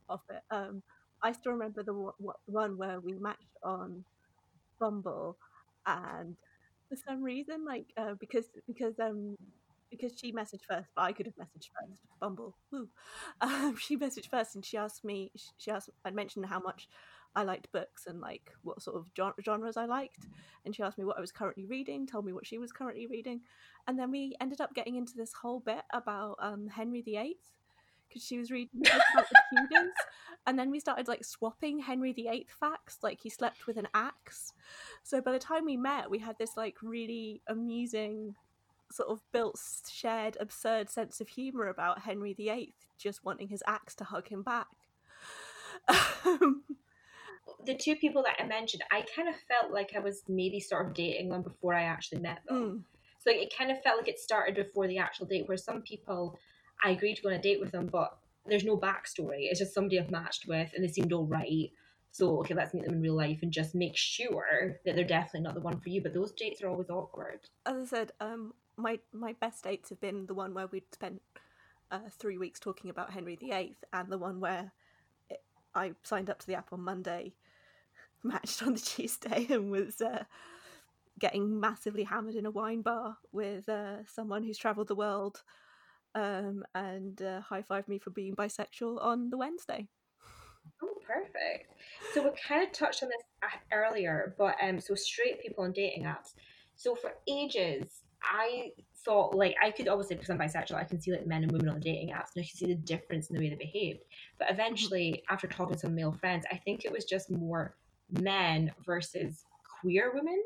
off 0.09 0.21
it. 0.29 0.43
Um, 0.51 0.83
I 1.23 1.31
still 1.31 1.53
remember 1.53 1.83
the 1.83 2.11
one 2.45 2.77
where 2.77 2.99
we 2.99 3.13
matched 3.13 3.57
on 3.63 4.03
Bumble, 4.79 5.37
and 5.85 6.35
for 6.89 6.97
some 7.07 7.23
reason, 7.23 7.65
like 7.65 7.87
uh, 7.97 8.15
because 8.19 8.45
because 8.67 8.99
um 8.99 9.35
because 9.89 10.17
she 10.19 10.33
messaged 10.33 10.65
first, 10.69 10.89
but 10.95 11.03
I 11.03 11.13
could 11.13 11.27
have 11.27 11.35
messaged 11.35 11.69
first. 11.79 12.01
Bumble, 12.19 12.57
woo. 12.71 12.89
Um, 13.41 13.75
she 13.79 13.97
messaged 13.97 14.29
first, 14.29 14.55
and 14.55 14.65
she 14.65 14.77
asked 14.77 15.03
me. 15.05 15.31
She 15.57 15.71
asked. 15.71 15.89
I'd 16.05 16.15
mentioned 16.15 16.45
how 16.47 16.59
much 16.59 16.87
I 17.35 17.43
liked 17.43 17.71
books 17.71 18.05
and 18.07 18.19
like 18.19 18.51
what 18.63 18.81
sort 18.81 18.97
of 18.97 19.13
gen- 19.13 19.33
genres 19.43 19.77
I 19.77 19.85
liked, 19.85 20.27
and 20.65 20.75
she 20.75 20.83
asked 20.83 20.97
me 20.97 21.05
what 21.05 21.17
I 21.17 21.21
was 21.21 21.31
currently 21.31 21.65
reading. 21.65 22.05
Told 22.07 22.25
me 22.25 22.33
what 22.33 22.45
she 22.47 22.57
was 22.57 22.71
currently 22.71 23.07
reading, 23.07 23.41
and 23.87 23.97
then 23.97 24.11
we 24.11 24.35
ended 24.41 24.61
up 24.61 24.73
getting 24.73 24.95
into 24.95 25.13
this 25.15 25.33
whole 25.33 25.59
bit 25.61 25.83
about 25.93 26.35
um, 26.41 26.67
Henry 26.67 27.01
VIII 27.01 27.37
because 28.13 28.25
she 28.25 28.37
was 28.37 28.51
reading 28.51 28.81
about 28.85 29.25
the 29.29 29.57
Tudors, 29.57 29.93
and 30.45 30.59
then 30.59 30.69
we 30.69 30.79
started 30.79 31.07
like 31.07 31.23
swapping 31.25 31.79
Henry 31.79 32.13
VIII 32.13 32.45
facts, 32.59 32.99
like 33.01 33.19
he 33.21 33.29
slept 33.29 33.65
with 33.65 33.77
an 33.77 33.87
axe. 33.93 34.53
So 35.01 35.21
by 35.21 35.31
the 35.31 35.39
time 35.39 35.65
we 35.65 35.77
met, 35.77 36.09
we 36.11 36.19
had 36.19 36.37
this 36.37 36.55
like 36.55 36.77
really 36.83 37.41
amusing, 37.47 38.35
sort 38.91 39.09
of 39.09 39.21
built 39.31 39.59
shared 39.91 40.37
absurd 40.39 40.89
sense 40.89 41.19
of 41.19 41.29
humor 41.29 41.67
about 41.67 42.01
Henry 42.01 42.33
VIII 42.33 42.75
just 42.97 43.25
wanting 43.25 43.47
his 43.47 43.63
axe 43.65 43.95
to 43.95 44.03
hug 44.03 44.27
him 44.27 44.43
back. 44.43 44.67
The 47.65 47.75
two 47.75 47.95
people 47.95 48.23
that 48.23 48.41
I 48.41 48.45
mentioned, 48.45 48.83
I 48.91 49.05
kind 49.15 49.27
of 49.29 49.35
felt 49.35 49.73
like 49.73 49.93
I 49.95 49.99
was 49.99 50.23
maybe 50.27 50.59
sort 50.59 50.85
of 50.85 50.93
dating 50.93 51.29
them 51.29 51.41
before 51.41 51.73
I 51.73 51.83
actually 51.83 52.19
met 52.21 52.41
them. 52.45 52.57
mm, 52.57 52.81
So 53.19 53.31
like, 53.31 53.39
it 53.41 53.53
kind 53.57 53.71
of 53.71 53.81
felt 53.81 53.99
like 53.99 54.07
it 54.07 54.19
started 54.19 54.55
before 54.55 54.87
the 54.87 54.97
actual 54.97 55.25
date, 55.25 55.47
where 55.47 55.57
some 55.57 55.81
people 55.81 56.37
I 56.83 56.91
agreed 56.91 57.15
to 57.15 57.21
go 57.21 57.29
on 57.29 57.35
a 57.35 57.41
date 57.41 57.59
with 57.59 57.71
them, 57.71 57.87
but 57.87 58.17
there's 58.45 58.65
no 58.65 58.77
backstory. 58.77 59.47
It's 59.49 59.59
just 59.59 59.73
somebody 59.73 59.99
I've 59.99 60.11
matched 60.11 60.47
with, 60.47 60.71
and 60.75 60.83
they 60.83 60.91
seemed 60.91 61.13
all 61.13 61.25
right. 61.25 61.71
So 62.11 62.39
okay, 62.39 62.53
let's 62.53 62.73
meet 62.73 62.83
them 62.83 62.93
in 62.93 63.01
real 63.01 63.15
life 63.15 63.39
and 63.41 63.51
just 63.51 63.73
make 63.73 63.95
sure 63.95 64.79
that 64.85 64.95
they're 64.95 65.03
definitely 65.03 65.41
not 65.41 65.55
the 65.55 65.61
one 65.61 65.79
for 65.79 65.89
you. 65.89 66.01
But 66.01 66.13
those 66.13 66.31
dates 66.31 66.61
are 66.61 66.69
always 66.69 66.89
awkward. 66.89 67.39
as 67.65 67.75
I 67.75 67.97
said, 67.97 68.11
um, 68.19 68.53
my 68.77 68.99
my 69.13 69.33
best 69.33 69.63
dates 69.63 69.89
have 69.89 70.01
been 70.01 70.25
the 70.25 70.33
one 70.33 70.53
where 70.53 70.67
we'd 70.67 70.93
spent 70.93 71.21
uh, 71.91 72.09
three 72.11 72.37
weeks 72.37 72.59
talking 72.59 72.89
about 72.89 73.11
Henry 73.11 73.35
VIII, 73.35 73.75
and 73.93 74.09
the 74.09 74.17
one 74.17 74.39
where 74.39 74.71
it, 75.29 75.41
I 75.73 75.93
signed 76.03 76.29
up 76.29 76.39
to 76.39 76.47
the 76.47 76.55
app 76.55 76.73
on 76.73 76.81
Monday, 76.81 77.33
matched 78.23 78.61
on 78.61 78.73
the 78.73 78.79
Tuesday, 78.79 79.47
and 79.49 79.71
was 79.71 80.01
uh, 80.01 80.25
getting 81.19 81.59
massively 81.59 82.03
hammered 82.03 82.35
in 82.35 82.45
a 82.45 82.51
wine 82.51 82.81
bar 82.81 83.17
with 83.31 83.69
uh, 83.69 84.05
someone 84.05 84.43
who's 84.43 84.57
travelled 84.57 84.87
the 84.87 84.95
world, 84.95 85.43
um, 86.15 86.63
and 86.75 87.21
uh, 87.21 87.41
high 87.41 87.61
five 87.61 87.87
me 87.87 87.99
for 87.99 88.09
being 88.09 88.35
bisexual 88.35 89.01
on 89.01 89.29
the 89.29 89.37
Wednesday. 89.37 89.87
Oh, 90.81 90.95
perfect. 91.05 91.73
So 92.13 92.23
we 92.23 92.29
kind 92.47 92.63
of 92.63 92.71
touched 92.71 93.03
on 93.03 93.09
this 93.09 93.51
earlier, 93.71 94.35
but 94.37 94.55
um, 94.61 94.79
so 94.79 94.95
straight 94.95 95.41
people 95.41 95.63
on 95.63 95.71
dating 95.71 96.03
apps. 96.03 96.33
So 96.75 96.95
for 96.95 97.13
ages, 97.27 98.03
I 98.21 98.71
thought 99.03 99.35
like 99.35 99.55
I 99.61 99.71
could 99.71 99.87
obviously 99.87 100.15
because 100.15 100.29
I'm 100.29 100.39
bisexual, 100.39 100.75
I 100.75 100.85
can 100.85 101.01
see 101.01 101.11
like 101.11 101.27
men 101.27 101.43
and 101.43 101.51
women 101.51 101.69
on 101.69 101.75
the 101.75 101.81
dating 101.81 102.09
apps, 102.09 102.35
and 102.35 102.43
I 102.43 102.47
see 102.47 102.67
the 102.67 102.75
difference 102.75 103.29
in 103.29 103.35
the 103.35 103.41
way 103.41 103.49
they 103.49 103.55
behaved. 103.55 103.99
But 104.39 104.49
eventually, 104.49 105.23
after 105.29 105.47
talking 105.47 105.75
to 105.75 105.79
some 105.79 105.95
male 105.95 106.13
friends, 106.13 106.45
I 106.51 106.57
think 106.57 106.85
it 106.85 106.91
was 106.91 107.05
just 107.05 107.29
more 107.29 107.75
men 108.11 108.71
versus 108.85 109.43
queer 109.81 110.11
women. 110.13 110.41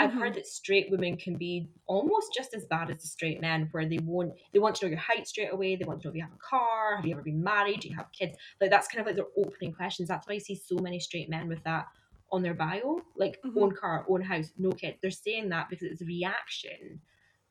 I've 0.00 0.12
heard 0.12 0.34
that 0.34 0.46
straight 0.46 0.90
women 0.90 1.16
can 1.16 1.36
be 1.36 1.68
almost 1.86 2.32
just 2.34 2.54
as 2.54 2.64
bad 2.66 2.90
as 2.90 3.02
the 3.02 3.08
straight 3.08 3.40
men, 3.40 3.68
where 3.72 3.86
they 3.86 3.98
won't 3.98 4.32
they 4.52 4.58
want 4.58 4.76
to 4.76 4.86
know 4.86 4.90
your 4.90 4.98
height 4.98 5.26
straight 5.28 5.52
away. 5.52 5.76
They 5.76 5.84
want 5.84 6.00
to 6.00 6.08
know 6.08 6.10
if 6.10 6.16
you 6.16 6.22
have 6.22 6.32
a 6.32 6.38
car, 6.38 6.96
have 6.96 7.06
you 7.06 7.12
ever 7.12 7.22
been 7.22 7.42
married, 7.42 7.80
do 7.80 7.88
you 7.88 7.96
have 7.96 8.10
kids? 8.12 8.36
Like 8.60 8.70
that's 8.70 8.88
kind 8.88 9.00
of 9.00 9.06
like 9.06 9.16
their 9.16 9.32
opening 9.36 9.72
questions. 9.72 10.08
That's 10.08 10.26
why 10.26 10.34
I 10.36 10.38
see 10.38 10.54
so 10.54 10.76
many 10.76 11.00
straight 11.00 11.28
men 11.28 11.48
with 11.48 11.62
that 11.64 11.86
on 12.32 12.42
their 12.42 12.54
bio, 12.54 13.02
like 13.16 13.40
Mhm. 13.44 13.60
own 13.62 13.72
car, 13.74 14.06
own 14.08 14.22
house, 14.22 14.52
no 14.56 14.70
kids. 14.72 14.98
They're 15.02 15.10
saying 15.10 15.48
that 15.50 15.68
because 15.68 15.88
it's 15.90 16.02
a 16.02 16.06
reaction 16.06 17.00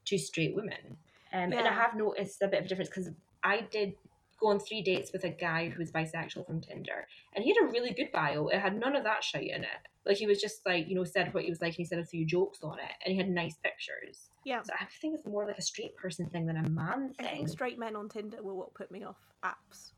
to 0.06 0.18
straight 0.18 0.56
women. 0.56 0.98
Um, 1.34 1.54
And 1.54 1.68
I 1.68 1.74
have 1.74 1.96
noticed 1.96 2.42
a 2.42 2.48
bit 2.48 2.62
of 2.62 2.66
a 2.66 2.70
difference 2.70 2.90
because 2.90 3.10
I 3.44 3.62
did 3.62 3.94
go 4.40 4.48
on 4.48 4.60
three 4.60 4.82
dates 4.82 5.12
with 5.12 5.24
a 5.24 5.30
guy 5.30 5.70
who 5.70 5.80
was 5.80 5.92
bisexual 5.92 6.46
from 6.46 6.62
Tinder, 6.62 7.08
and 7.34 7.44
he 7.44 7.54
had 7.54 7.64
a 7.64 7.72
really 7.72 7.92
good 7.92 8.12
bio. 8.12 8.48
It 8.48 8.60
had 8.60 8.80
none 8.80 8.96
of 8.96 9.04
that 9.04 9.24
shit 9.24 9.44
in 9.44 9.64
it. 9.64 9.88
Like 10.06 10.18
he 10.18 10.26
was 10.28 10.42
just 10.42 10.66
like 10.66 10.88
you 10.88 10.96
know 10.96 11.04
said 11.04 11.34
what 11.34 11.44
he 11.44 11.50
was 11.50 11.62
like, 11.62 11.70
and 11.70 11.78
he 11.78 11.86
said 11.86 12.00
a 12.00 12.06
few 12.06 12.26
jokes 12.26 12.60
on 12.64 12.80
it, 12.80 12.92
and 13.06 13.12
he 13.12 13.18
had 13.18 13.30
nice 13.30 13.56
pictures. 13.64 14.30
Yeah. 14.46 14.62
So 14.64 14.74
I 14.80 14.86
think 15.02 15.16
it's 15.16 15.26
more 15.28 15.46
like 15.46 15.58
a 15.58 15.62
straight 15.62 15.96
person 15.96 16.26
thing 16.28 16.46
than 16.46 16.58
a 16.58 16.70
man 16.70 17.14
I 17.20 17.24
thing. 17.24 17.36
think 17.38 17.50
straight 17.50 17.78
men 17.78 17.96
on 17.96 18.10
Tinder 18.10 18.42
were 18.42 18.56
what 18.56 18.74
put 18.74 18.92
me 18.92 19.04
off 19.04 19.18
apps. 19.44 19.92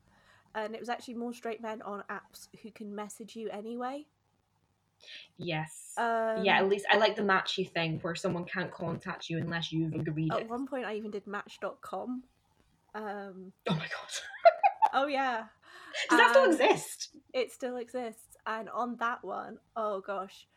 And 0.54 0.76
it 0.76 0.82
was 0.82 0.90
actually 0.90 1.14
more 1.14 1.34
straight 1.34 1.62
men 1.62 1.82
on 1.84 2.04
apps 2.10 2.50
who 2.62 2.72
can 2.72 2.94
message 2.94 3.38
you 3.38 3.50
anyway. 3.50 4.06
Yes. 5.38 5.94
Um, 5.98 6.44
yeah, 6.44 6.58
at 6.58 6.68
least 6.68 6.86
I 6.92 6.98
like 6.98 7.16
the 7.16 7.22
matchy 7.22 7.70
thing 7.70 8.00
where 8.02 8.16
someone 8.16 8.46
can't 8.46 8.72
contact 8.72 9.30
you 9.30 9.38
unless 9.38 9.72
you've 9.72 9.94
agreed 9.94 10.32
At 10.34 10.42
it. 10.42 10.50
one 10.50 10.68
point, 10.68 10.86
I 10.86 10.96
even 10.96 11.12
did 11.12 11.26
Match.com. 11.26 12.24
Um, 12.94 13.54
Oh 13.70 13.74
my 13.76 13.88
god. 13.88 14.12
oh 14.94 15.08
yeah, 15.08 15.46
Does 16.10 16.20
that 16.20 16.30
still 16.32 16.44
Um, 16.44 16.52
exist? 16.52 17.10
it 17.34 17.52
still 17.52 17.78
exists. 17.78 18.36
And 18.46 18.70
on 18.70 18.98
that 18.98 19.24
one, 19.24 19.58
oh 19.76 20.02
gosh, 20.02 20.48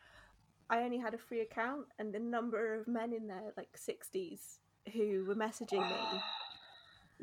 I 0.69 0.79
only 0.79 0.97
had 0.97 1.13
a 1.13 1.17
free 1.19 1.41
account, 1.41 1.85
and 1.99 2.13
the 2.13 2.19
number 2.19 2.75
of 2.75 2.87
men 2.87 3.13
in 3.13 3.27
there, 3.27 3.53
like 3.55 3.77
sixties, 3.77 4.59
who 4.93 5.25
were 5.27 5.35
messaging 5.35 5.87
me. 5.87 6.21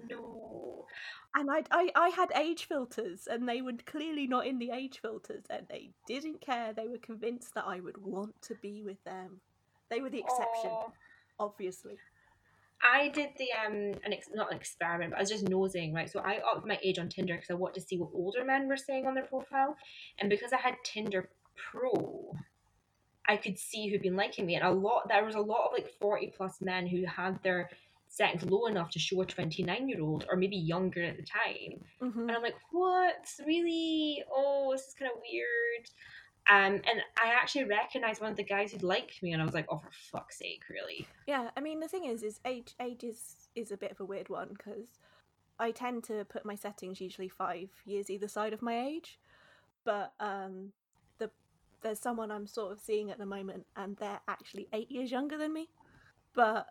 No. 0.08 0.86
And 1.34 1.50
I, 1.50 1.64
I, 1.70 1.90
I 1.94 2.08
had 2.08 2.30
age 2.34 2.64
filters, 2.64 3.28
and 3.30 3.46
they 3.46 3.60
were 3.60 3.74
clearly 3.84 4.26
not 4.26 4.46
in 4.46 4.58
the 4.58 4.70
age 4.70 5.00
filters, 5.00 5.44
and 5.50 5.66
they 5.68 5.90
didn't 6.06 6.40
care. 6.40 6.72
They 6.72 6.88
were 6.88 6.96
convinced 6.98 7.54
that 7.54 7.64
I 7.66 7.80
would 7.80 7.98
want 8.02 8.40
to 8.42 8.54
be 8.62 8.82
with 8.82 9.02
them. 9.04 9.40
They 9.90 10.00
were 10.00 10.08
the 10.08 10.20
exception, 10.20 10.70
Aw. 10.70 10.92
obviously. 11.38 11.98
I 12.83 13.09
did 13.09 13.30
the 13.39 13.49
um 13.66 13.95
an 14.05 14.12
ex- 14.12 14.30
not 14.35 14.51
an 14.51 14.57
experiment, 14.59 15.11
but 15.11 15.18
I 15.18 15.22
was 15.22 15.30
just 15.30 15.49
nosing, 15.49 15.95
right? 15.95 16.11
So 16.11 16.20
I 16.20 16.41
upped 16.53 16.66
my 16.66 16.78
age 16.83 16.99
on 16.99 17.09
Tinder 17.09 17.35
because 17.35 17.51
I 17.51 17.55
wanted 17.55 17.80
to 17.80 17.87
see 17.87 17.99
what 17.99 18.11
older 18.14 18.45
men 18.45 18.68
were 18.68 18.76
saying 18.76 19.07
on 19.07 19.14
their 19.14 19.26
profile, 19.26 19.76
and 20.18 20.28
because 20.30 20.53
I 20.53 20.59
had 20.59 20.74
Tinder 20.85 21.30
Pro, 21.57 22.33
I 23.28 23.37
could 23.37 23.59
see 23.59 23.89
who'd 23.89 24.03
been 24.03 24.16
liking 24.16 24.47
me, 24.47 24.57
and 24.57 24.64
a 24.66 24.70
lot 24.70 25.09
there 25.09 25.24
was 25.24 25.35
a 25.37 25.41
lot 25.41 25.66
of 25.66 25.72
like 25.72 25.91
forty 26.01 26.33
plus 26.37 26.61
men 26.61 26.87
who 26.87 27.05
had 27.07 27.43
their 27.43 27.70
settings 28.09 28.45
low 28.45 28.66
enough 28.66 28.91
to 28.91 28.99
show 28.99 29.22
a 29.22 29.26
twenty 29.26 29.62
nine 29.62 29.89
year 29.89 30.03
old 30.03 30.26
or 30.30 30.37
maybe 30.37 30.57
younger 30.57 31.03
at 31.05 31.16
the 31.16 31.24
time, 31.24 31.80
hmm 32.01 32.20
and 32.28 32.33
I'm 32.37 32.43
like, 32.43 32.57
what? 32.72 33.26
Really? 33.47 34.24
Oh, 34.33 34.70
this 34.72 34.89
is 34.89 34.95
kind 34.99 35.11
of 35.12 35.18
weird. 35.20 35.89
Um, 36.51 36.74
and 36.74 37.01
I 37.22 37.32
actually 37.40 37.64
recognized 37.64 38.20
one 38.20 38.30
of 38.30 38.36
the 38.36 38.45
guys 38.45 38.72
who'd 38.72 38.82
liked 38.82 39.22
me, 39.22 39.32
and 39.32 39.40
I 39.40 39.45
was 39.45 39.55
like, 39.55 39.66
oh, 39.70 39.78
for 39.78 40.18
fuck's 40.18 40.38
sake, 40.38 40.62
really? 40.68 41.07
Yeah, 41.26 41.51
I 41.57 41.61
mean 41.61 41.80
the 41.80 41.88
thing 41.88 42.05
is, 42.05 42.22
is 42.22 42.40
age 42.45 42.74
age 42.80 43.05
is 43.05 43.49
is 43.55 43.70
a 43.70 43.76
bit 43.76 43.93
of 43.93 44.01
a 44.01 44.05
weird 44.05 44.28
one 44.28 44.49
because 44.49 44.99
I 45.59 45.70
tend 45.70 46.05
to 46.05 46.24
put 46.24 46.45
my 46.45 46.57
settings 46.57 47.01
usually 47.01 47.28
five 47.28 47.70
years 47.84 48.11
either 48.11 48.26
side 48.26 48.53
of 48.53 48.62
my 48.62 48.86
age, 48.86 49.20
but 49.84 50.14
um, 50.18 50.72
the 51.18 51.30
there's 51.82 52.01
someone 52.01 52.32
I'm 52.32 52.47
sort 52.47 52.72
of 52.72 52.80
seeing 52.80 53.11
at 53.12 53.18
the 53.18 53.26
moment, 53.26 53.66
and 53.76 53.97
they're 53.97 54.20
actually 54.26 54.68
eight 54.72 54.90
years 54.90 55.12
younger 55.12 55.38
than 55.38 55.53
me, 55.53 55.68
but 56.34 56.66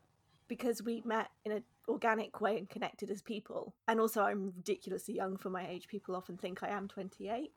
because 0.49 0.83
we 0.83 1.01
met 1.05 1.29
in 1.45 1.53
an 1.53 1.63
organic 1.87 2.41
way 2.41 2.57
and 2.57 2.69
connected 2.69 3.09
as 3.09 3.21
people, 3.21 3.73
and 3.87 4.01
also 4.01 4.21
I'm 4.21 4.51
ridiculously 4.57 5.15
young 5.15 5.37
for 5.37 5.49
my 5.49 5.65
age. 5.65 5.87
People 5.87 6.13
often 6.13 6.35
think 6.35 6.61
I 6.61 6.67
am 6.67 6.89
28. 6.89 7.51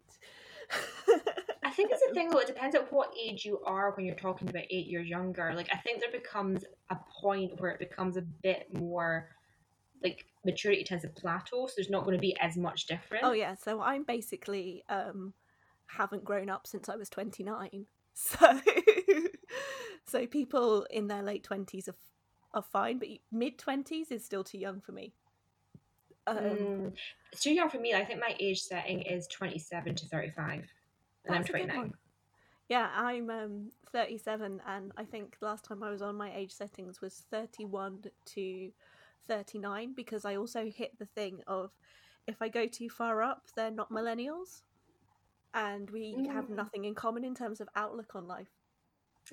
I 1.75 1.77
think 1.77 1.91
it's 1.91 2.03
a 2.09 2.15
thing 2.15 2.31
though. 2.31 2.39
It 2.39 2.47
depends 2.47 2.77
at 2.77 2.93
what 2.93 3.13
age 3.21 3.45
you 3.45 3.61
are 3.67 3.91
when 3.97 4.07
you're 4.07 4.15
talking 4.15 4.49
about 4.49 4.63
eight 4.71 4.87
years 4.87 5.09
younger. 5.09 5.53
Like 5.57 5.69
I 5.73 5.79
think 5.79 6.01
there 6.01 6.13
becomes 6.13 6.65
a 6.89 6.97
point 7.21 7.61
where 7.61 7.73
it 7.73 7.81
becomes 7.81 8.17
a 8.17 8.23
bit 8.23 8.73
more 8.73 9.29
like 10.01 10.25
maturity 10.45 10.85
tends 10.85 11.03
to 11.03 11.11
plateau, 11.11 11.67
so 11.67 11.73
there's 11.77 11.91
not 11.91 12.05
going 12.05 12.17
to 12.17 12.21
be 12.21 12.39
as 12.39 12.57
much 12.57 12.87
difference. 12.87 13.25
Oh 13.27 13.33
yeah, 13.33 13.57
so 13.57 13.81
I'm 13.81 14.05
basically 14.05 14.85
um 14.89 15.35
haven't 15.87 16.25
grown 16.25 16.49
up 16.49 16.69
since 16.69 16.89
I 16.89 16.95
was 16.95 17.11
29. 17.11 17.87
So 18.17 18.61
so 20.07 20.25
people 20.29 20.87
in 20.89 21.09
their 21.09 21.23
late 21.23 21.43
20s 21.43 21.89
are 21.89 21.97
are 22.53 22.63
fine, 22.63 23.01
but 23.01 23.09
mid 23.33 23.59
20s 23.59 24.13
is 24.13 24.25
still 24.25 24.45
too 24.45 24.59
young 24.59 24.81
for 24.81 24.93
me. 24.93 25.13
Um, 26.29 26.37
Mm, 26.37 26.93
it's 27.33 27.43
too 27.43 27.53
young 27.53 27.69
for 27.69 27.81
me. 27.81 27.93
I 27.95 28.05
think 28.05 28.21
my 28.21 28.37
age 28.39 28.63
setting 28.63 29.03
is 29.03 29.27
27 29.27 29.97
to 29.97 30.07
35, 30.07 30.65
and 31.27 31.35
I'm 31.35 31.41
That's 31.41 31.51
29. 31.51 31.93
Yeah, 32.69 32.91
I'm 32.95 33.31
um 33.31 33.71
37 33.93 34.61
and 34.67 34.93
I 34.97 35.05
think 35.05 35.37
last 35.41 35.65
time 35.65 35.83
I 35.83 35.91
was 35.91 36.03
on 36.03 36.17
my 36.17 36.35
age 36.35 36.53
settings 36.53 37.01
was 37.01 37.25
31 37.31 38.05
to 38.27 38.73
39 39.27 39.93
because 39.95 40.25
I 40.25 40.37
also 40.37 40.71
hit 40.71 40.99
the 40.99 41.07
thing 41.07 41.41
of 41.47 41.73
if 42.27 42.41
I 42.41 42.49
go 42.49 42.67
too 42.67 42.89
far 42.89 43.23
up, 43.23 43.43
they're 43.55 43.71
not 43.71 43.91
millennials. 43.91 44.63
And 45.55 45.91
we 45.91 46.21
have 46.33 46.47
Mm. 46.47 46.57
nothing 46.57 46.85
in 46.85 46.95
common 46.95 47.25
in 47.25 47.35
terms 47.35 47.61
of 47.61 47.69
outlook 47.77 48.15
on 48.17 48.27
life. 48.27 48.49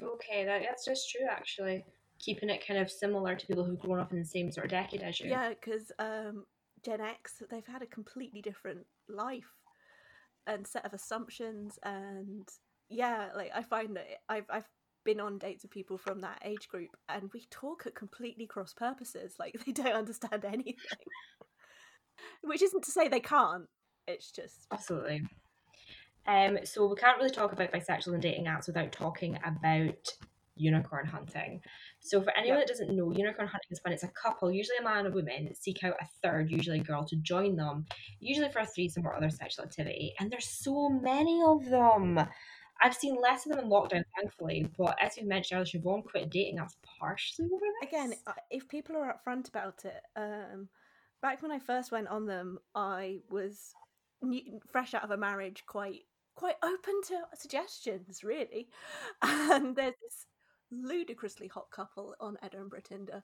Okay, 0.01 0.45
that, 0.45 0.61
that's 0.61 0.85
just 0.85 1.09
true 1.09 1.27
actually. 1.29 1.85
Keeping 2.19 2.49
it 2.49 2.65
kind 2.65 2.79
of 2.79 2.91
similar 2.91 3.35
to 3.35 3.47
people 3.47 3.63
who've 3.63 3.79
grown 3.79 3.99
up 3.99 4.11
in 4.11 4.19
the 4.19 4.25
same 4.25 4.51
sort 4.51 4.65
of 4.65 4.71
decade 4.71 5.01
as 5.01 5.19
you. 5.19 5.29
Yeah, 5.29 5.49
because 5.49 5.91
um, 5.99 6.45
Gen 6.83 7.01
X, 7.01 7.41
they've 7.49 7.65
had 7.65 7.81
a 7.81 7.87
completely 7.87 8.41
different 8.41 8.85
life 9.09 9.51
and 10.47 10.65
set 10.67 10.85
of 10.85 10.93
assumptions, 10.93 11.77
and 11.83 12.47
yeah, 12.89 13.29
like 13.35 13.51
I 13.55 13.63
find 13.63 13.95
that 13.95 14.07
I've 14.29 14.45
I've 14.49 14.67
been 15.03 15.19
on 15.19 15.37
dates 15.37 15.63
with 15.63 15.71
people 15.71 15.97
from 15.97 16.21
that 16.21 16.41
age 16.43 16.67
group, 16.67 16.89
and 17.09 17.29
we 17.33 17.45
talk 17.49 17.83
at 17.85 17.95
completely 17.95 18.47
cross 18.47 18.73
purposes. 18.73 19.35
Like 19.39 19.55
they 19.65 19.71
don't 19.71 19.93
understand 19.93 20.45
anything, 20.45 20.75
which 22.43 22.61
isn't 22.61 22.83
to 22.83 22.91
say 22.91 23.07
they 23.07 23.19
can't. 23.19 23.67
It's 24.07 24.31
just 24.31 24.67
Absolutely. 24.71 25.23
Um, 26.27 26.59
so 26.65 26.87
we 26.87 26.95
can't 26.95 27.17
really 27.17 27.31
talk 27.31 27.51
about 27.51 27.71
bisexual 27.71 28.13
and 28.13 28.21
dating 28.21 28.45
apps 28.45 28.67
without 28.67 28.91
talking 28.91 29.39
about 29.43 30.15
unicorn 30.61 31.05
hunting. 31.07 31.61
So 31.99 32.21
for 32.21 32.31
anyone 32.37 32.59
Yep. 32.59 32.67
that 32.67 32.67
doesn't 32.67 32.95
know, 32.95 33.11
unicorn 33.11 33.47
hunting 33.47 33.67
is 33.71 33.81
when 33.83 33.93
it's 33.93 34.03
a 34.03 34.07
couple, 34.09 34.51
usually 34.51 34.77
a 34.79 34.83
man 34.83 34.99
and 35.05 35.07
a 35.07 35.11
woman, 35.11 35.53
seek 35.55 35.83
out 35.83 35.95
a 36.01 36.05
third, 36.21 36.49
usually 36.51 36.79
a 36.79 36.83
girl, 36.83 37.05
to 37.05 37.15
join 37.17 37.55
them, 37.55 37.85
usually 38.19 38.49
for 38.49 38.59
a 38.59 38.65
threesome 38.65 39.05
or 39.05 39.15
other 39.15 39.29
sexual 39.29 39.65
activity. 39.65 40.13
And 40.19 40.31
there's 40.31 40.47
so 40.47 40.89
many 40.89 41.41
of 41.45 41.65
them. 41.65 42.19
I've 42.81 42.95
seen 42.95 43.15
less 43.21 43.45
of 43.45 43.51
them 43.51 43.63
in 43.65 43.69
lockdown, 43.69 44.03
thankfully, 44.17 44.67
but 44.77 44.97
as 45.01 45.13
we 45.17 45.23
mentioned 45.27 45.57
earlier, 45.59 45.65
Siobhan 45.79 46.03
quit 46.03 46.29
dating 46.31 46.59
us 46.59 46.75
partially 46.99 47.45
over 47.53 47.65
this. 47.81 47.89
again, 47.89 48.13
uh, 48.27 48.33
if 48.49 48.67
people 48.67 48.95
are 48.97 49.13
upfront 49.13 49.47
about 49.49 49.85
it, 49.85 50.01
um, 50.15 50.69
back 51.21 51.41
when 51.41 51.51
I 51.51 51.59
first 51.59 51.91
went 51.91 52.07
on 52.07 52.25
them, 52.25 52.59
I 52.75 53.21
was 53.29 53.75
new, 54.21 54.59
fresh 54.67 54.93
out 54.93 55.03
of 55.03 55.11
a 55.11 55.17
marriage, 55.17 55.63
quite 55.67 56.05
quite 56.35 56.55
open 56.63 57.01
to 57.07 57.21
suggestions, 57.35 58.23
really. 58.23 58.69
And 59.21 59.75
there's 59.75 59.95
this 60.01 60.25
ludicrously 60.71 61.47
hot 61.47 61.69
couple 61.71 62.15
on 62.19 62.37
Edinburgh 62.41 62.81
Tinder. 62.81 63.23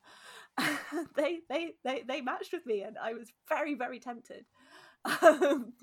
they, 1.16 1.42
they 1.50 1.74
they 1.84 2.04
they 2.04 2.22
matched 2.22 2.54
with 2.54 2.66
me, 2.66 2.84
and 2.84 2.98
I 2.98 3.14
was 3.14 3.32
very 3.50 3.76
very 3.76 4.00
tempted. 4.00 4.46
Um, 5.22 5.74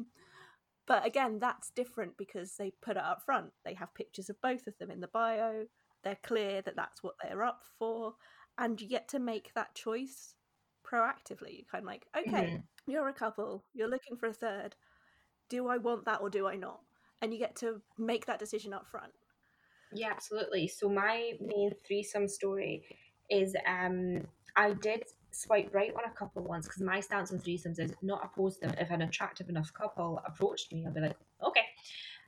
but 0.86 1.06
again, 1.06 1.38
that's 1.38 1.70
different 1.70 2.16
because 2.18 2.56
they 2.56 2.70
put 2.70 2.96
it 2.96 3.02
up 3.02 3.22
front. 3.24 3.52
They 3.64 3.74
have 3.74 3.94
pictures 3.94 4.28
of 4.30 4.40
both 4.40 4.66
of 4.66 4.76
them 4.78 4.90
in 4.90 5.00
the 5.00 5.08
bio. 5.08 5.66
They're 6.02 6.18
clear 6.22 6.60
that 6.62 6.76
that's 6.76 7.02
what 7.02 7.14
they're 7.22 7.42
up 7.44 7.62
for, 7.78 8.16
and 8.58 8.80
you 8.80 8.88
get 8.88 9.08
to 9.08 9.18
make 9.18 9.52
that 9.54 9.74
choice 9.74 10.34
proactively. 10.86 11.56
You're 11.58 11.66
kind 11.70 11.84
of 11.84 11.86
like, 11.86 12.06
okay, 12.16 12.44
Mhm. 12.46 12.66
you're 12.86 13.08
a 13.08 13.14
couple, 13.14 13.64
you're 13.72 13.88
looking 13.88 14.16
for 14.18 14.26
a 14.26 14.34
third. 14.34 14.76
Do 15.48 15.68
I 15.68 15.78
want 15.78 16.04
that 16.06 16.20
or 16.20 16.30
do 16.30 16.46
I 16.46 16.56
not? 16.56 16.84
And 17.22 17.32
you 17.32 17.38
get 17.38 17.56
to 17.56 17.82
make 17.98 18.26
that 18.26 18.38
decision 18.38 18.72
up 18.74 18.86
front. 18.88 19.14
Yeah, 19.94 20.10
absolutely. 20.10 20.68
So 20.68 20.88
my 20.88 21.34
main 21.40 21.72
threesome 21.86 22.28
story 22.28 22.84
is 23.30 23.56
um 23.66 24.26
I 24.56 24.72
did 24.74 25.04
swipe 25.32 25.74
right 25.74 25.92
on 25.94 26.04
a 26.08 26.14
couple 26.14 26.44
once 26.44 26.66
because 26.66 26.82
my 26.82 27.00
stance 27.00 27.32
on 27.32 27.38
threesomes 27.38 27.78
is 27.80 27.92
not 28.02 28.24
opposed 28.24 28.60
to 28.60 28.68
them. 28.68 28.76
If 28.78 28.90
an 28.90 29.02
attractive 29.02 29.48
enough 29.48 29.72
couple 29.72 30.20
approached 30.26 30.72
me, 30.72 30.86
I'd 30.86 30.94
be 30.94 31.00
like, 31.00 31.16
okay. 31.42 31.64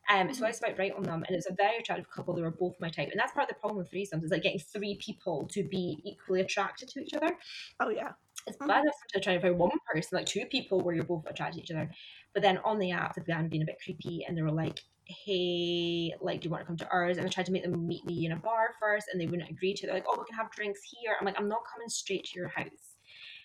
Um, 0.09 0.33
so 0.35 0.47
I 0.47 0.53
swiped 0.53 0.79
right 0.79 0.93
on 0.95 1.03
them, 1.05 1.25
and 1.25 1.31
it 1.31 1.37
was 1.37 1.49
a 1.51 1.55
very 1.55 1.79
attractive 1.79 2.11
couple. 2.11 2.35
They 2.35 2.43
were 2.43 2.51
both 2.53 2.77
my 2.81 2.91
type, 2.91 3.11
and 3.11 3.19
that's 3.21 3.33
part 3.33 3.51
of 3.51 3.57
the 3.57 3.61
problem 3.61 3.79
with 3.79 3.91
threesomes 3.91 4.25
is 4.25 4.31
like 4.33 4.43
getting 4.43 4.61
three 4.61 4.97
people 5.05 5.49
to 5.49 5.65
be 5.65 6.01
equally 6.05 6.41
attracted 6.43 6.89
to 6.91 7.01
each 7.01 7.15
other. 7.15 7.37
Oh 7.81 7.89
yeah, 7.91 8.13
It's 8.47 8.59
Mhm. 8.61 8.67
bad 8.69 8.83
enough 8.83 8.95
to 9.13 9.21
try 9.21 9.35
to 9.35 9.41
find 9.41 9.59
one 9.59 9.79
person, 9.93 10.17
like 10.17 10.27
two 10.27 10.47
people 10.47 10.81
where 10.81 10.95
you're 10.95 11.05
both 11.05 11.27
attracted 11.27 11.59
to 11.59 11.63
each 11.65 11.71
other. 11.77 11.91
But 12.33 12.43
then 12.43 12.59
on 12.59 12.79
the 12.79 12.93
app, 12.93 13.15
they 13.15 13.23
began 13.23 13.49
being 13.49 13.63
a 13.63 13.67
bit 13.67 13.79
creepy 13.83 14.25
and 14.25 14.37
they 14.37 14.43
were 14.43 14.53
like, 14.53 14.81
hey, 15.07 16.13
like, 16.21 16.41
do 16.41 16.47
you 16.47 16.51
want 16.51 16.63
to 16.63 16.67
come 16.67 16.77
to 16.79 16.89
ours? 16.91 17.17
And 17.17 17.27
I 17.27 17.31
tried 17.31 17.47
to 17.47 17.53
make 17.53 17.63
them 17.63 17.87
meet 17.87 18.05
me 18.05 18.27
in 18.27 18.33
a 18.33 18.37
bar 18.37 18.71
first 18.81 19.07
and 19.13 19.21
they 19.21 19.27
wouldn't 19.27 19.51
agree 19.51 19.75
to 19.75 19.85
it. 19.85 19.87
They're 19.87 19.95
like, 19.95 20.05
oh, 20.09 20.17
we 20.19 20.25
can 20.27 20.37
have 20.37 20.51
drinks 20.51 20.81
here. 20.85 21.17
I'm 21.19 21.25
like, 21.27 21.39
I'm 21.39 21.49
not 21.49 21.63
coming 21.73 21.89
straight 21.89 22.25
to 22.25 22.39
your 22.39 22.49
house. 22.49 22.97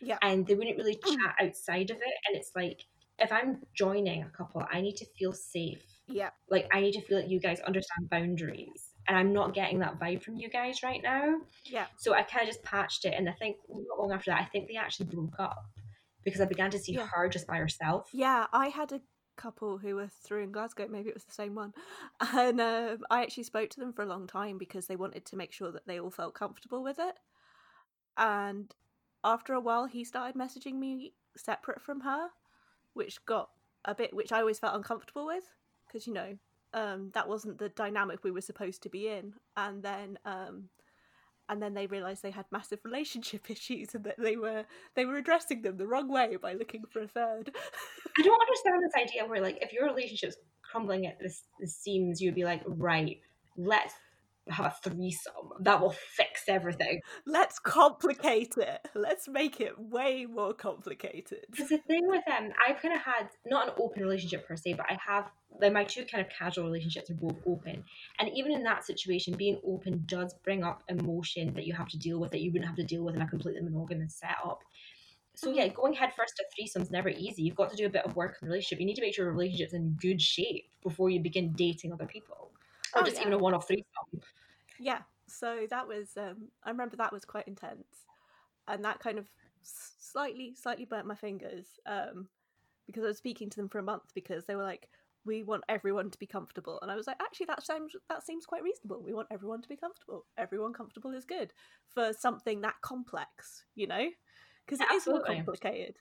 yeah, 0.02 0.18
And 0.22 0.46
they 0.48 0.56
wouldn't 0.56 0.78
really 0.78 0.96
Mm. 0.98 1.16
chat 1.18 1.36
outside 1.40 1.90
of 1.92 1.98
it. 1.98 2.14
And 2.28 2.36
it's 2.36 2.52
like, 2.56 2.82
if 3.20 3.32
I'm 3.32 3.62
joining 3.76 4.24
a 4.24 4.30
couple, 4.30 4.64
I 4.72 4.82
need 4.82 4.96
to 4.98 5.06
feel 5.18 5.32
safe. 5.34 5.84
yeah. 6.08 6.32
Like, 6.50 6.68
I 6.74 6.82
need 6.82 6.94
to 6.94 7.02
feel 7.02 7.20
like 7.22 7.30
you 7.30 7.40
guys 7.40 7.60
understand 7.62 8.10
boundaries. 8.10 8.88
and 9.08 9.18
I'm 9.18 9.34
not 9.34 9.54
getting 9.56 9.80
that 9.80 10.00
vibe 10.00 10.22
from 10.24 10.38
you 10.38 10.48
guys 10.50 10.84
right 10.84 11.02
now. 11.04 11.36
Yeah. 11.66 11.88
So 11.98 12.14
I 12.14 12.22
kind 12.24 12.44
of 12.44 12.48
just 12.54 12.64
patched 12.64 13.04
it, 13.06 13.14
and 13.18 13.28
I 13.28 13.34
think 13.34 13.58
not 13.70 14.00
long 14.00 14.12
after 14.12 14.30
that, 14.32 14.42
I 14.42 14.46
think 14.46 14.68
they 14.68 14.76
actually 14.78 15.08
broke 15.08 15.40
up 15.40 15.58
because 16.24 16.40
I 16.40 16.46
began 16.46 16.70
to 16.72 16.78
see 16.80 16.94
Yeah. 16.94 17.08
her 17.08 17.28
just 17.28 17.48
by 17.48 17.58
herself. 17.58 18.10
Yeah, 18.14 18.46
I 18.54 18.68
had 18.68 18.92
a 18.92 19.02
couple 19.36 19.78
who 19.78 19.96
were 19.96 20.08
through 20.08 20.44
in 20.44 20.52
Glasgow. 20.52 20.88
Maybe 20.90 21.10
it 21.10 21.16
was 21.16 21.24
the 21.24 21.34
same 21.34 21.56
one, 21.56 21.74
and 22.34 22.60
um, 22.62 23.00
I 23.10 23.22
actually 23.22 23.44
spoke 23.44 23.70
to 23.72 23.80
them 23.80 23.94
for 23.94 24.02
a 24.02 24.08
long 24.08 24.28
time 24.28 24.58
because 24.58 24.88
they 24.88 24.96
wanted 24.96 25.26
to 25.26 25.36
make 25.36 25.52
sure 25.52 25.72
that 25.72 25.88
they 25.88 26.00
all 26.00 26.12
felt 26.12 26.34
comfortable 26.34 26.84
with 26.84 27.00
it. 27.00 27.16
And 28.18 28.74
after 29.24 29.54
a 29.54 29.60
while, 29.60 29.86
he 29.86 30.04
started 30.04 30.40
messaging 30.40 30.76
me 30.76 31.14
separate 31.36 31.82
from 31.82 32.02
her, 32.02 32.28
which 32.94 33.26
got 33.26 33.50
a 33.86 33.96
bit, 33.96 34.14
which 34.14 34.32
I 34.32 34.40
always 34.40 34.60
felt 34.60 34.76
uncomfortable 34.76 35.26
with 35.26 35.44
because 35.88 36.08
you 36.08 36.14
know 36.14 36.38
um, 36.74 37.12
that 37.14 37.28
wasn't 37.28 37.58
the 37.58 37.70
dynamic 37.70 38.24
we 38.24 38.32
were 38.32 38.42
supposed 38.42 38.84
to 38.84 38.90
be 38.90 39.08
in. 39.08 39.34
And 39.58 39.84
then. 39.84 40.20
Um, 40.26 40.70
and 41.52 41.62
then 41.62 41.74
they 41.74 41.86
realized 41.86 42.24
they 42.24 42.32
had 42.32 42.46
massive 42.52 42.80
relationship 42.84 43.50
issues 43.52 43.94
and 43.94 44.06
that 44.06 44.16
they 44.18 44.38
were 44.38 44.64
they 44.96 45.06
were 45.06 45.18
addressing 45.18 45.62
them 45.62 45.78
the 45.78 45.86
wrong 45.86 46.08
way 46.08 46.38
by 46.38 46.54
looking 46.54 46.84
for 46.90 47.02
a 47.02 47.08
third. 47.08 47.52
I 48.18 48.22
don't 48.24 48.42
understand 48.42 48.82
this 48.82 49.10
idea 49.10 49.30
where 49.30 49.42
like 49.42 49.58
if 49.62 49.74
your 49.74 49.86
relationship's 49.86 50.38
crumbling 50.72 51.06
at 51.06 51.20
the, 51.20 51.32
the 51.60 51.68
seams, 51.68 52.22
you'd 52.22 52.36
be 52.36 52.46
like, 52.46 52.62
right, 52.66 53.20
let's 53.58 53.94
have 54.50 54.66
a 54.66 54.90
threesome. 54.90 55.50
That 55.60 55.82
will 55.82 55.96
fix 56.16 56.44
everything. 56.48 57.02
Let's 57.26 57.60
complicate 57.60 58.56
it. 58.58 58.88
Let's 58.96 59.28
make 59.28 59.62
it 59.62 59.80
way 59.80 60.26
more 60.26 60.54
complicated. 60.54 61.46
Because 61.50 61.70
the 61.70 61.78
thing 61.80 62.08
with 62.08 62.24
um, 62.28 62.46
them, 62.48 62.54
I've 62.68 62.82
kind 62.82 62.94
of 62.94 63.02
had 63.02 63.30
not 63.46 63.68
an 63.68 63.74
open 63.80 64.02
relationship 64.02 64.48
per 64.48 64.56
se, 64.56 64.74
but 64.74 64.86
I 64.90 64.98
have 65.06 65.30
like 65.60 65.74
my 65.74 65.84
two 65.84 66.06
kind 66.06 66.26
of 66.26 66.32
casual 66.32 66.66
relationships 66.66 67.10
are 67.10 67.16
both 67.16 67.38
open, 67.46 67.84
and 68.20 68.30
even 68.36 68.52
in 68.52 68.64
that 68.64 68.86
situation, 68.86 69.36
being 69.38 69.60
open 69.66 70.04
does 70.06 70.34
bring 70.44 70.64
up 70.64 70.84
emotion 70.88 71.54
that 71.54 71.68
you 71.68 71.74
have 71.74 71.90
to 71.90 71.98
deal 71.98 72.20
with 72.20 72.32
that 72.32 72.42
you 72.42 72.52
wouldn't 72.52 72.68
have 72.68 72.78
to 72.78 72.84
deal 72.84 73.04
with 73.04 73.16
in 73.16 73.22
a 73.22 73.28
completely 73.28 73.62
monogamous 73.62 74.16
setup. 74.16 74.62
So 75.36 75.52
yeah, 75.52 75.66
mm-hmm. 75.66 75.76
going 75.76 75.94
head 75.94 76.14
first 76.16 76.36
to 76.38 76.46
threesome's 76.56 76.92
never 76.92 77.10
easy. 77.10 77.44
You've 77.44 77.56
got 77.56 77.70
to 77.72 77.76
do 77.76 77.86
a 77.86 77.90
bit 77.90 78.06
of 78.06 78.16
work 78.16 78.38
in 78.42 78.48
the 78.48 78.52
relationship. 78.52 78.80
You 78.80 78.86
need 78.86 78.96
to 78.96 79.02
make 79.02 79.16
sure 79.16 79.26
your 79.26 79.34
relationship's 79.34 79.74
in 79.74 79.98
good 80.00 80.22
shape 80.22 80.70
before 80.84 81.10
you 81.10 81.20
begin 81.20 81.54
dating 81.54 81.94
other 81.94 82.06
people, 82.06 82.52
or 82.96 83.02
Oh, 83.02 83.06
just 83.06 83.16
yeah. 83.18 83.22
even 83.22 83.34
a 83.34 83.38
one-off 83.38 83.68
threesome. 83.68 83.86
Yeah. 84.80 85.00
So 85.28 85.66
that 85.70 85.88
was 85.88 86.10
um 86.18 86.50
I 86.64 86.70
remember 86.70 86.98
that 86.98 87.14
was 87.14 87.26
quite 87.26 87.48
intense. 87.48 88.06
And 88.68 88.84
that 88.86 89.00
kind 89.00 89.18
of 89.18 89.28
slightly 89.64 90.54
slightly 90.60 90.86
burnt 90.86 91.06
my 91.08 91.16
fingers 91.16 91.68
um 91.86 92.28
because 92.88 93.04
I 93.04 93.08
was 93.08 93.18
speaking 93.18 93.50
to 93.50 93.58
them 93.58 93.70
for 93.70 93.80
a 93.80 93.84
month 93.84 94.12
because 94.14 94.46
they 94.46 94.56
were 94.56 94.64
like 94.64 94.90
we 95.24 95.44
want 95.44 95.64
everyone 95.70 96.10
to 96.10 96.18
be 96.18 96.26
comfortable 96.26 96.80
and 96.82 96.90
I 96.92 96.96
was 96.96 97.06
like 97.06 97.22
actually 97.22 97.46
that 97.48 97.64
sounds 97.64 97.96
that 98.10 98.26
seems 98.26 98.46
quite 98.46 98.64
reasonable. 98.64 99.02
We 99.04 99.14
want 99.14 99.28
everyone 99.32 99.62
to 99.62 99.70
be 99.70 99.78
comfortable. 99.78 100.26
Everyone 100.38 100.74
comfortable 100.74 101.14
is 101.14 101.26
good 101.26 101.54
for 101.94 102.12
something 102.14 102.62
that 102.62 102.76
complex, 102.82 103.66
you 103.76 103.88
know? 103.88 104.08
Because 104.66 104.80
Yeah, 104.80 104.88
it 104.92 104.96
is 104.96 105.08
more 105.08 105.24
complicated. 105.24 105.98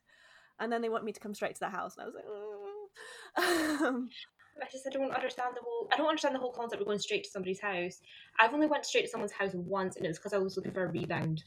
And 0.58 0.72
then 0.72 0.82
they 0.82 0.88
want 0.88 1.04
me 1.04 1.12
to 1.12 1.20
come 1.20 1.34
straight 1.34 1.54
to 1.54 1.60
their 1.60 1.70
house 1.70 1.96
and 1.96 2.02
I 2.02 2.06
was 2.06 2.14
like 2.14 2.24
"Oh." 2.28 2.88
um, 3.86 4.08
I 4.62 4.66
just 4.70 4.86
I 4.86 4.90
don't 4.90 5.10
understand 5.12 5.54
the 5.56 5.62
whole 5.64 5.88
I 5.92 5.96
don't 5.96 6.08
understand 6.08 6.34
the 6.34 6.38
whole 6.38 6.52
concept 6.52 6.80
of 6.80 6.86
going 6.86 6.98
straight 6.98 7.24
to 7.24 7.30
somebody's 7.30 7.60
house. 7.60 8.00
I've 8.38 8.52
only 8.52 8.66
went 8.66 8.84
straight 8.84 9.02
to 9.02 9.08
someone's 9.08 9.32
house 9.32 9.52
once, 9.54 9.96
and 9.96 10.04
it 10.04 10.08
was 10.08 10.18
because 10.18 10.32
I 10.32 10.38
was 10.38 10.56
looking 10.56 10.72
for 10.72 10.84
a 10.84 10.88
rebound. 10.88 11.44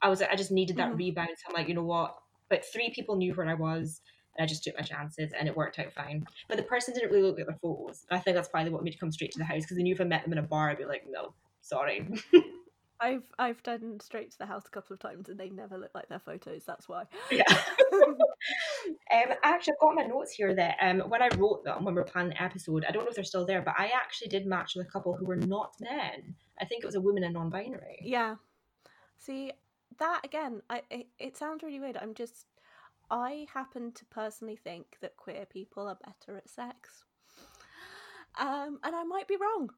I 0.00 0.08
was 0.08 0.22
I 0.22 0.34
just 0.34 0.50
needed 0.50 0.76
that 0.76 0.92
Mhm. 0.92 0.98
rebound. 0.98 1.30
So 1.36 1.44
I'm 1.48 1.54
like, 1.54 1.68
you 1.68 1.74
know 1.74 1.84
what? 1.84 2.16
But 2.48 2.64
three 2.64 2.90
people 2.90 3.16
knew 3.16 3.32
where 3.34 3.48
I 3.48 3.54
was, 3.54 4.00
and 4.36 4.44
I 4.44 4.46
just 4.46 4.62
took 4.64 4.74
my 4.76 4.82
chances, 4.82 5.32
and 5.32 5.48
it 5.48 5.56
worked 5.56 5.78
out 5.78 5.92
fine. 5.92 6.26
But 6.48 6.56
the 6.56 6.62
person 6.64 6.92
didn't 6.94 7.10
really 7.10 7.22
look 7.22 7.40
at 7.40 7.46
their 7.46 7.56
photos. 7.62 8.04
I 8.10 8.18
think 8.18 8.36
that's 8.36 8.48
why 8.52 8.64
they 8.64 8.70
wanted 8.70 8.84
me 8.84 8.90
to 8.92 8.98
come 8.98 9.12
straight 9.12 9.32
to 9.32 9.38
the 9.38 9.44
house 9.44 9.62
because 9.62 9.76
they 9.76 9.82
knew 9.82 9.94
if 9.94 10.00
I 10.00 10.04
met 10.04 10.22
them 10.24 10.32
in 10.32 10.38
a 10.38 10.42
bar, 10.42 10.70
I'd 10.70 10.78
be 10.78 10.84
like, 10.84 11.04
no, 11.08 11.34
sorry. 11.60 12.08
I've 13.02 13.24
I've 13.38 13.62
done 13.62 13.98
straight 14.00 14.30
to 14.30 14.38
the 14.38 14.46
house 14.46 14.62
a 14.66 14.70
couple 14.70 14.94
of 14.94 15.00
times 15.00 15.28
and 15.28 15.38
they 15.38 15.50
never 15.50 15.76
look 15.76 15.90
like 15.94 16.08
their 16.08 16.20
photos. 16.20 16.62
That's 16.64 16.88
why. 16.88 17.04
yeah. 17.30 17.44
Um, 19.12 19.36
actually, 19.44 19.74
I've 19.74 19.80
got 19.80 19.94
my 19.94 20.02
notes 20.06 20.32
here 20.32 20.54
that 20.54 20.76
um, 20.80 21.00
when 21.00 21.22
I 21.22 21.28
wrote 21.36 21.64
them, 21.64 21.84
when 21.84 21.94
we 21.94 22.00
were 22.00 22.06
planning 22.06 22.30
the 22.30 22.42
episode, 22.42 22.84
I 22.84 22.90
don't 22.90 23.04
know 23.04 23.10
if 23.10 23.14
they're 23.14 23.24
still 23.24 23.46
there, 23.46 23.62
but 23.62 23.74
I 23.78 23.90
actually 23.94 24.28
did 24.28 24.46
match 24.46 24.72
with 24.74 24.86
a 24.86 24.90
couple 24.90 25.14
who 25.14 25.26
were 25.26 25.36
not 25.36 25.74
men. 25.80 26.34
I 26.60 26.64
think 26.64 26.82
it 26.82 26.86
was 26.86 26.96
a 26.96 27.00
woman 27.00 27.22
and 27.22 27.34
non-binary. 27.34 27.98
yeah. 28.02 28.36
See 29.18 29.52
that 29.98 30.22
again. 30.24 30.62
I 30.68 30.82
it, 30.90 31.06
it 31.18 31.36
sounds 31.36 31.62
really 31.62 31.78
weird. 31.78 31.96
I'm 31.96 32.14
just. 32.14 32.46
I 33.10 33.46
happen 33.52 33.92
to 33.92 34.04
personally 34.06 34.56
think 34.56 34.96
that 35.02 35.16
queer 35.16 35.46
people 35.46 35.86
are 35.86 35.98
better 36.04 36.36
at 36.36 36.48
sex. 36.48 37.04
Um, 38.40 38.78
and 38.82 38.96
I 38.96 39.04
might 39.04 39.28
be 39.28 39.36
wrong, 39.36 39.68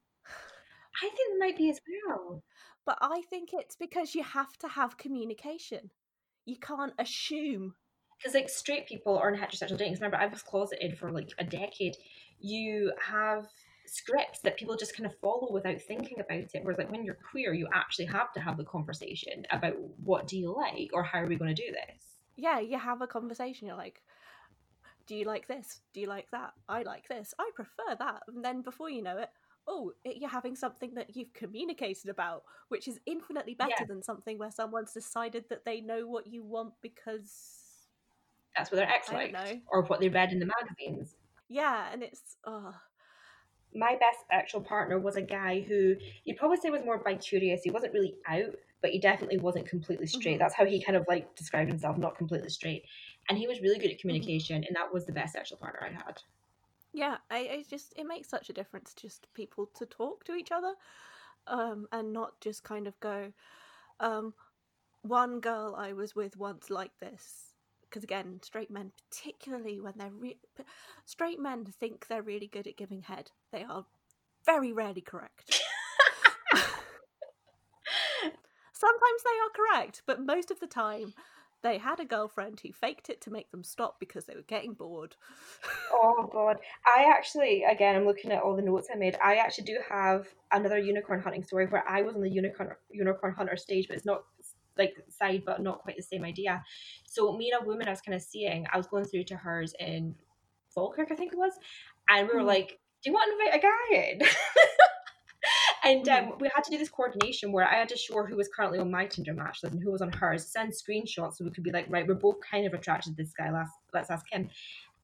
I 1.03 1.09
think 1.09 1.15
there 1.29 1.39
might 1.39 1.57
be 1.57 1.71
as 1.71 1.81
well. 2.07 2.43
But 2.87 2.99
I 3.01 3.23
think 3.31 3.51
it's 3.53 3.77
because 3.77 4.15
you 4.15 4.23
have 4.23 4.57
to 4.59 4.69
have 4.69 4.99
communication. 4.99 5.91
You 6.45 6.57
can't 6.57 6.93
assume. 6.99 7.75
Because 8.19 8.35
like 8.35 8.49
straight 8.49 8.87
people 8.87 9.15
or 9.15 9.29
in 9.29 9.41
heterosexual 9.41 9.79
dating. 9.79 9.95
remember 9.95 10.17
I 10.17 10.27
was 10.27 10.43
closeted 10.43 10.99
for 10.99 11.11
like 11.11 11.31
a 11.39 11.45
decade. 11.45 11.97
You 12.41 12.93
have 13.01 13.47
scripts 13.87 14.41
that 14.41 14.57
people 14.57 14.77
just 14.77 14.97
kind 14.97 15.07
of 15.07 15.19
follow 15.19 15.53
without 15.53 15.81
thinking 15.81 16.21
about 16.21 16.39
it. 16.39 16.61
Whereas 16.63 16.79
like 16.79 16.91
when 16.91 17.05
you're 17.05 17.19
queer, 17.31 17.53
you 17.53 17.69
actually 17.73 18.07
have 18.07 18.33
to 18.33 18.41
have 18.41 18.57
the 18.57 18.65
conversation 18.65 19.45
about 19.51 19.75
what 20.03 20.27
do 20.27 20.39
you 20.39 20.55
like 20.55 20.91
or 20.93 21.03
how 21.03 21.21
are 21.21 21.27
we 21.27 21.37
going 21.37 21.55
to 21.55 21.63
do 21.63 21.73
this. 21.73 22.05
Yeah, 22.37 22.61
you 22.61 22.79
have 22.79 23.03
a 23.03 23.07
conversation. 23.07 23.69
You're 23.69 23.77
like, 23.77 24.03
do 25.07 25.15
you 25.15 25.25
like 25.25 25.47
this? 25.47 25.81
Do 25.93 26.01
you 26.01 26.07
like 26.07 26.31
that? 26.31 26.53
I 26.69 26.83
like 26.83 27.09
this. 27.09 27.35
I 27.39 27.51
prefer 27.55 27.95
that. 27.99 28.23
And 28.29 28.45
then 28.45 28.63
before 28.63 28.91
you 28.91 29.03
know 29.03 29.19
it, 29.19 29.29
oh, 29.67 29.93
you're 30.05 30.29
having 30.31 30.57
something 30.57 30.95
that 30.95 31.17
you've 31.17 31.33
communicated 31.33 32.11
about, 32.11 32.45
which 32.69 32.89
is 32.89 33.01
infinitely 33.07 33.55
better 33.55 33.73
Yeah. 33.79 33.87
than 33.87 34.03
something 34.03 34.39
where 34.39 34.51
someone's 34.51 34.93
decided 34.93 35.47
that 35.51 35.65
they 35.65 35.81
know 35.81 36.07
what 36.07 36.27
you 36.27 36.43
want 36.45 36.75
because. 36.83 37.89
That's 38.57 38.71
what 38.71 38.77
their 38.79 38.89
ex 38.89 39.11
liked 39.13 39.55
or 39.67 39.83
what 39.85 40.01
they 40.01 40.09
read 40.09 40.33
in 40.33 40.39
the 40.39 40.47
magazines. 40.47 41.17
Yeah, 41.49 41.91
and 41.93 42.03
it's. 42.03 42.37
Oh, 42.45 42.75
my 43.75 43.97
best 43.97 44.19
actual 44.31 44.61
partner 44.63 44.99
was 45.01 45.17
a 45.17 45.23
guy 45.23 45.61
who 45.61 45.97
you'd 46.25 46.37
probably 46.37 46.57
say 46.59 46.71
was 46.71 46.85
more 46.85 46.99
bi 46.99 47.17
curious. 47.17 47.63
He 47.63 47.71
wasn't 47.71 47.93
really 47.93 48.15
out, 48.29 48.55
but 48.81 48.91
he 48.93 49.01
definitely 49.01 49.39
wasn't 49.39 49.67
completely 49.69 50.07
straight. 50.07 50.39
Mhm. 50.39 50.39
That's 50.39 50.55
how 50.55 50.65
he 50.65 50.83
kind 50.83 50.97
of 50.97 51.05
like 51.09 51.35
described 51.35 51.69
himself, 51.71 51.99
not 51.99 52.17
completely 52.17 52.51
straight. 52.51 52.85
And 53.29 53.37
he 53.39 53.49
was 53.49 53.61
really 53.61 53.79
good 53.79 53.91
at 53.91 53.99
communication, 53.99 54.63
and 54.65 54.77
that 54.77 54.93
was 54.93 55.07
the 55.07 55.13
best 55.13 55.33
sexual 55.33 55.59
partner 55.59 55.83
I 55.83 55.93
had. 55.93 56.21
Yeah, 56.95 57.17
I, 57.31 57.41
it 57.41 57.69
just 57.69 57.93
it 57.97 58.07
makes 58.07 58.29
such 58.29 58.49
a 58.49 58.55
difference 58.55 58.95
just 58.95 59.27
people 59.35 59.69
to 59.77 59.85
talk 59.85 60.25
to 60.25 60.35
each 60.35 60.53
other, 60.53 60.75
um, 61.47 61.87
and 61.93 62.13
not 62.13 62.41
just 62.41 62.63
kind 62.63 62.87
of 62.87 62.99
go. 63.01 63.33
Um, 64.01 64.35
one 65.03 65.41
girl 65.41 65.75
I 65.77 65.93
was 65.93 66.17
with 66.17 66.39
once 66.39 66.71
like 66.71 66.99
this 67.01 67.53
because 67.83 68.05
again, 68.05 68.41
straight 68.43 68.71
men, 68.71 68.93
particularly 69.11 69.81
when 69.81 69.95
they're 69.97 70.11
re- 70.11 70.39
straight 71.05 71.39
men, 71.39 71.67
think 71.67 72.07
they're 72.07 72.23
really 72.23 72.49
good 72.49 72.67
at 72.67 72.77
giving 72.77 73.03
head. 73.03 73.31
They 73.53 73.63
are 73.63 73.85
very 74.47 74.73
rarely 74.73 75.01
correct. 75.01 75.61
Sometimes 78.73 79.23
they 79.25 79.31
are 79.31 79.51
correct, 79.55 80.03
but 80.07 80.25
most 80.25 80.51
of 80.51 80.61
the 80.61 80.67
time. 80.67 81.15
They 81.65 81.79
had 81.79 81.99
a 81.99 82.05
girlfriend 82.05 82.61
who 82.61 82.73
faked 82.73 83.09
it 83.09 83.23
to 83.23 83.31
make 83.33 83.51
them 83.51 83.65
stop 83.65 83.99
because 83.99 84.27
they 84.27 84.35
were 84.35 84.43
getting 84.43 84.75
bored. 84.75 85.17
Oh 85.91 86.29
god. 86.33 86.59
I 86.87 87.05
actually 87.11 87.65
again 87.65 87.97
I'm 87.97 88.05
looking 88.05 88.33
at 88.33 88.43
all 88.43 88.55
the 88.55 88.63
notes 88.63 88.89
I 88.93 88.97
made. 88.97 89.17
I 89.25 89.37
actually 89.37 89.65
do 89.65 89.79
have 89.89 90.27
another 90.53 90.79
unicorn 90.79 91.21
hunting 91.21 91.43
story 91.43 91.67
where 91.67 91.89
I 91.89 92.03
was 92.03 92.15
on 92.17 92.21
the 92.21 92.29
unicorn 92.31 92.71
unicorn 92.91 93.33
hunter 93.35 93.57
stage, 93.57 93.89
but 93.89 93.97
it's 93.97 94.05
not 94.05 94.25
like 94.77 94.95
side 95.09 95.43
but 95.47 95.63
not 95.63 95.81
quite 95.81 95.97
the 95.97 96.03
same 96.03 96.23
idea. 96.23 96.63
So 97.07 97.35
me 97.35 97.51
and 97.51 97.63
a 97.63 97.67
woman 97.67 97.89
I 97.89 97.93
was 97.93 98.03
kind 98.03 98.15
of 98.15 98.23
seeing, 98.23 98.67
I 98.71 98.77
was 98.77 98.87
going 98.87 99.07
through 99.07 99.25
to 99.25 99.37
hers 99.37 99.73
in 99.81 100.15
Falkirk, 100.75 101.11
I 101.13 101.17
think 101.17 101.33
it 101.33 101.39
was, 101.39 101.53
and 102.11 102.29
we 102.29 102.35
were 102.35 102.43
Mhm. 102.43 102.47
like, 102.47 102.79
Do 103.03 103.11
you 103.11 103.15
want 103.15 103.31
to 103.31 103.47
invite 103.47 103.59
a 103.61 103.63
guy 103.63 104.03
in? 104.11 104.21
and 105.85 106.09
um, 106.09 106.25
Mhm. 106.25 106.41
we 106.41 106.51
had 106.55 106.65
to 106.65 106.71
do 106.71 106.79
this 106.79 106.89
coordination 106.89 107.53
where 107.53 107.67
I 107.69 107.75
had 107.75 107.89
to 107.91 107.97
show 107.97 108.15
her 108.17 108.27
who 108.27 108.37
was 108.37 108.49
currently 108.49 108.79
on 108.79 108.91
my 108.91 109.07
Tinder 109.07 109.35
match 109.35 109.63
list 109.63 109.75
and 109.75 109.83
who 109.83 109.93
was 109.93 110.03
on 110.03 110.13
hers, 110.13 110.47
send 110.47 110.73
screenshots 110.73 111.35
so 111.37 111.45
we 111.45 111.51
could 111.51 111.65
be 111.65 111.73
like, 111.73 111.87
right, 111.89 112.07
we're 112.07 112.15
both 112.15 112.37
kind 112.41 112.67
of 112.67 112.75
attracted 112.75 113.17
to 113.17 113.23
this 113.23 113.33
guy, 113.35 113.51
let's, 113.53 113.71
let's 113.93 114.11
ask 114.11 114.27
him. 114.33 114.51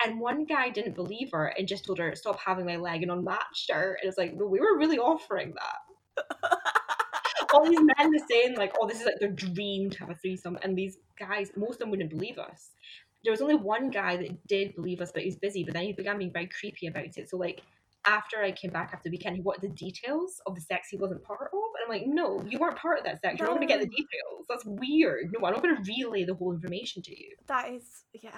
And 0.05 0.19
one 0.19 0.47
guy 0.47 0.71
didn't 0.71 0.95
believe 0.95 1.31
her 1.33 1.49
and 1.49 1.69
just 1.69 1.85
told 1.85 1.99
her, 1.99 2.15
stop 2.17 2.39
having 2.41 2.65
my 2.65 2.77
leg 2.77 3.03
and 3.03 3.11
unmatched 3.13 3.71
her. 3.71 3.99
And 4.01 4.09
it's 4.09 4.17
like, 4.17 4.35
no, 4.35 4.47
we 4.47 4.61
were 4.61 4.79
really 4.79 4.99
offering 4.99 5.55
that. 5.55 6.27
All 7.53 7.69
these 7.69 7.81
men 7.81 8.11
were 8.11 8.27
saying, 8.31 8.57
like, 8.57 8.75
oh, 8.81 8.87
this 8.89 9.01
is 9.01 9.07
like 9.07 9.19
their 9.21 9.31
dream 9.31 9.91
to 9.91 9.99
have 10.01 10.11
a 10.11 10.15
threesome. 10.15 10.59
And 10.63 10.77
these 10.77 10.99
guys, 11.19 11.51
most 11.57 11.75
of 11.75 11.79
them 11.81 11.91
wouldn't 11.91 12.11
believe 12.11 12.39
us. 12.39 12.71
There 13.25 13.33
was 13.33 13.43
only 13.43 13.57
one 13.57 13.91
guy 13.91 14.17
that 14.17 14.47
did 14.47 14.75
believe 14.75 15.01
us, 15.01 15.13
but 15.13 15.23
he 15.23 15.29
was 15.29 15.37
busy. 15.37 15.65
But 15.65 15.75
then 15.75 15.85
he 15.85 15.93
began 15.93 16.17
being 16.17 16.33
very 16.33 16.49
creepy 16.49 16.87
about 16.87 17.05
it. 17.05 17.29
So, 17.29 17.37
like, 17.37 17.61
after 18.07 18.43
I 18.43 18.53
came 18.53 18.71
back 18.71 18.91
after 18.93 19.09
the 19.09 19.11
weekend, 19.11 19.37
he 19.37 19.43
wanted 19.43 19.63
the 19.63 19.75
details 19.75 20.41
of 20.47 20.55
the 20.55 20.61
sex 20.61 20.89
he 20.91 20.97
wasn't 20.97 21.23
part 21.23 21.51
of. 21.53 21.59
And 21.77 21.85
I'm 21.85 21.89
like, 21.91 22.07
no, 22.07 22.43
you 22.49 22.59
weren't 22.59 22.77
part 22.77 22.99
of 22.99 23.05
that 23.05 23.21
sex. 23.21 23.39
You're 23.39 23.49
not 23.49 23.57
going 23.57 23.67
to 23.69 23.73
get 23.73 23.81
the 23.81 23.87
details. 23.89 24.47
That's 24.49 24.65
weird. 24.65 25.33
No, 25.33 25.47
I'm 25.47 25.53
not 25.55 25.63
going 25.63 25.77
to 25.77 25.83
relay 25.83 26.25
the 26.25 26.35
whole 26.35 26.53
information 26.53 27.03
to 27.03 27.11
you. 27.11 27.35
that 27.47 27.71
is, 27.71 28.05
yeah. 28.13 28.31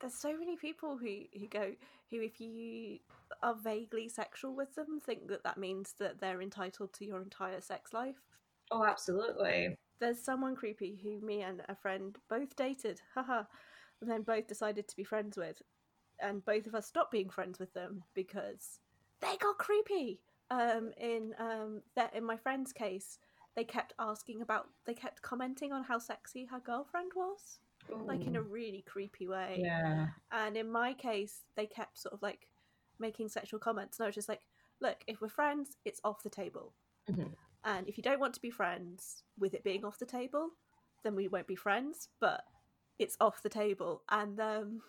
there's 0.00 0.14
so 0.14 0.36
many 0.38 0.56
people 0.56 0.96
who 0.96 1.22
who 1.38 1.46
go 1.48 1.72
who 2.10 2.20
if 2.22 2.40
you 2.40 2.98
are 3.42 3.54
vaguely 3.62 4.08
sexual 4.08 4.54
with 4.54 4.74
them 4.74 5.00
think 5.04 5.28
that 5.28 5.42
that 5.44 5.58
means 5.58 5.94
that 5.98 6.20
they're 6.20 6.40
entitled 6.42 6.92
to 6.94 7.04
your 7.04 7.20
entire 7.22 7.60
sex 7.60 7.92
life 7.92 8.16
Oh, 8.70 8.84
absolutely. 8.84 9.76
there's 10.00 10.22
someone 10.22 10.54
creepy 10.56 10.98
who 11.02 11.24
me 11.24 11.42
and 11.42 11.62
a 11.68 11.74
friend 11.74 12.16
both 12.28 12.54
dated 12.56 13.00
haha 13.14 13.42
and 14.00 14.10
then 14.10 14.22
both 14.22 14.46
decided 14.46 14.86
to 14.88 14.96
be 14.96 15.04
friends 15.04 15.36
with 15.36 15.60
and 16.20 16.44
both 16.44 16.66
of 16.66 16.74
us 16.74 16.86
stopped 16.86 17.10
being 17.12 17.30
friends 17.30 17.58
with 17.58 17.72
them 17.74 18.02
because 18.14 18.78
they 19.20 19.36
got 19.38 19.58
creepy 19.58 20.20
um 20.50 20.92
in 21.00 21.34
um 21.38 21.82
that 21.96 22.14
in 22.14 22.24
my 22.24 22.36
friend's 22.36 22.72
case 22.72 23.18
they 23.56 23.64
kept 23.64 23.92
asking 23.98 24.42
about 24.42 24.68
they 24.86 24.94
kept 24.94 25.22
commenting 25.22 25.72
on 25.72 25.82
how 25.82 25.98
sexy 25.98 26.44
her 26.44 26.60
girlfriend 26.60 27.10
was 27.16 27.58
like 28.06 28.26
in 28.26 28.36
a 28.36 28.42
really 28.42 28.82
creepy 28.86 29.28
way 29.28 29.60
yeah. 29.62 30.08
and 30.32 30.56
in 30.56 30.70
my 30.70 30.92
case, 30.92 31.42
they 31.56 31.66
kept 31.66 31.98
sort 31.98 32.12
of 32.12 32.22
like 32.22 32.48
making 32.98 33.28
sexual 33.28 33.60
comments. 33.60 33.98
And 33.98 34.04
I 34.04 34.08
was 34.08 34.14
just 34.14 34.28
like, 34.28 34.42
look, 34.80 34.98
if 35.06 35.20
we're 35.20 35.28
friends, 35.28 35.76
it's 35.84 36.00
off 36.04 36.22
the 36.22 36.30
table. 36.30 36.72
Mhm. 37.10 37.34
And 37.64 37.88
if 37.88 37.96
you 37.96 38.02
don't 38.02 38.20
want 38.20 38.34
to 38.34 38.40
be 38.40 38.50
friends 38.50 39.22
with 39.38 39.54
it 39.54 39.64
being 39.64 39.84
off 39.84 39.98
the 39.98 40.06
table, 40.06 40.50
then 41.02 41.14
we 41.14 41.28
won't 41.28 41.46
be 41.46 41.56
friends, 41.56 42.08
but 42.20 42.44
it's 42.98 43.16
off 43.20 43.42
the 43.42 43.48
table. 43.48 44.02
And 44.08 44.40
um 44.40 44.82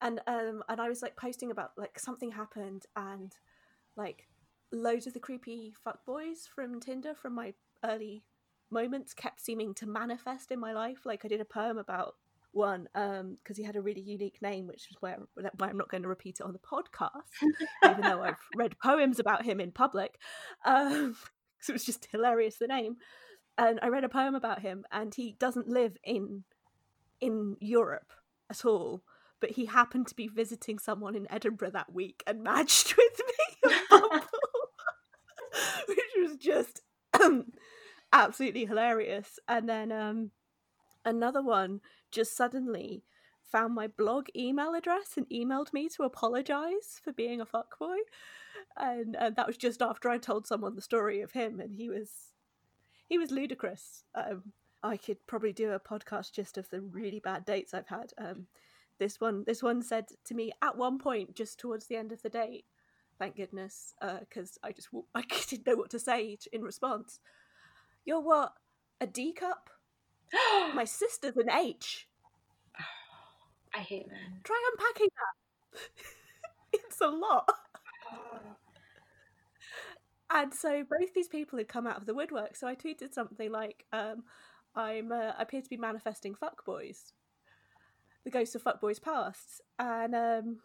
and 0.00 0.20
um 0.26 0.62
and 0.68 0.80
I 0.80 0.88
was 0.88 1.02
like 1.02 1.16
posting 1.16 1.50
about 1.50 1.72
like 1.76 1.98
something 1.98 2.32
happened 2.32 2.84
and 2.96 3.32
like 3.96 4.26
loads 4.72 5.06
of 5.06 5.14
the 5.14 5.20
creepy 5.20 5.74
fuckboys 5.86 6.48
from 6.54 6.80
Tinder 6.80 7.14
from 7.14 7.34
my 7.34 7.54
early 7.84 8.24
moments 8.70 9.14
kept 9.14 9.40
seeming 9.40 9.74
to 9.74 9.86
manifest 9.86 10.50
in 10.50 10.58
my 10.58 10.72
life. 10.72 11.06
Like 11.06 11.24
I 11.24 11.28
did 11.28 11.40
a 11.40 11.44
poem 11.44 11.78
about 11.78 12.16
one 12.52 12.88
um 12.94 13.36
because 13.42 13.58
he 13.58 13.62
had 13.62 13.76
a 13.76 13.82
really 13.82 14.00
unique 14.00 14.40
name 14.40 14.66
which 14.66 14.88
is 14.90 14.96
where 15.00 15.18
why 15.58 15.68
I'm 15.68 15.76
not 15.76 15.90
going 15.90 16.02
to 16.04 16.08
repeat 16.08 16.40
it 16.40 16.42
on 16.42 16.54
the 16.54 16.58
podcast 16.58 17.28
even 17.84 18.00
though 18.00 18.22
I've 18.22 18.40
read 18.56 18.78
poems 18.82 19.18
about 19.18 19.44
him 19.44 19.60
in 19.60 19.72
public 19.72 20.18
um 20.64 21.16
because 21.58 21.68
it 21.68 21.72
was 21.72 21.84
just 21.84 22.08
hilarious 22.10 22.56
the 22.56 22.66
name 22.66 22.96
and 23.58 23.78
I 23.82 23.88
read 23.88 24.04
a 24.04 24.08
poem 24.08 24.34
about 24.34 24.62
him 24.62 24.86
and 24.90 25.14
he 25.14 25.36
doesn't 25.38 25.68
live 25.68 25.98
in 26.02 26.44
in 27.20 27.56
Europe 27.60 28.10
at 28.50 28.64
all 28.64 29.02
but 29.40 29.52
he 29.52 29.66
happened 29.66 30.06
to 30.08 30.14
be 30.14 30.28
visiting 30.28 30.78
someone 30.78 31.14
in 31.14 31.30
Edinburgh 31.30 31.70
that 31.72 31.92
week 31.92 32.22
and 32.26 32.42
matched 32.42 32.96
with 32.98 33.20
me 33.26 33.74
which 35.88 35.98
was 36.18 36.36
just 36.36 36.82
absolutely 38.12 38.64
hilarious 38.64 39.38
and 39.48 39.68
then 39.68 39.92
um 39.92 40.30
another 41.04 41.42
one 41.42 41.80
just 42.10 42.36
suddenly 42.36 43.04
found 43.46 43.74
my 43.74 43.86
blog 43.86 44.26
email 44.36 44.74
address 44.74 45.16
and 45.16 45.28
emailed 45.30 45.72
me 45.72 45.88
to 45.88 46.02
apologize 46.02 47.00
for 47.02 47.12
being 47.12 47.40
a 47.40 47.46
fuckboy. 47.46 47.96
And, 48.76 49.16
and 49.16 49.36
that 49.36 49.46
was 49.46 49.56
just 49.56 49.80
after 49.80 50.10
I 50.10 50.18
told 50.18 50.46
someone 50.46 50.74
the 50.74 50.82
story 50.82 51.20
of 51.20 51.32
him, 51.32 51.60
and 51.60 51.74
he 51.74 51.88
was 51.88 52.10
he 53.08 53.18
was 53.18 53.30
ludicrous. 53.30 54.04
Um, 54.14 54.52
I 54.82 54.96
could 54.96 55.18
probably 55.26 55.52
do 55.52 55.72
a 55.72 55.80
podcast 55.80 56.32
just 56.32 56.58
of 56.58 56.68
the 56.70 56.80
really 56.80 57.20
bad 57.20 57.44
dates 57.44 57.72
I've 57.72 57.88
had. 57.88 58.12
Um, 58.18 58.46
this 58.98 59.20
one 59.20 59.44
this 59.46 59.62
one 59.62 59.82
said 59.82 60.06
to 60.24 60.34
me 60.34 60.52
at 60.62 60.76
one 60.76 60.98
point 60.98 61.34
just 61.34 61.58
towards 61.58 61.86
the 61.86 61.96
end 61.96 62.12
of 62.12 62.22
the 62.22 62.28
date, 62.28 62.64
thank 63.18 63.36
goodness, 63.36 63.94
because 64.20 64.58
I 64.62 64.72
just 64.72 64.88
I 65.14 65.22
didn't 65.48 65.66
know 65.66 65.76
what 65.76 65.90
to 65.90 65.98
say 65.98 66.38
in 66.52 66.62
response. 66.62 67.20
You're 68.04 68.20
what 68.20 68.52
a 69.00 69.06
D 69.06 69.32
cup? 69.32 69.70
My 70.74 70.84
sister's 70.84 71.36
an 71.36 71.50
H. 71.50 72.08
I 73.74 73.78
hate 73.80 74.08
men. 74.08 74.40
Try 74.42 74.70
unpacking 74.72 75.08
that. 75.72 75.88
it's 76.72 77.00
a 77.00 77.08
lot. 77.08 77.48
And 80.28 80.52
so 80.52 80.82
both 80.82 81.14
these 81.14 81.28
people 81.28 81.56
had 81.58 81.68
come 81.68 81.86
out 81.86 81.98
of 81.98 82.04
the 82.06 82.12
woodwork. 82.14 82.56
So 82.56 82.66
I 82.66 82.74
tweeted 82.74 83.14
something 83.14 83.50
like, 83.50 83.84
um, 83.92 84.24
"I'm 84.74 85.12
uh, 85.12 85.32
I 85.38 85.42
appear 85.42 85.62
to 85.62 85.70
be 85.70 85.76
manifesting 85.76 86.34
fuckboys, 86.34 87.12
the 88.26 88.30
ghosts 88.30 88.54
of 88.54 88.62
fuckboys 88.62 89.00
past." 89.00 89.62
And 89.78 90.14
um, 90.14 90.58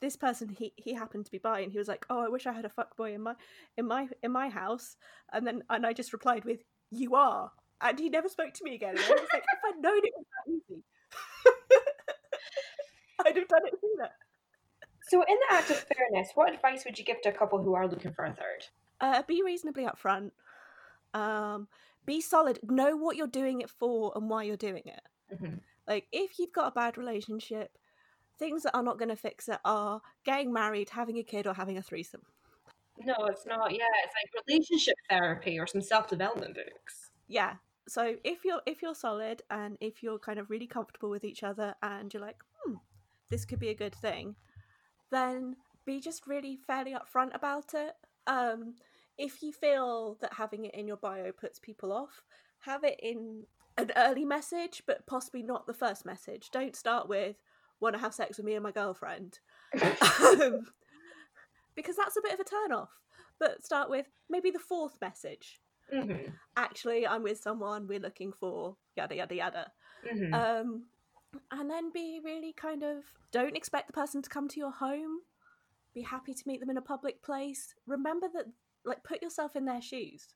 this 0.00 0.14
person 0.16 0.48
he 0.50 0.72
he 0.76 0.94
happened 0.94 1.24
to 1.24 1.32
be 1.32 1.38
by, 1.38 1.60
and 1.60 1.72
he 1.72 1.78
was 1.78 1.88
like, 1.88 2.06
"Oh, 2.08 2.20
I 2.24 2.28
wish 2.28 2.46
I 2.46 2.52
had 2.52 2.64
a 2.64 2.68
fuckboy 2.68 3.14
in 3.14 3.22
my 3.22 3.34
in 3.76 3.86
my 3.88 4.08
in 4.22 4.30
my 4.30 4.48
house." 4.48 4.96
And 5.32 5.44
then 5.46 5.64
and 5.68 5.84
I 5.84 5.92
just 5.92 6.12
replied 6.12 6.44
with, 6.44 6.60
"You 6.90 7.16
are." 7.16 7.50
And 7.80 7.98
he 7.98 8.08
never 8.08 8.28
spoke 8.28 8.54
to 8.54 8.64
me 8.64 8.74
again. 8.74 8.96
And 8.96 9.04
I 9.04 9.10
was 9.10 9.28
like, 9.34 9.42
if 9.52 9.58
I'd 9.66 9.82
known 9.82 9.98
it 9.98 10.12
was 10.16 10.24
that 10.32 10.52
easy, 10.54 10.82
I'd 13.26 13.36
have 13.36 13.48
done 13.48 13.66
it 13.66 13.74
sooner. 13.80 14.08
So, 15.08 15.20
in 15.22 15.36
the 15.48 15.54
act 15.54 15.70
of 15.70 15.76
fairness, 15.76 16.30
what 16.34 16.52
advice 16.54 16.84
would 16.86 16.98
you 16.98 17.04
give 17.04 17.20
to 17.22 17.28
a 17.28 17.32
couple 17.32 17.62
who 17.62 17.74
are 17.74 17.86
looking 17.86 18.12
for 18.12 18.24
a 18.24 18.32
third? 18.32 18.66
Uh, 19.00 19.22
be 19.26 19.42
reasonably 19.44 19.84
upfront. 19.84 20.30
Um, 21.12 21.68
be 22.06 22.20
solid. 22.20 22.58
Know 22.62 22.96
what 22.96 23.16
you're 23.16 23.26
doing 23.26 23.60
it 23.60 23.70
for 23.70 24.12
and 24.16 24.30
why 24.30 24.44
you're 24.44 24.56
doing 24.56 24.82
it. 24.86 25.02
Mhm. 25.34 25.60
Like, 25.86 26.06
if 26.12 26.38
you've 26.38 26.52
got 26.52 26.68
a 26.68 26.74
bad 26.74 26.98
relationship, 26.98 27.78
things 28.38 28.62
that 28.62 28.74
are 28.74 28.82
not 28.82 28.98
going 28.98 29.08
to 29.08 29.16
fix 29.16 29.48
it 29.48 29.58
are 29.64 30.00
getting 30.24 30.52
married, 30.52 30.90
having 30.90 31.18
a 31.18 31.22
kid, 31.22 31.46
or 31.46 31.54
having 31.54 31.78
a 31.78 31.82
threesome. 31.82 32.22
No, 33.04 33.14
it's 33.26 33.46
not. 33.46 33.72
Yeah, 33.72 33.84
it's 34.04 34.14
like 34.14 34.44
relationship 34.46 34.96
therapy 35.08 35.58
or 35.58 35.66
some 35.66 35.82
self 35.82 36.08
development 36.08 36.54
books. 36.54 37.10
Yeah. 37.28 37.54
So 37.88 38.16
if 38.24 38.44
you're 38.44 38.62
if 38.66 38.82
you're 38.82 38.94
solid 38.94 39.42
and 39.50 39.76
if 39.80 40.02
you're 40.02 40.18
kind 40.18 40.38
of 40.38 40.50
really 40.50 40.66
comfortable 40.66 41.10
with 41.10 41.24
each 41.24 41.42
other 41.42 41.74
and 41.82 42.12
you're 42.12 42.22
like, 42.22 42.38
hmm, 42.58 42.74
this 43.30 43.44
could 43.44 43.60
be 43.60 43.68
a 43.68 43.74
good 43.74 43.94
thing, 43.94 44.34
then 45.10 45.56
be 45.84 46.00
just 46.00 46.26
really 46.26 46.56
fairly 46.66 46.94
upfront 46.94 47.34
about 47.34 47.74
it. 47.74 47.92
Um, 48.26 48.74
if 49.18 49.42
you 49.42 49.52
feel 49.52 50.16
that 50.20 50.34
having 50.34 50.64
it 50.64 50.74
in 50.74 50.86
your 50.86 50.96
bio 50.96 51.32
puts 51.32 51.58
people 51.58 51.92
off, 51.92 52.24
have 52.60 52.82
it 52.82 52.98
in 53.02 53.44
an 53.78 53.92
early 53.96 54.24
message, 54.24 54.82
but 54.86 55.06
possibly 55.06 55.42
not 55.42 55.66
the 55.66 55.74
first 55.74 56.04
message. 56.06 56.50
Don't 56.50 56.76
start 56.76 57.08
with 57.08 57.36
"want 57.80 57.94
to 57.94 58.00
have 58.00 58.14
sex 58.14 58.36
with 58.36 58.46
me 58.46 58.54
and 58.54 58.62
my 58.62 58.72
girlfriend," 58.72 59.38
um, 59.82 60.66
because 61.74 61.96
that's 61.96 62.16
a 62.16 62.22
bit 62.22 62.32
of 62.34 62.40
a 62.40 62.44
turn 62.44 62.72
off. 62.72 62.90
But 63.38 63.64
start 63.64 63.90
with 63.90 64.06
maybe 64.30 64.50
the 64.50 64.58
fourth 64.58 64.96
message. 65.00 65.60
hmm 65.92 66.30
Actually, 66.56 67.06
I'm 67.06 67.22
with 67.22 67.38
someone. 67.38 67.86
We're 67.86 68.00
looking 68.00 68.32
for 68.32 68.76
yada 68.96 69.16
yada 69.16 69.34
yada. 69.34 69.72
hmm 70.08 70.34
Um, 70.34 70.84
and 71.50 71.70
then 71.70 71.90
be 71.92 72.20
really 72.24 72.52
kind 72.54 72.82
of 72.82 73.04
don't 73.30 73.56
expect 73.56 73.88
the 73.88 73.92
person 73.92 74.22
to 74.22 74.30
come 74.30 74.48
to 74.48 74.58
your 74.60 74.72
home. 74.72 75.18
Be 75.94 76.02
happy 76.02 76.32
to 76.34 76.42
meet 76.46 76.60
them 76.60 76.70
in 76.70 76.76
a 76.78 76.82
public 76.82 77.22
place. 77.22 77.74
Remember 77.86 78.26
that, 78.32 78.46
like, 78.84 79.02
put 79.04 79.22
yourself 79.22 79.56
in 79.56 79.64
their 79.64 79.82
shoes. 79.82 80.28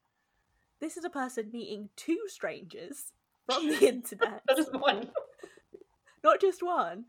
This 0.80 0.97
is 0.97 1.05
a 1.05 1.11
person 1.11 1.51
meeting 1.53 1.91
two 1.97 2.18
strangers 2.28 3.12
from 3.55 3.69
the 3.69 3.89
internet, 3.89 4.43
Not 4.49 4.57
just 4.57 4.73
one. 4.75 5.11
not 6.23 6.41
just 6.41 6.63
one, 6.63 7.05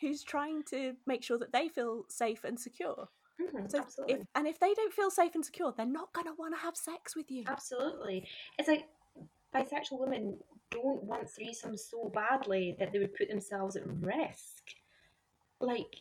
who's 0.00 0.22
trying 0.22 0.62
to 0.70 0.94
make 1.06 1.22
sure 1.22 1.38
that 1.38 1.52
they 1.52 1.68
feel 1.68 2.04
safe 2.08 2.44
and 2.44 2.58
secure. 2.58 3.08
Mhm, 3.40 3.70
So, 3.70 3.78
Absolutely. 3.80 4.14
if 4.14 4.26
and 4.34 4.46
if 4.46 4.58
they 4.58 4.72
don't 4.74 4.92
feel 4.92 5.10
safe 5.10 5.34
and 5.34 5.44
secure, 5.44 5.72
they're 5.76 5.86
not 5.86 6.12
gonna 6.12 6.34
want 6.34 6.54
to 6.54 6.60
have 6.60 6.76
sex 6.76 7.14
with 7.14 7.30
you. 7.30 7.44
Absolutely. 7.46 8.26
It's 8.58 8.68
like 8.68 8.88
bisexual 9.54 10.00
women 10.00 10.38
don't 10.70 11.02
want 11.04 11.26
threesomes 11.28 11.80
so 11.80 12.10
badly 12.14 12.76
that 12.78 12.92
they 12.92 12.98
would 12.98 13.14
put 13.14 13.28
themselves 13.28 13.76
at 13.76 13.86
risk. 13.86 14.64
Like, 15.60 15.96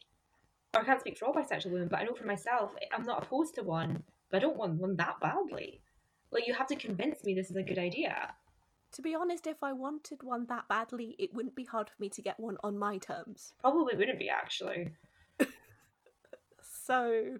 or 0.74 0.82
I 0.82 0.84
can't 0.86 1.00
speak 1.02 1.18
for 1.18 1.26
all 1.26 1.34
bisexual 1.34 1.72
women, 1.72 1.88
but 1.89 2.00
I 2.00 2.04
know 2.04 2.16
for 2.16 2.26
myself, 2.26 2.74
I'm 2.93 3.04
not 3.04 3.24
opposed 3.24 3.56
to 3.56 3.64
one, 3.64 4.04
but 4.30 4.38
I 4.38 4.39
don't 4.41 4.58
want 4.58 4.76
one 4.80 4.96
that 4.98 5.20
badly. 5.22 5.82
Like, 6.32 6.48
you 6.48 6.54
have 6.54 6.68
to 6.68 6.76
convince 6.76 7.24
me 7.24 7.34
this 7.34 7.50
is 7.50 7.56
a 7.56 7.64
good 7.64 7.78
idea. 7.78 8.34
To 8.96 9.02
be 9.02 9.14
honest, 9.14 9.46
if 9.46 9.62
I 9.62 9.74
wanted 9.74 10.24
one 10.24 10.46
that 10.48 10.70
badly, 10.70 11.16
it 11.20 11.34
wouldn't 11.34 11.56
be 11.56 11.66
hard 11.66 11.89
for 11.89 11.96
me 12.00 12.08
to 12.10 12.22
get 12.22 12.39
one 12.39 12.58
on 12.64 12.78
my 12.78 12.98
terms. 12.98 13.52
Probably 13.60 13.96
wouldn't 13.96 14.20
be, 14.20 14.30
actually. 14.30 14.93
So 16.88 17.39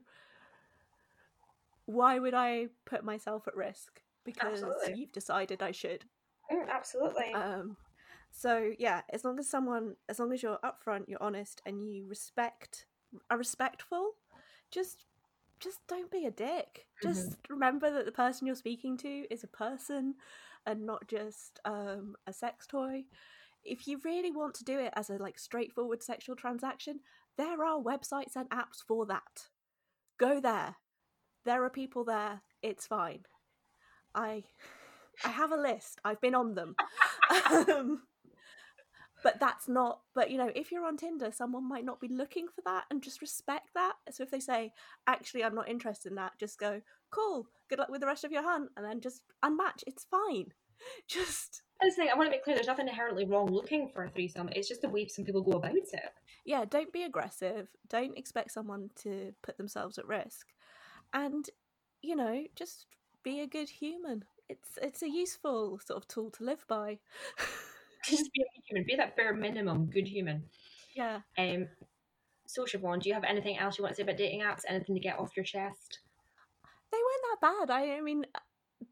why 1.86 2.18
would 2.18 2.34
I 2.34 2.68
put 2.86 3.04
myself 3.04 3.48
at 3.48 3.56
risk? 3.56 4.02
Because 4.24 4.44
Absolutely. 4.44 4.96
you've 4.96 5.12
decided 5.12 5.62
I 5.62 5.72
should. 5.72 6.06
Mm, 6.52 6.68
absolutely. 6.70 7.32
Um 7.34 7.78
so 8.32 8.72
yeah, 8.80 9.02
as 9.12 9.24
long 9.24 9.40
as 9.40 9.48
someone 9.48 9.96
as 10.10 10.20
long 10.20 10.34
as 10.34 10.42
you're 10.42 10.58
upfront, 10.64 11.08
you're 11.08 11.22
honest 11.22 11.62
and 11.66 11.84
you 11.88 12.08
respect 12.08 12.88
are 13.30 13.38
respectful, 13.38 14.14
just 14.72 15.06
just 15.60 15.80
don't 15.88 16.12
be 16.12 16.26
a 16.26 16.32
dick. 16.32 16.88
Just 17.02 17.38
remember 17.50 17.92
that 17.92 18.06
the 18.06 18.12
person 18.12 18.48
you're 18.48 18.56
speaking 18.56 18.98
to 18.98 19.26
is 19.30 19.44
a 19.44 19.48
person 19.48 20.16
and 20.66 20.86
not 20.86 21.08
just 21.08 21.60
um 21.66 22.16
a 22.28 22.34
sex 22.34 22.68
toy. 22.68 23.04
If 23.64 23.88
you 23.88 24.00
really 24.04 24.32
want 24.32 24.54
to 24.56 24.64
do 24.64 24.80
it 24.80 24.94
as 24.96 25.10
a 25.10 25.18
like 25.18 25.40
straightforward 25.40 26.04
sexual 26.04 26.36
transaction, 26.36 27.00
there 27.38 27.64
are 27.64 27.80
websites 27.82 28.36
and 28.36 28.50
apps 28.50 28.84
for 28.88 29.06
that. 29.08 29.48
Go 30.18 30.40
there. 30.40 30.76
There 31.46 31.64
are 31.64 31.70
people 31.70 32.04
there. 32.04 32.42
It's 32.62 32.88
fine. 32.88 33.24
I 34.14 34.44
I 35.24 35.30
have 35.30 35.52
a 35.52 35.58
list. 35.58 36.00
I've 36.04 36.22
been 36.22 36.36
on 36.36 36.56
them. 36.56 36.76
um, 37.46 38.04
but 39.26 39.40
that's 39.40 39.68
not 39.68 40.02
but 40.14 40.30
you 40.30 40.38
know 40.38 40.52
if 40.56 40.72
you're 40.72 40.86
on 40.86 40.96
tinder 40.96 41.32
someone 41.32 41.68
might 41.68 41.84
not 41.84 42.00
be 42.00 42.08
looking 42.08 42.46
for 42.48 42.62
that 42.64 42.84
and 42.92 43.02
just 43.02 43.22
respect 43.22 43.70
that. 43.74 43.94
So 44.12 44.22
if 44.22 44.30
they 44.30 44.40
say 44.40 44.72
actually 45.08 45.44
i'm 45.44 45.56
not 45.56 45.68
interested 45.68 46.12
in 46.12 46.16
that 46.18 46.34
just 46.40 46.60
go 46.60 46.82
cool 47.10 47.48
good 47.68 47.80
luck 47.80 47.90
with 47.90 48.02
the 48.02 48.08
rest 48.08 48.24
of 48.24 48.32
your 48.32 48.44
hunt 48.44 48.70
and 48.78 48.86
then 48.86 49.02
just 49.02 49.24
unmatch. 49.44 49.84
It's 49.88 50.06
fine. 50.06 50.54
Just 51.08 51.64
I 51.82 51.86
was 51.86 51.96
saying, 51.96 52.10
I 52.14 52.18
want 52.18 52.28
to 52.28 52.32
make 52.32 52.44
clear 52.44 52.56
there's 52.58 52.68
nothing 52.68 52.90
inherently 52.90 53.26
wrong 53.26 53.48
looking 53.48 53.88
for 53.88 54.04
a 54.04 54.10
threesome. 54.10 54.50
It's 54.52 54.68
just 54.68 54.82
the 54.82 54.90
way 54.90 55.08
some 55.08 55.24
people 55.24 55.42
go 55.42 55.54
about 55.54 55.74
it. 55.74 55.90
yeah 56.46 56.66
don't 56.70 56.92
be 56.92 57.04
aggressive. 57.04 57.70
Don't 57.90 58.18
expect 58.18 58.52
someone 58.52 58.90
to 59.04 59.34
put 59.42 59.58
themselves 59.58 59.98
at 59.98 60.08
risk. 60.08 60.48
And 61.14 61.50
you 62.02 62.16
know 62.16 62.44
just 62.56 62.86
be 63.24 63.40
a 63.40 63.48
good 63.48 63.70
human. 63.70 64.26
It's 64.50 64.78
it's 64.82 65.02
a 65.02 65.10
useful 65.10 65.80
sort 65.80 65.98
of 65.98 66.08
tool 66.08 66.30
to 66.32 66.44
live 66.44 66.66
by 66.68 67.00
Just 68.08 68.32
be 68.34 68.42
a 68.42 68.46
good 68.46 68.64
human. 68.68 68.84
Be 68.86 68.96
that 68.96 69.16
bare 69.16 69.34
minimum 69.34 69.86
good 69.88 70.08
human. 70.08 70.44
yeah 70.96 71.22
Um, 71.38 71.68
so 72.48 72.64
Siobhan, 72.66 73.02
do 73.02 73.10
you 73.10 73.16
have 73.16 73.24
anything 73.24 73.58
else 73.58 73.78
you 73.78 73.84
want 73.84 73.96
to 73.96 73.98
say 73.98 74.04
about 74.04 74.18
dating 74.18 74.42
apps? 74.42 74.62
Anything 74.68 74.96
to 74.96 75.02
get 75.02 75.18
off 75.20 75.36
your 75.36 75.46
chest? 75.46 76.00
they 76.92 76.98
weren't 76.98 77.42
that 77.42 77.68
bad. 77.68 77.74
I, 77.76 77.98
I 77.98 78.02
mean, 78.02 78.26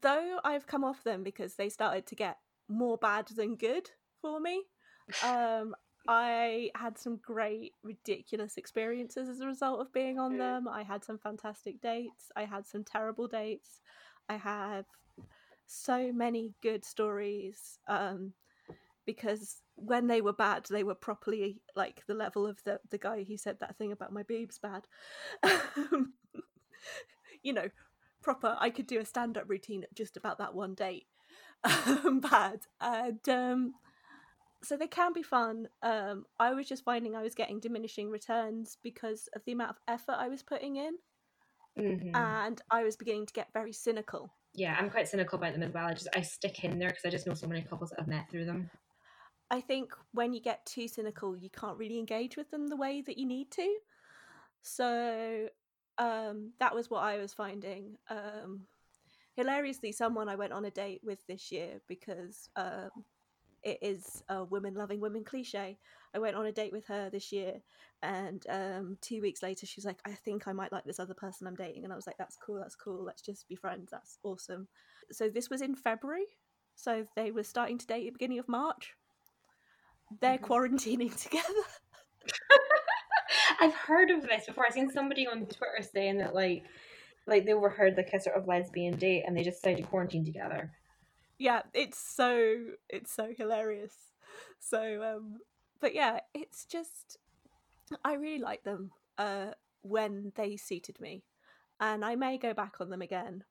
though 0.02 0.38
I've 0.44 0.66
come 0.66 0.84
off 0.84 1.04
them 1.04 1.22
because 1.22 1.54
they 1.54 1.68
started 1.68 2.06
to 2.08 2.14
get 2.14 2.38
more 2.68 2.98
bad 2.98 3.28
than 3.36 3.56
good 3.56 3.88
for 4.20 4.40
me. 4.40 4.64
Um, 5.24 5.74
I 6.08 6.70
had 6.74 6.98
some 6.98 7.16
great, 7.24 7.72
ridiculous 7.82 8.56
experiences 8.58 9.28
as 9.28 9.40
a 9.40 9.46
result 9.46 9.80
of 9.80 9.92
being 9.92 10.18
on 10.18 10.32
Mm. 10.32 10.38
them. 10.38 10.68
I 10.68 10.82
had 10.82 11.04
some 11.04 11.18
fantastic 11.18 11.80
dates. 11.80 12.30
I 12.36 12.44
had 12.44 12.66
some 12.66 12.84
terrible 12.84 13.26
dates. 13.28 13.80
I 14.28 14.36
have 14.36 14.84
so 15.66 16.12
many 16.12 16.52
good 16.62 16.84
stories. 16.84 17.78
Um, 17.88 18.34
because 19.06 19.60
when 19.76 20.06
they 20.06 20.20
were 20.20 20.32
bad, 20.32 20.66
they 20.70 20.84
were 20.84 20.94
properly 20.94 21.60
like 21.76 22.02
the 22.06 22.14
level 22.14 22.46
of 22.46 22.58
the 22.64 22.80
the 22.90 22.98
guy 22.98 23.24
who 23.24 23.36
said 23.36 23.58
that 23.60 23.76
thing 23.76 23.92
about 23.92 24.12
my 24.12 24.22
boobs 24.22 24.58
bad. 24.58 24.86
You 27.42 27.52
know, 27.52 27.68
proper. 28.22 28.56
I 28.58 28.70
could 28.70 28.86
do 28.86 29.00
a 29.00 29.04
stand 29.04 29.36
up 29.36 29.44
routine 29.48 29.84
just 29.94 30.16
about 30.16 30.38
that 30.38 30.54
one 30.54 30.74
date. 30.74 31.06
Um, 31.64 32.20
bad, 32.30 32.60
and 32.80 33.28
um, 33.28 33.74
so 34.62 34.76
they 34.76 34.86
can 34.86 35.12
be 35.12 35.22
fun. 35.22 35.68
Um, 35.82 36.24
I 36.38 36.54
was 36.54 36.66
just 36.66 36.84
finding 36.84 37.14
I 37.14 37.22
was 37.22 37.34
getting 37.34 37.60
diminishing 37.60 38.10
returns 38.10 38.78
because 38.82 39.28
of 39.34 39.42
the 39.44 39.52
amount 39.52 39.70
of 39.70 39.76
effort 39.88 40.16
I 40.18 40.28
was 40.28 40.42
putting 40.42 40.76
in, 40.76 40.94
Mhm. 41.78 42.14
and 42.14 42.62
I 42.70 42.82
was 42.82 42.96
beginning 42.96 43.26
to 43.26 43.32
get 43.34 43.52
very 43.52 43.72
cynical. 43.72 44.30
yeah, 44.54 44.76
I'm 44.78 44.88
quite 44.88 45.08
cynical 45.08 45.36
about 45.38 45.52
them 45.52 45.64
as 45.64 45.72
well. 45.74 45.86
I 45.86 45.94
just 45.94 46.08
I 46.14 46.22
stick 46.22 46.64
in 46.64 46.78
there 46.78 46.88
because 46.90 47.04
I 47.04 47.10
just 47.10 47.26
know 47.26 47.34
so 47.34 47.46
many 47.48 47.62
couples 47.62 47.90
that 47.90 48.00
I've 48.00 48.08
met 48.08 48.30
through 48.30 48.44
them. 48.46 48.70
I 49.54 49.60
think 49.60 49.94
when 50.10 50.32
you 50.32 50.40
get 50.40 50.66
too 50.66 50.88
cynical, 50.88 51.36
you 51.36 51.48
can't 51.48 51.78
really 51.78 52.00
engage 52.00 52.36
with 52.36 52.50
them 52.50 52.66
the 52.66 52.76
way 52.76 53.02
that 53.02 53.16
you 53.16 53.24
need 53.24 53.52
to. 53.52 53.76
So 54.62 55.46
um, 55.96 56.50
that 56.58 56.74
was 56.74 56.90
what 56.90 57.04
I 57.04 57.18
was 57.18 57.32
finding. 57.32 57.96
Um, 58.10 58.62
hilariously, 59.36 59.92
someone 59.92 60.28
I 60.28 60.34
went 60.34 60.52
on 60.52 60.64
a 60.64 60.72
date 60.72 61.02
with 61.04 61.24
this 61.28 61.52
year 61.52 61.80
because 61.86 62.48
um, 62.56 62.90
it 63.62 63.78
is 63.80 64.24
a 64.28 64.42
women 64.42 64.74
loving 64.74 64.98
women 64.98 65.22
cliche. 65.22 65.78
I 66.12 66.18
went 66.18 66.34
on 66.34 66.46
a 66.46 66.52
date 66.52 66.72
with 66.72 66.86
her 66.86 67.08
this 67.08 67.30
year, 67.30 67.62
and 68.02 68.44
um, 68.50 68.98
two 69.02 69.22
weeks 69.22 69.40
later, 69.40 69.66
she's 69.66 69.84
like, 69.84 70.00
"I 70.04 70.14
think 70.14 70.48
I 70.48 70.52
might 70.52 70.72
like 70.72 70.84
this 70.84 70.98
other 70.98 71.14
person 71.14 71.46
I'm 71.46 71.54
dating," 71.54 71.84
and 71.84 71.92
I 71.92 71.96
was 71.96 72.08
like, 72.08 72.18
"That's 72.18 72.36
cool. 72.36 72.58
That's 72.58 72.74
cool. 72.74 73.04
Let's 73.04 73.22
just 73.22 73.48
be 73.48 73.54
friends. 73.54 73.92
That's 73.92 74.18
awesome." 74.24 74.66
So 75.12 75.28
this 75.28 75.48
was 75.48 75.62
in 75.62 75.76
February. 75.76 76.26
So 76.74 77.06
they 77.14 77.30
were 77.30 77.44
starting 77.44 77.78
to 77.78 77.86
date 77.86 78.08
at 78.08 78.14
the 78.14 78.18
beginning 78.18 78.40
of 78.40 78.48
March. 78.48 78.96
They're 80.20 80.38
Mhm. 80.38 80.42
quarantining 80.42 81.14
together. 81.22 81.64
I've 83.60 83.74
heard 83.74 84.10
of 84.10 84.22
this 84.22 84.46
before. 84.46 84.66
I've 84.66 84.72
seen 84.74 84.90
somebody 84.90 85.26
on 85.26 85.46
Twitter 85.46 85.82
saying 85.82 86.18
that 86.18 86.34
like 86.34 86.64
like 87.26 87.46
they 87.46 87.52
overheard 87.54 87.96
like 87.96 88.12
a 88.12 88.20
sort 88.20 88.36
of 88.36 88.46
lesbian 88.46 88.96
date 88.98 89.24
and 89.26 89.36
they 89.36 89.42
just 89.42 89.62
decided 89.62 89.82
to 89.84 89.88
quarantine 89.88 90.24
together. 90.24 90.72
yeah, 91.38 91.62
it's 91.72 91.98
so 91.98 92.56
it's 92.88 93.12
so 93.12 93.32
hilarious. 93.36 93.94
So 94.58 95.02
um 95.02 95.38
but 95.80 95.94
yeah, 95.94 96.20
it's 96.34 96.64
just 96.64 97.18
I 98.04 98.14
really 98.14 98.40
like 98.40 98.64
them 98.64 98.92
uh 99.18 99.52
when 99.82 100.32
they 100.36 100.56
suited 100.56 101.00
me. 101.00 101.24
And 101.80 102.04
I 102.04 102.14
may 102.16 102.38
go 102.38 102.54
back 102.54 102.76
on 102.80 102.90
them 102.90 103.02
again, 103.02 103.44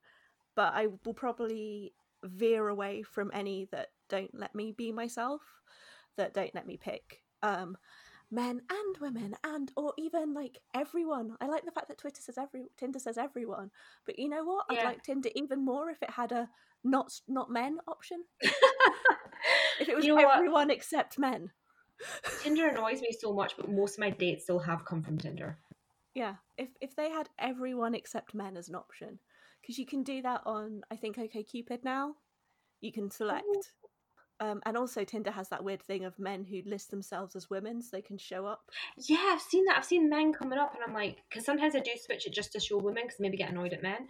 but 0.55 0.73
I 0.73 0.87
will 1.05 1.13
probably 1.13 1.93
veer 2.23 2.69
away 2.69 3.03
from 3.03 3.31
any 3.33 3.67
that 3.71 3.89
don't 4.09 4.33
let 4.33 4.55
me 4.55 4.71
be 4.71 4.91
myself, 4.91 5.41
that 6.17 6.33
don't 6.33 6.53
let 6.55 6.67
me 6.67 6.77
pick 6.77 7.21
um 7.41 7.77
men 8.31 8.61
and 8.69 8.97
women 8.99 9.35
and 9.43 9.71
or 9.75 9.93
even 9.97 10.33
like 10.33 10.57
everyone. 10.73 11.35
I 11.39 11.45
like 11.47 11.65
the 11.65 11.71
fact 11.71 11.87
that 11.89 11.99
Twitter 11.99 12.21
says 12.21 12.37
every 12.37 12.65
Tinder 12.77 12.99
says 12.99 13.17
everyone, 13.17 13.69
but 14.05 14.17
you 14.17 14.27
know 14.27 14.43
what? 14.43 14.65
I'd 14.69 14.83
like 14.83 15.03
Tinder 15.03 15.29
even 15.35 15.63
more 15.63 15.89
if 15.89 16.01
it 16.01 16.09
had 16.09 16.31
a 16.31 16.49
not 16.83 17.11
not 17.27 17.51
men 17.51 17.77
option. 17.87 18.23
If 19.79 19.87
it 19.87 19.95
was 19.95 20.03
You 20.05 20.15
know 20.15 20.23
what? 20.23 20.37
everyone 20.37 20.71
except 20.71 21.19
men. 21.19 21.51
Tinder 22.41 22.67
annoys 22.69 23.01
me 23.01 23.15
so 23.17 23.33
much, 23.33 23.55
but 23.55 23.69
most 23.69 23.95
of 23.95 23.99
my 23.99 24.09
dates 24.09 24.45
still 24.45 24.59
have 24.59 24.83
come 24.83 25.03
from 25.03 25.17
Tinder. 25.19 25.57
Yeah, 26.15 26.35
if 26.57 26.69
if 26.81 26.95
they 26.95 27.09
had 27.11 27.29
everyone 27.37 27.93
except 27.93 28.33
men 28.33 28.57
as 28.57 28.67
an 28.67 28.75
option, 28.75 29.19
because 29.61 29.77
you 29.77 29.85
can 29.85 30.01
do 30.03 30.21
that 30.23 30.41
on 30.45 30.81
I 30.89 30.95
think 30.95 31.17
OK 31.19 31.43
Cupid 31.43 31.83
now. 31.83 32.15
You 32.81 32.91
can 32.91 33.09
select, 33.11 33.45
um, 34.43 34.61
and 34.65 34.75
also 34.75 35.03
Tinder 35.03 35.31
has 35.31 35.49
that 35.49 35.63
weird 35.63 35.81
thing 35.81 36.03
of 36.03 36.19
men 36.19 36.43
who 36.43 36.61
list 36.65 36.91
themselves 36.91 37.35
as 37.35 37.49
women, 37.49 37.81
so 37.81 37.89
they 37.93 38.01
can 38.01 38.17
show 38.17 38.45
up. 38.45 38.69
Yeah, 38.97 39.31
I've 39.31 39.41
seen 39.41 39.65
that. 39.65 39.77
I've 39.77 39.85
seen 39.85 40.09
men 40.09 40.33
coming 40.33 40.59
up, 40.59 40.73
and 40.73 40.83
I'm 40.85 40.93
like, 40.93 41.17
because 41.29 41.45
sometimes 41.45 41.75
I 41.75 41.79
do 41.79 41.91
switch 42.03 42.27
it 42.27 42.33
just 42.33 42.51
to 42.53 42.59
show 42.59 42.77
women, 42.77 43.03
because 43.03 43.19
maybe 43.19 43.37
get 43.37 43.51
annoyed 43.51 43.73
at 43.73 43.81
men. 43.81 44.07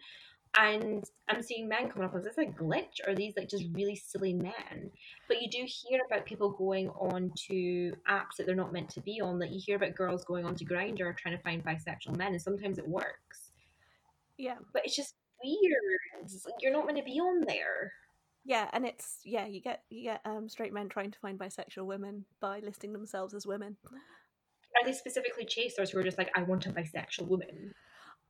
And 0.57 1.03
I'm 1.29 1.41
seeing 1.41 1.67
men 1.67 1.89
coming 1.89 2.07
up. 2.07 2.15
Is 2.15 2.23
this 2.23 2.37
a 2.37 2.45
glitch, 2.45 3.05
or 3.05 3.11
are 3.11 3.15
these 3.15 3.33
like 3.37 3.49
just 3.49 3.65
really 3.73 3.95
silly 3.95 4.33
men? 4.33 4.91
But 5.27 5.41
you 5.41 5.49
do 5.49 5.65
hear 5.65 6.01
about 6.05 6.25
people 6.25 6.51
going 6.51 6.89
on 6.89 7.31
to 7.49 7.93
apps 8.09 8.37
that 8.37 8.45
they're 8.45 8.55
not 8.55 8.73
meant 8.73 8.89
to 8.89 9.01
be 9.01 9.19
on. 9.21 9.39
Like 9.39 9.51
you 9.51 9.61
hear 9.63 9.77
about 9.77 9.95
girls 9.95 10.25
going 10.25 10.45
on 10.45 10.55
to 10.55 10.65
Grindr 10.65 11.15
trying 11.17 11.37
to 11.37 11.43
find 11.43 11.63
bisexual 11.63 12.17
men, 12.17 12.33
and 12.33 12.41
sometimes 12.41 12.77
it 12.77 12.87
works. 12.87 13.51
Yeah, 14.37 14.55
But 14.73 14.85
it's 14.85 14.95
just 14.95 15.15
weird. 15.43 16.23
It's 16.23 16.45
like, 16.45 16.55
You're 16.61 16.73
not 16.73 16.85
meant 16.85 16.97
to 16.97 17.03
be 17.03 17.19
on 17.19 17.45
there. 17.47 17.93
Yeah, 18.45 18.69
and 18.73 18.85
it's 18.85 19.19
yeah, 19.23 19.45
you 19.45 19.61
get 19.61 19.83
you 19.89 20.03
get 20.03 20.21
um, 20.25 20.49
straight 20.49 20.73
men 20.73 20.89
trying 20.89 21.11
to 21.11 21.19
find 21.19 21.39
bisexual 21.39 21.85
women 21.85 22.25
by 22.39 22.59
listing 22.59 22.93
themselves 22.93 23.33
as 23.33 23.47
women. 23.47 23.77
Are 23.85 24.85
they 24.85 24.93
specifically 24.93 25.45
chasers 25.45 25.91
who 25.91 25.99
are 25.99 26.03
just 26.03 26.17
like, 26.17 26.31
I 26.35 26.43
want 26.43 26.65
a 26.65 26.71
bisexual 26.71 27.27
woman? 27.27 27.73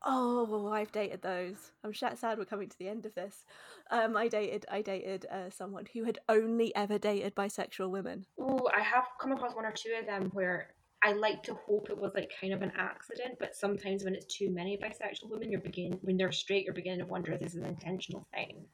Oh, 0.05 0.45
well, 0.49 0.68
I've 0.68 0.91
dated 0.91 1.22
those. 1.22 1.72
I'm 1.84 1.93
sad 1.93 2.38
we're 2.38 2.43
coming 2.43 2.68
to 2.68 2.78
the 2.78 2.89
end 2.89 3.05
of 3.05 3.16
this. 3.16 3.45
Um, 3.89 4.18
I 4.18 4.28
dated 4.28 4.66
I 4.70 4.82
dated 4.82 5.26
uh, 5.32 5.49
someone 5.49 5.86
who 5.93 6.03
had 6.03 6.20
only 6.28 6.76
ever 6.76 6.97
dated 6.97 7.36
bisexual 7.36 7.89
women. 7.89 8.26
Oh, 8.39 8.70
I 8.76 8.82
have 8.82 9.05
come 9.22 9.32
across 9.32 9.55
one 9.55 9.66
or 9.66 9.72
two 9.72 9.95
of 9.97 10.05
them 10.05 10.30
where 10.34 10.74
I 11.03 11.14
like 11.14 11.43
to 11.43 11.55
hope 11.66 11.89
it 11.89 11.97
was 11.97 12.11
like 12.16 12.32
kind 12.39 12.53
of 12.53 12.61
an 12.61 12.74
accident, 12.78 13.36
but 13.39 13.55
sometimes 13.55 14.03
when 14.03 14.14
it's 14.14 14.26
too 14.26 14.49
many 14.49 14.78
bisexual 14.78 15.30
women, 15.30 15.51
you're 15.51 15.61
beginning 15.61 15.99
when 16.01 16.18
they're 16.18 16.32
straight, 16.32 16.66
you're 16.66 16.74
beginning 16.74 16.99
to 16.99 17.05
wonder 17.05 17.32
if 17.32 17.39
this 17.39 17.55
is 17.55 17.61
an 17.61 17.66
intentional 17.66 18.28
thing. 18.34 18.66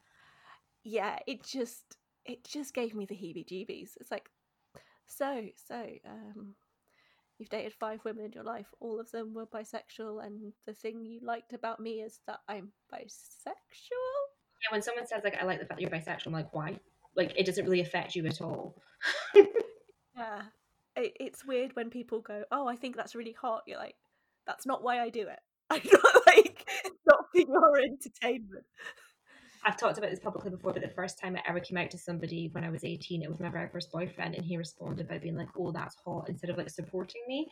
Yeah, 0.84 1.18
it 1.26 1.42
just 1.44 1.96
it 2.24 2.44
just 2.44 2.74
gave 2.74 2.94
me 2.94 3.06
the 3.06 3.14
heebie-jeebies. 3.14 3.90
It's 4.00 4.10
like, 4.10 4.28
so 5.06 5.46
so 5.56 5.86
um, 6.06 6.54
you've 7.38 7.48
dated 7.48 7.72
five 7.74 8.04
women 8.04 8.24
in 8.24 8.32
your 8.32 8.44
life. 8.44 8.66
All 8.80 9.00
of 9.00 9.10
them 9.10 9.34
were 9.34 9.46
bisexual, 9.46 10.24
and 10.24 10.52
the 10.66 10.74
thing 10.74 11.04
you 11.04 11.20
liked 11.22 11.52
about 11.52 11.80
me 11.80 12.00
is 12.00 12.20
that 12.26 12.40
I'm 12.48 12.72
bisexual. 12.92 14.20
Yeah, 14.62 14.72
when 14.72 14.82
someone 14.82 15.06
says 15.06 15.22
like 15.24 15.36
I 15.40 15.44
like 15.44 15.60
the 15.60 15.66
fact 15.66 15.80
that 15.80 15.82
you're 15.82 15.90
bisexual, 15.90 16.28
I'm 16.28 16.32
like, 16.32 16.52
why? 16.52 16.78
Like 17.16 17.32
it 17.36 17.46
doesn't 17.46 17.64
really 17.64 17.80
affect 17.80 18.14
you 18.14 18.26
at 18.26 18.40
all. 18.40 18.76
Yeah, 20.20 20.42
it, 20.96 21.16
it's 21.18 21.46
weird 21.46 21.74
when 21.74 21.88
people 21.90 22.20
go, 22.20 22.44
"Oh, 22.52 22.66
I 22.66 22.76
think 22.76 22.96
that's 22.96 23.14
really 23.14 23.32
hot." 23.32 23.62
You're 23.66 23.78
like, 23.78 23.96
that's 24.46 24.66
not 24.66 24.82
why 24.82 25.00
I 25.00 25.08
do 25.08 25.22
it. 25.22 25.38
I'm 25.70 25.80
not 25.90 26.26
like 26.26 26.66
it's 26.84 26.98
not 27.06 27.24
for 27.32 27.40
your 27.40 27.78
entertainment. 27.78 28.66
I've 29.62 29.76
talked 29.76 29.98
about 29.98 30.10
this 30.10 30.20
publicly 30.20 30.50
before, 30.50 30.72
but 30.72 30.80
the 30.82 30.88
first 30.88 31.18
time 31.18 31.36
I 31.36 31.42
ever 31.46 31.60
came 31.60 31.76
out 31.76 31.90
to 31.90 31.98
somebody 31.98 32.48
when 32.52 32.64
I 32.64 32.70
was 32.70 32.82
18, 32.82 33.22
it 33.22 33.28
was 33.28 33.40
my 33.40 33.50
very 33.50 33.68
first 33.68 33.92
boyfriend, 33.92 34.34
and 34.34 34.44
he 34.44 34.56
responded 34.56 35.06
by 35.08 35.18
being 35.18 35.36
like, 35.36 35.48
Oh, 35.56 35.70
that's 35.70 35.96
hot, 36.04 36.28
instead 36.30 36.48
of 36.50 36.56
like 36.56 36.70
supporting 36.70 37.22
me. 37.28 37.50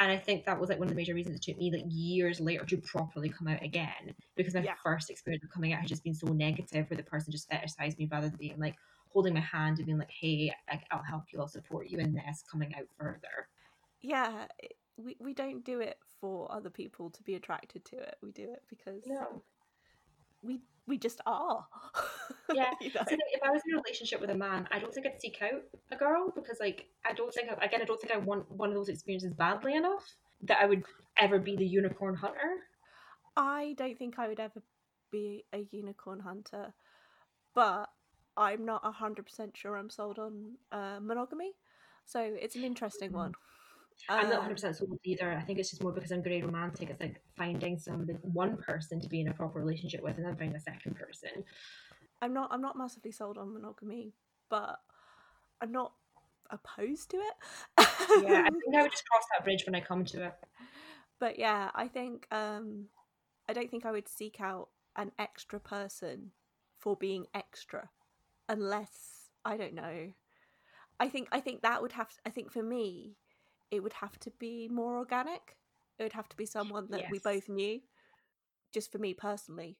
And 0.00 0.10
I 0.10 0.18
think 0.18 0.44
that 0.46 0.58
was 0.60 0.68
like 0.70 0.78
one 0.80 0.88
of 0.88 0.90
the 0.90 0.96
major 0.96 1.14
reasons 1.14 1.36
it 1.36 1.42
took 1.42 1.58
me 1.58 1.70
like 1.72 1.84
years 1.88 2.40
later 2.40 2.64
to 2.64 2.78
properly 2.78 3.30
come 3.30 3.46
out 3.48 3.62
again 3.62 4.14
because 4.36 4.54
my 4.54 4.64
Yeah. 4.64 4.74
first 4.82 5.10
experience 5.10 5.44
of 5.44 5.50
coming 5.50 5.72
out 5.72 5.80
had 5.80 5.88
just 5.88 6.02
been 6.04 6.14
so 6.14 6.28
negative, 6.28 6.90
where 6.90 6.96
the 6.96 7.04
person 7.04 7.30
just 7.32 7.48
fetishized 7.50 7.98
me 7.98 8.08
rather 8.10 8.28
than 8.28 8.38
being 8.38 8.58
like 8.58 8.76
holding 9.10 9.34
my 9.34 9.40
hand 9.40 9.78
and 9.78 9.86
being 9.86 9.98
like, 9.98 10.10
Hey, 10.10 10.52
I'll 10.90 11.02
help 11.04 11.24
you, 11.32 11.40
I'll 11.40 11.48
support 11.48 11.88
you 11.88 11.98
in 11.98 12.14
this, 12.14 12.42
coming 12.50 12.74
out 12.74 12.88
further. 12.98 13.48
Yeah, 14.02 14.46
we 14.96 15.16
we 15.18 15.34
don't 15.34 15.64
do 15.64 15.80
it 15.80 15.98
for 16.20 16.50
other 16.52 16.70
people 16.70 17.10
to 17.10 17.22
be 17.22 17.34
attracted 17.34 17.84
to 17.86 17.96
it. 17.98 18.16
We 18.22 18.32
do 18.32 18.52
it 18.52 18.62
because 18.68 19.02
No. 19.06 19.44
we 20.42 20.62
we 20.86 20.98
just 20.98 21.20
are. 21.26 21.66
Yeah. 22.52 22.70
you 22.80 22.90
know? 22.94 23.02
so 23.08 23.16
if 23.32 23.42
I 23.42 23.50
was 23.50 23.62
in 23.66 23.74
a 23.74 23.78
relationship 23.78 24.20
with 24.20 24.30
a 24.30 24.34
man, 24.34 24.68
I 24.70 24.78
don't 24.78 24.92
think 24.92 25.06
I'd 25.06 25.20
seek 25.20 25.40
out 25.42 25.62
a 25.90 25.96
girl 25.96 26.32
because, 26.34 26.58
like, 26.60 26.86
I 27.04 27.12
don't 27.12 27.32
think 27.32 27.50
again, 27.50 27.80
I 27.82 27.84
don't 27.84 28.00
think 28.00 28.12
I 28.12 28.18
want 28.18 28.50
one 28.50 28.68
of 28.68 28.74
those 28.74 28.88
experiences 28.88 29.32
badly 29.32 29.74
enough 29.74 30.04
that 30.42 30.58
I 30.60 30.66
would 30.66 30.84
ever 31.18 31.38
be 31.38 31.56
the 31.56 31.66
unicorn 31.66 32.14
hunter. 32.14 32.60
I 33.36 33.74
don't 33.76 33.98
think 33.98 34.18
I 34.18 34.28
would 34.28 34.40
ever 34.40 34.62
be 35.10 35.44
a 35.52 35.66
unicorn 35.70 36.20
hunter, 36.20 36.74
but 37.54 37.88
I'm 38.36 38.64
not 38.64 38.84
hundred 38.84 39.26
percent 39.26 39.56
sure 39.56 39.76
I'm 39.76 39.90
sold 39.90 40.18
on 40.18 40.56
uh, 40.72 40.98
monogamy. 41.00 41.52
So 42.04 42.20
it's 42.20 42.56
an 42.56 42.64
interesting 42.64 43.10
mm. 43.10 43.14
I'm 44.08 44.28
not 44.28 44.40
100 44.40 44.46
um, 44.46 44.52
percent 44.52 44.76
sold 44.76 44.98
either. 45.04 45.32
I 45.32 45.42
think 45.42 45.58
it's 45.58 45.70
just 45.70 45.82
more 45.82 45.92
because 45.92 46.12
I'm 46.12 46.22
very 46.22 46.42
romantic. 46.42 46.90
It's 46.90 47.00
like 47.00 47.20
finding 47.36 47.78
some 47.78 48.06
one 48.22 48.56
person 48.56 49.00
to 49.00 49.08
be 49.08 49.20
in 49.20 49.28
a 49.28 49.32
proper 49.32 49.58
relationship 49.58 50.02
with, 50.02 50.16
and 50.16 50.26
then 50.26 50.36
finding 50.36 50.56
a 50.56 50.60
second 50.60 50.96
person. 50.96 51.44
I'm 52.20 52.34
not. 52.34 52.50
I'm 52.52 52.60
not 52.60 52.76
massively 52.76 53.12
sold 53.12 53.38
on 53.38 53.52
monogamy, 53.52 54.12
but 54.50 54.80
I'm 55.60 55.72
not 55.72 55.92
opposed 56.50 57.10
to 57.10 57.16
it. 57.16 57.34
yeah, 58.22 58.44
I 58.46 58.50
think 58.50 58.76
I 58.76 58.82
would 58.82 58.90
just 58.90 59.08
cross 59.08 59.24
that 59.36 59.44
bridge 59.44 59.64
when 59.66 59.74
I 59.74 59.80
come 59.80 60.04
to 60.06 60.26
it. 60.26 60.34
But 61.18 61.38
yeah, 61.38 61.70
I 61.74 61.88
think 61.88 62.26
um, 62.30 62.86
I 63.48 63.52
don't 63.52 63.70
think 63.70 63.86
I 63.86 63.92
would 63.92 64.08
seek 64.08 64.40
out 64.40 64.68
an 64.96 65.12
extra 65.18 65.60
person 65.60 66.32
for 66.78 66.96
being 66.96 67.26
extra, 67.34 67.88
unless 68.48 69.30
I 69.44 69.56
don't 69.56 69.74
know. 69.74 70.12
I 71.00 71.08
think 71.08 71.28
I 71.32 71.40
think 71.40 71.62
that 71.62 71.82
would 71.82 71.92
have. 71.92 72.08
To, 72.10 72.16
I 72.26 72.30
think 72.30 72.52
for 72.52 72.62
me, 72.62 73.16
it 73.70 73.82
would 73.82 73.94
have 73.94 74.18
to 74.20 74.30
be 74.38 74.68
more 74.68 74.98
organic. 74.98 75.56
It 75.98 76.02
would 76.02 76.12
have 76.12 76.28
to 76.28 76.36
be 76.36 76.46
someone 76.46 76.88
that 76.90 77.02
yes. 77.02 77.10
we 77.10 77.18
both 77.18 77.48
knew. 77.48 77.80
Just 78.72 78.90
for 78.90 78.98
me 78.98 79.14
personally, 79.14 79.76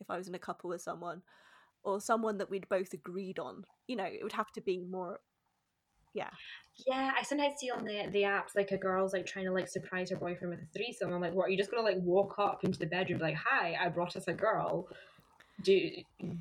if 0.00 0.08
I 0.08 0.16
was 0.16 0.28
in 0.28 0.34
a 0.34 0.38
couple 0.38 0.70
with 0.70 0.82
someone, 0.82 1.22
or 1.82 2.00
someone 2.00 2.38
that 2.38 2.50
we'd 2.50 2.68
both 2.68 2.92
agreed 2.92 3.38
on, 3.38 3.64
you 3.86 3.96
know, 3.96 4.04
it 4.04 4.22
would 4.22 4.32
have 4.32 4.52
to 4.52 4.60
be 4.60 4.78
more. 4.78 5.20
Yeah. 6.12 6.30
Yeah, 6.86 7.12
I 7.18 7.22
sometimes 7.22 7.54
see 7.58 7.70
on 7.70 7.84
the 7.84 8.06
the 8.10 8.22
apps 8.22 8.56
like 8.56 8.70
a 8.72 8.76
girl's 8.76 9.12
like 9.12 9.26
trying 9.26 9.44
to 9.44 9.52
like 9.52 9.68
surprise 9.68 10.10
her 10.10 10.16
boyfriend 10.16 10.50
with 10.50 10.62
a 10.62 10.72
threesome. 10.76 11.12
I'm 11.12 11.20
like, 11.20 11.34
what? 11.34 11.46
Are 11.46 11.50
you 11.50 11.56
just 11.56 11.70
gonna 11.70 11.82
like 11.82 11.98
walk 12.00 12.36
up 12.38 12.64
into 12.64 12.78
the 12.78 12.86
bedroom 12.86 13.20
like, 13.20 13.36
"Hi, 13.36 13.76
I 13.80 13.88
brought 13.88 14.16
us 14.16 14.26
a 14.28 14.32
girl." 14.32 14.88
Do 15.62 15.90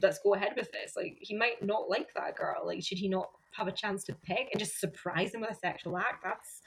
let's 0.02 0.20
go 0.20 0.34
ahead 0.34 0.54
with 0.56 0.72
this. 0.72 0.96
Like, 0.96 1.18
he 1.20 1.36
might 1.36 1.62
not 1.62 1.90
like 1.90 2.14
that 2.16 2.38
girl. 2.38 2.66
Like, 2.66 2.82
should 2.82 3.00
he 3.00 3.10
not 3.10 3.30
have 3.52 3.68
a 3.68 3.72
chance 3.72 4.06
to 4.06 4.14
pick 4.14 4.48
and 4.52 4.60
just 4.60 4.80
surprise 4.80 5.34
him 5.34 5.42
with 5.42 5.52
a 5.52 5.56
sexual 5.56 5.98
act? 5.98 6.24
That's 6.24 6.62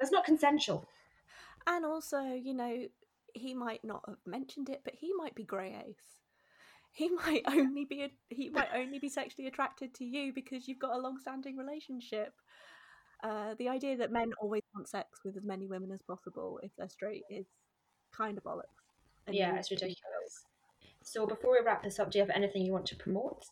that's 0.00 0.12
not 0.12 0.24
consensual. 0.24 0.88
And 1.66 1.84
also, 1.84 2.20
you 2.20 2.54
know, 2.54 2.86
he 3.34 3.54
might 3.54 3.84
not 3.84 4.02
have 4.08 4.18
mentioned 4.26 4.68
it, 4.68 4.80
but 4.84 4.94
he 4.94 5.12
might 5.14 5.34
be 5.34 5.44
grey 5.44 5.76
ace. 5.86 6.16
He 6.92 7.08
might 7.26 7.42
only 7.46 7.84
be 7.84 8.02
a, 8.02 8.10
he 8.28 8.48
might 8.48 8.68
only 8.74 8.98
be 8.98 9.08
sexually 9.08 9.46
attracted 9.46 9.94
to 9.94 10.04
you 10.04 10.32
because 10.32 10.66
you've 10.66 10.78
got 10.78 10.96
a 10.96 11.00
long-standing 11.00 11.56
relationship. 11.56 12.32
Uh, 13.22 13.54
the 13.58 13.68
idea 13.68 13.96
that 13.98 14.10
men 14.10 14.32
always 14.40 14.62
want 14.74 14.88
sex 14.88 15.20
with 15.24 15.36
as 15.36 15.44
many 15.44 15.66
women 15.66 15.92
as 15.92 16.00
possible 16.00 16.58
if 16.62 16.70
they're 16.78 16.88
straight 16.88 17.22
is 17.30 17.46
kind 18.16 18.38
of 18.38 18.44
bollocks. 18.44 18.64
yeah, 19.30 19.54
it's 19.56 19.70
ridiculous. 19.70 20.46
So 21.02 21.26
before 21.26 21.52
we 21.52 21.64
wrap 21.64 21.82
this 21.82 21.98
up, 21.98 22.10
do 22.10 22.18
you 22.18 22.24
have 22.24 22.34
anything 22.34 22.64
you 22.64 22.72
want 22.72 22.86
to 22.86 22.96
promote? 22.96 23.44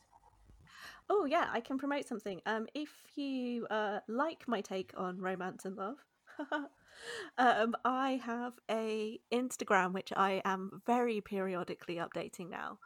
Oh 1.10 1.24
yeah, 1.24 1.48
I 1.52 1.60
can 1.60 1.78
promote 1.78 2.06
something. 2.06 2.40
Um, 2.46 2.66
if 2.74 2.90
you 3.14 3.66
uh, 3.70 4.00
like 4.08 4.46
my 4.46 4.60
take 4.60 4.92
on 4.96 5.18
romance 5.18 5.64
and 5.64 5.76
love, 5.76 5.96
um, 7.38 7.74
I 7.84 8.20
have 8.24 8.54
a 8.70 9.20
Instagram 9.32 9.92
which 9.92 10.12
I 10.16 10.42
am 10.44 10.82
very 10.86 11.20
periodically 11.20 11.96
updating 11.96 12.50
now 12.50 12.78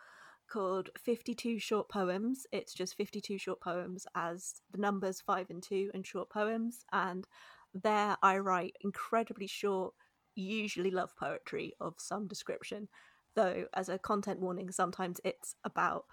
called 0.51 0.91
52 0.99 1.59
short 1.59 1.89
poems. 1.89 2.47
It's 2.53 2.75
just 2.75 2.97
52 2.97 3.39
short 3.39 3.61
poems 3.61 4.07
as 4.15 4.61
the 4.71 4.79
numbers 4.79 5.21
5 5.21 5.51
and 5.51 5.63
2 5.63 5.91
and 5.95 6.07
short 6.07 6.31
poems 6.31 6.85
and 6.93 7.27
there 7.75 8.17
i 8.23 8.37
write 8.37 8.77
incredibly 8.83 9.47
short 9.47 9.95
usually 10.35 10.91
love 10.91 11.15
poetry 11.17 11.75
of 11.81 11.95
some 11.99 12.27
description 12.27 12.89
though 13.35 13.65
as 13.75 13.89
a 13.89 13.99
content 13.99 14.41
warning 14.41 14.71
sometimes 14.71 15.21
it's 15.25 15.55
about 15.65 16.05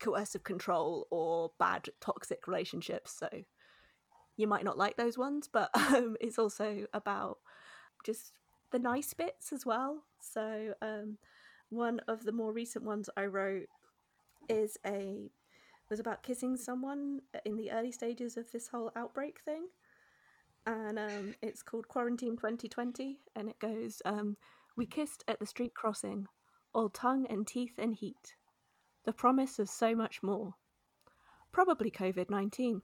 coercive 0.00 0.44
control 0.44 1.06
or 1.10 1.50
bad 1.58 1.88
toxic 2.00 2.46
relationships 2.46 3.14
so 3.18 3.28
you 4.40 4.46
might 4.46 4.64
not 4.64 4.78
like 4.78 4.96
those 4.96 5.18
ones, 5.18 5.48
but 5.52 5.70
um, 5.74 6.16
it's 6.20 6.38
also 6.38 6.86
about 6.92 7.38
just 8.04 8.32
the 8.70 8.78
nice 8.78 9.12
bits 9.14 9.52
as 9.52 9.66
well. 9.66 10.04
So 10.20 10.74
um, 10.82 11.18
one 11.68 12.00
of 12.08 12.24
the 12.24 12.32
more 12.32 12.52
recent 12.52 12.84
ones 12.84 13.10
I 13.16 13.26
wrote 13.26 13.66
is 14.48 14.76
a 14.86 15.30
was 15.88 16.00
about 16.00 16.22
kissing 16.22 16.56
someone 16.56 17.20
in 17.44 17.56
the 17.56 17.72
early 17.72 17.90
stages 17.90 18.36
of 18.36 18.50
this 18.52 18.68
whole 18.68 18.92
outbreak 18.94 19.40
thing. 19.40 19.66
And 20.64 20.98
um, 20.98 21.34
it's 21.42 21.62
called 21.62 21.88
Quarantine 21.88 22.36
2020. 22.36 23.18
And 23.34 23.48
it 23.48 23.58
goes, 23.58 24.00
um, 24.04 24.36
We 24.76 24.86
kissed 24.86 25.24
at 25.26 25.40
the 25.40 25.46
street 25.46 25.74
crossing, 25.74 26.26
all 26.72 26.90
tongue 26.90 27.26
and 27.28 27.44
teeth 27.46 27.74
and 27.76 27.94
heat. 27.94 28.34
The 29.04 29.12
promise 29.12 29.58
of 29.58 29.68
so 29.68 29.96
much 29.96 30.22
more. 30.22 30.54
Probably 31.50 31.90
COVID 31.90 32.30
19. 32.30 32.82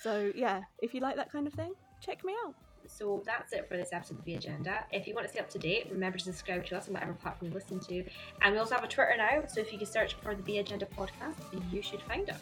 So 0.00 0.32
yeah, 0.34 0.62
if 0.80 0.94
you 0.94 1.00
like 1.00 1.16
that 1.16 1.30
kind 1.30 1.46
of 1.46 1.52
thing, 1.52 1.72
check 2.00 2.24
me 2.24 2.34
out. 2.46 2.54
So 2.86 3.22
that's 3.26 3.52
it 3.52 3.68
for 3.68 3.76
this 3.76 3.90
episode 3.92 4.18
of 4.18 4.24
the 4.24 4.32
Bagenda. 4.34 4.84
If 4.92 5.06
you 5.06 5.14
want 5.14 5.26
to 5.26 5.32
stay 5.32 5.40
up 5.40 5.50
to 5.50 5.58
date, 5.58 5.88
remember 5.90 6.16
to 6.16 6.24
subscribe 6.24 6.64
to 6.66 6.76
us 6.76 6.88
on 6.88 6.94
whatever 6.94 7.12
platform 7.12 7.50
you 7.50 7.54
listen 7.54 7.78
to. 7.80 8.04
And 8.40 8.54
we 8.54 8.58
also 8.58 8.74
have 8.74 8.84
a 8.84 8.88
Twitter 8.88 9.14
now, 9.16 9.46
so 9.46 9.60
if 9.60 9.72
you 9.72 9.78
can 9.78 9.86
search 9.86 10.14
for 10.14 10.34
the 10.34 10.42
Bagenda 10.42 10.86
podcast, 10.96 11.36
you 11.70 11.82
should 11.82 12.00
find 12.02 12.30
us. 12.30 12.40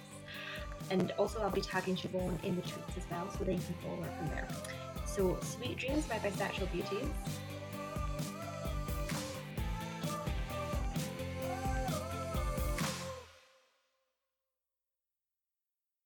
And 0.90 1.11
also, 1.18 1.40
I'll 1.40 1.50
be 1.50 1.61
tagging 1.61 1.96
Siobhan 1.96 2.42
in 2.44 2.54
the 2.54 2.62
tweets 2.62 2.96
as 2.96 3.04
well, 3.11 3.28
so 3.30 3.42
they 3.42 3.54
can 3.54 3.74
follow 3.82 3.96
her 4.02 4.12
from 4.18 4.28
there. 4.28 4.46
So, 5.04 5.36
sweet 5.42 5.78
dreams, 5.78 6.09
my 6.09 6.18
bisexual 6.18 6.70
beauties. 6.70 7.09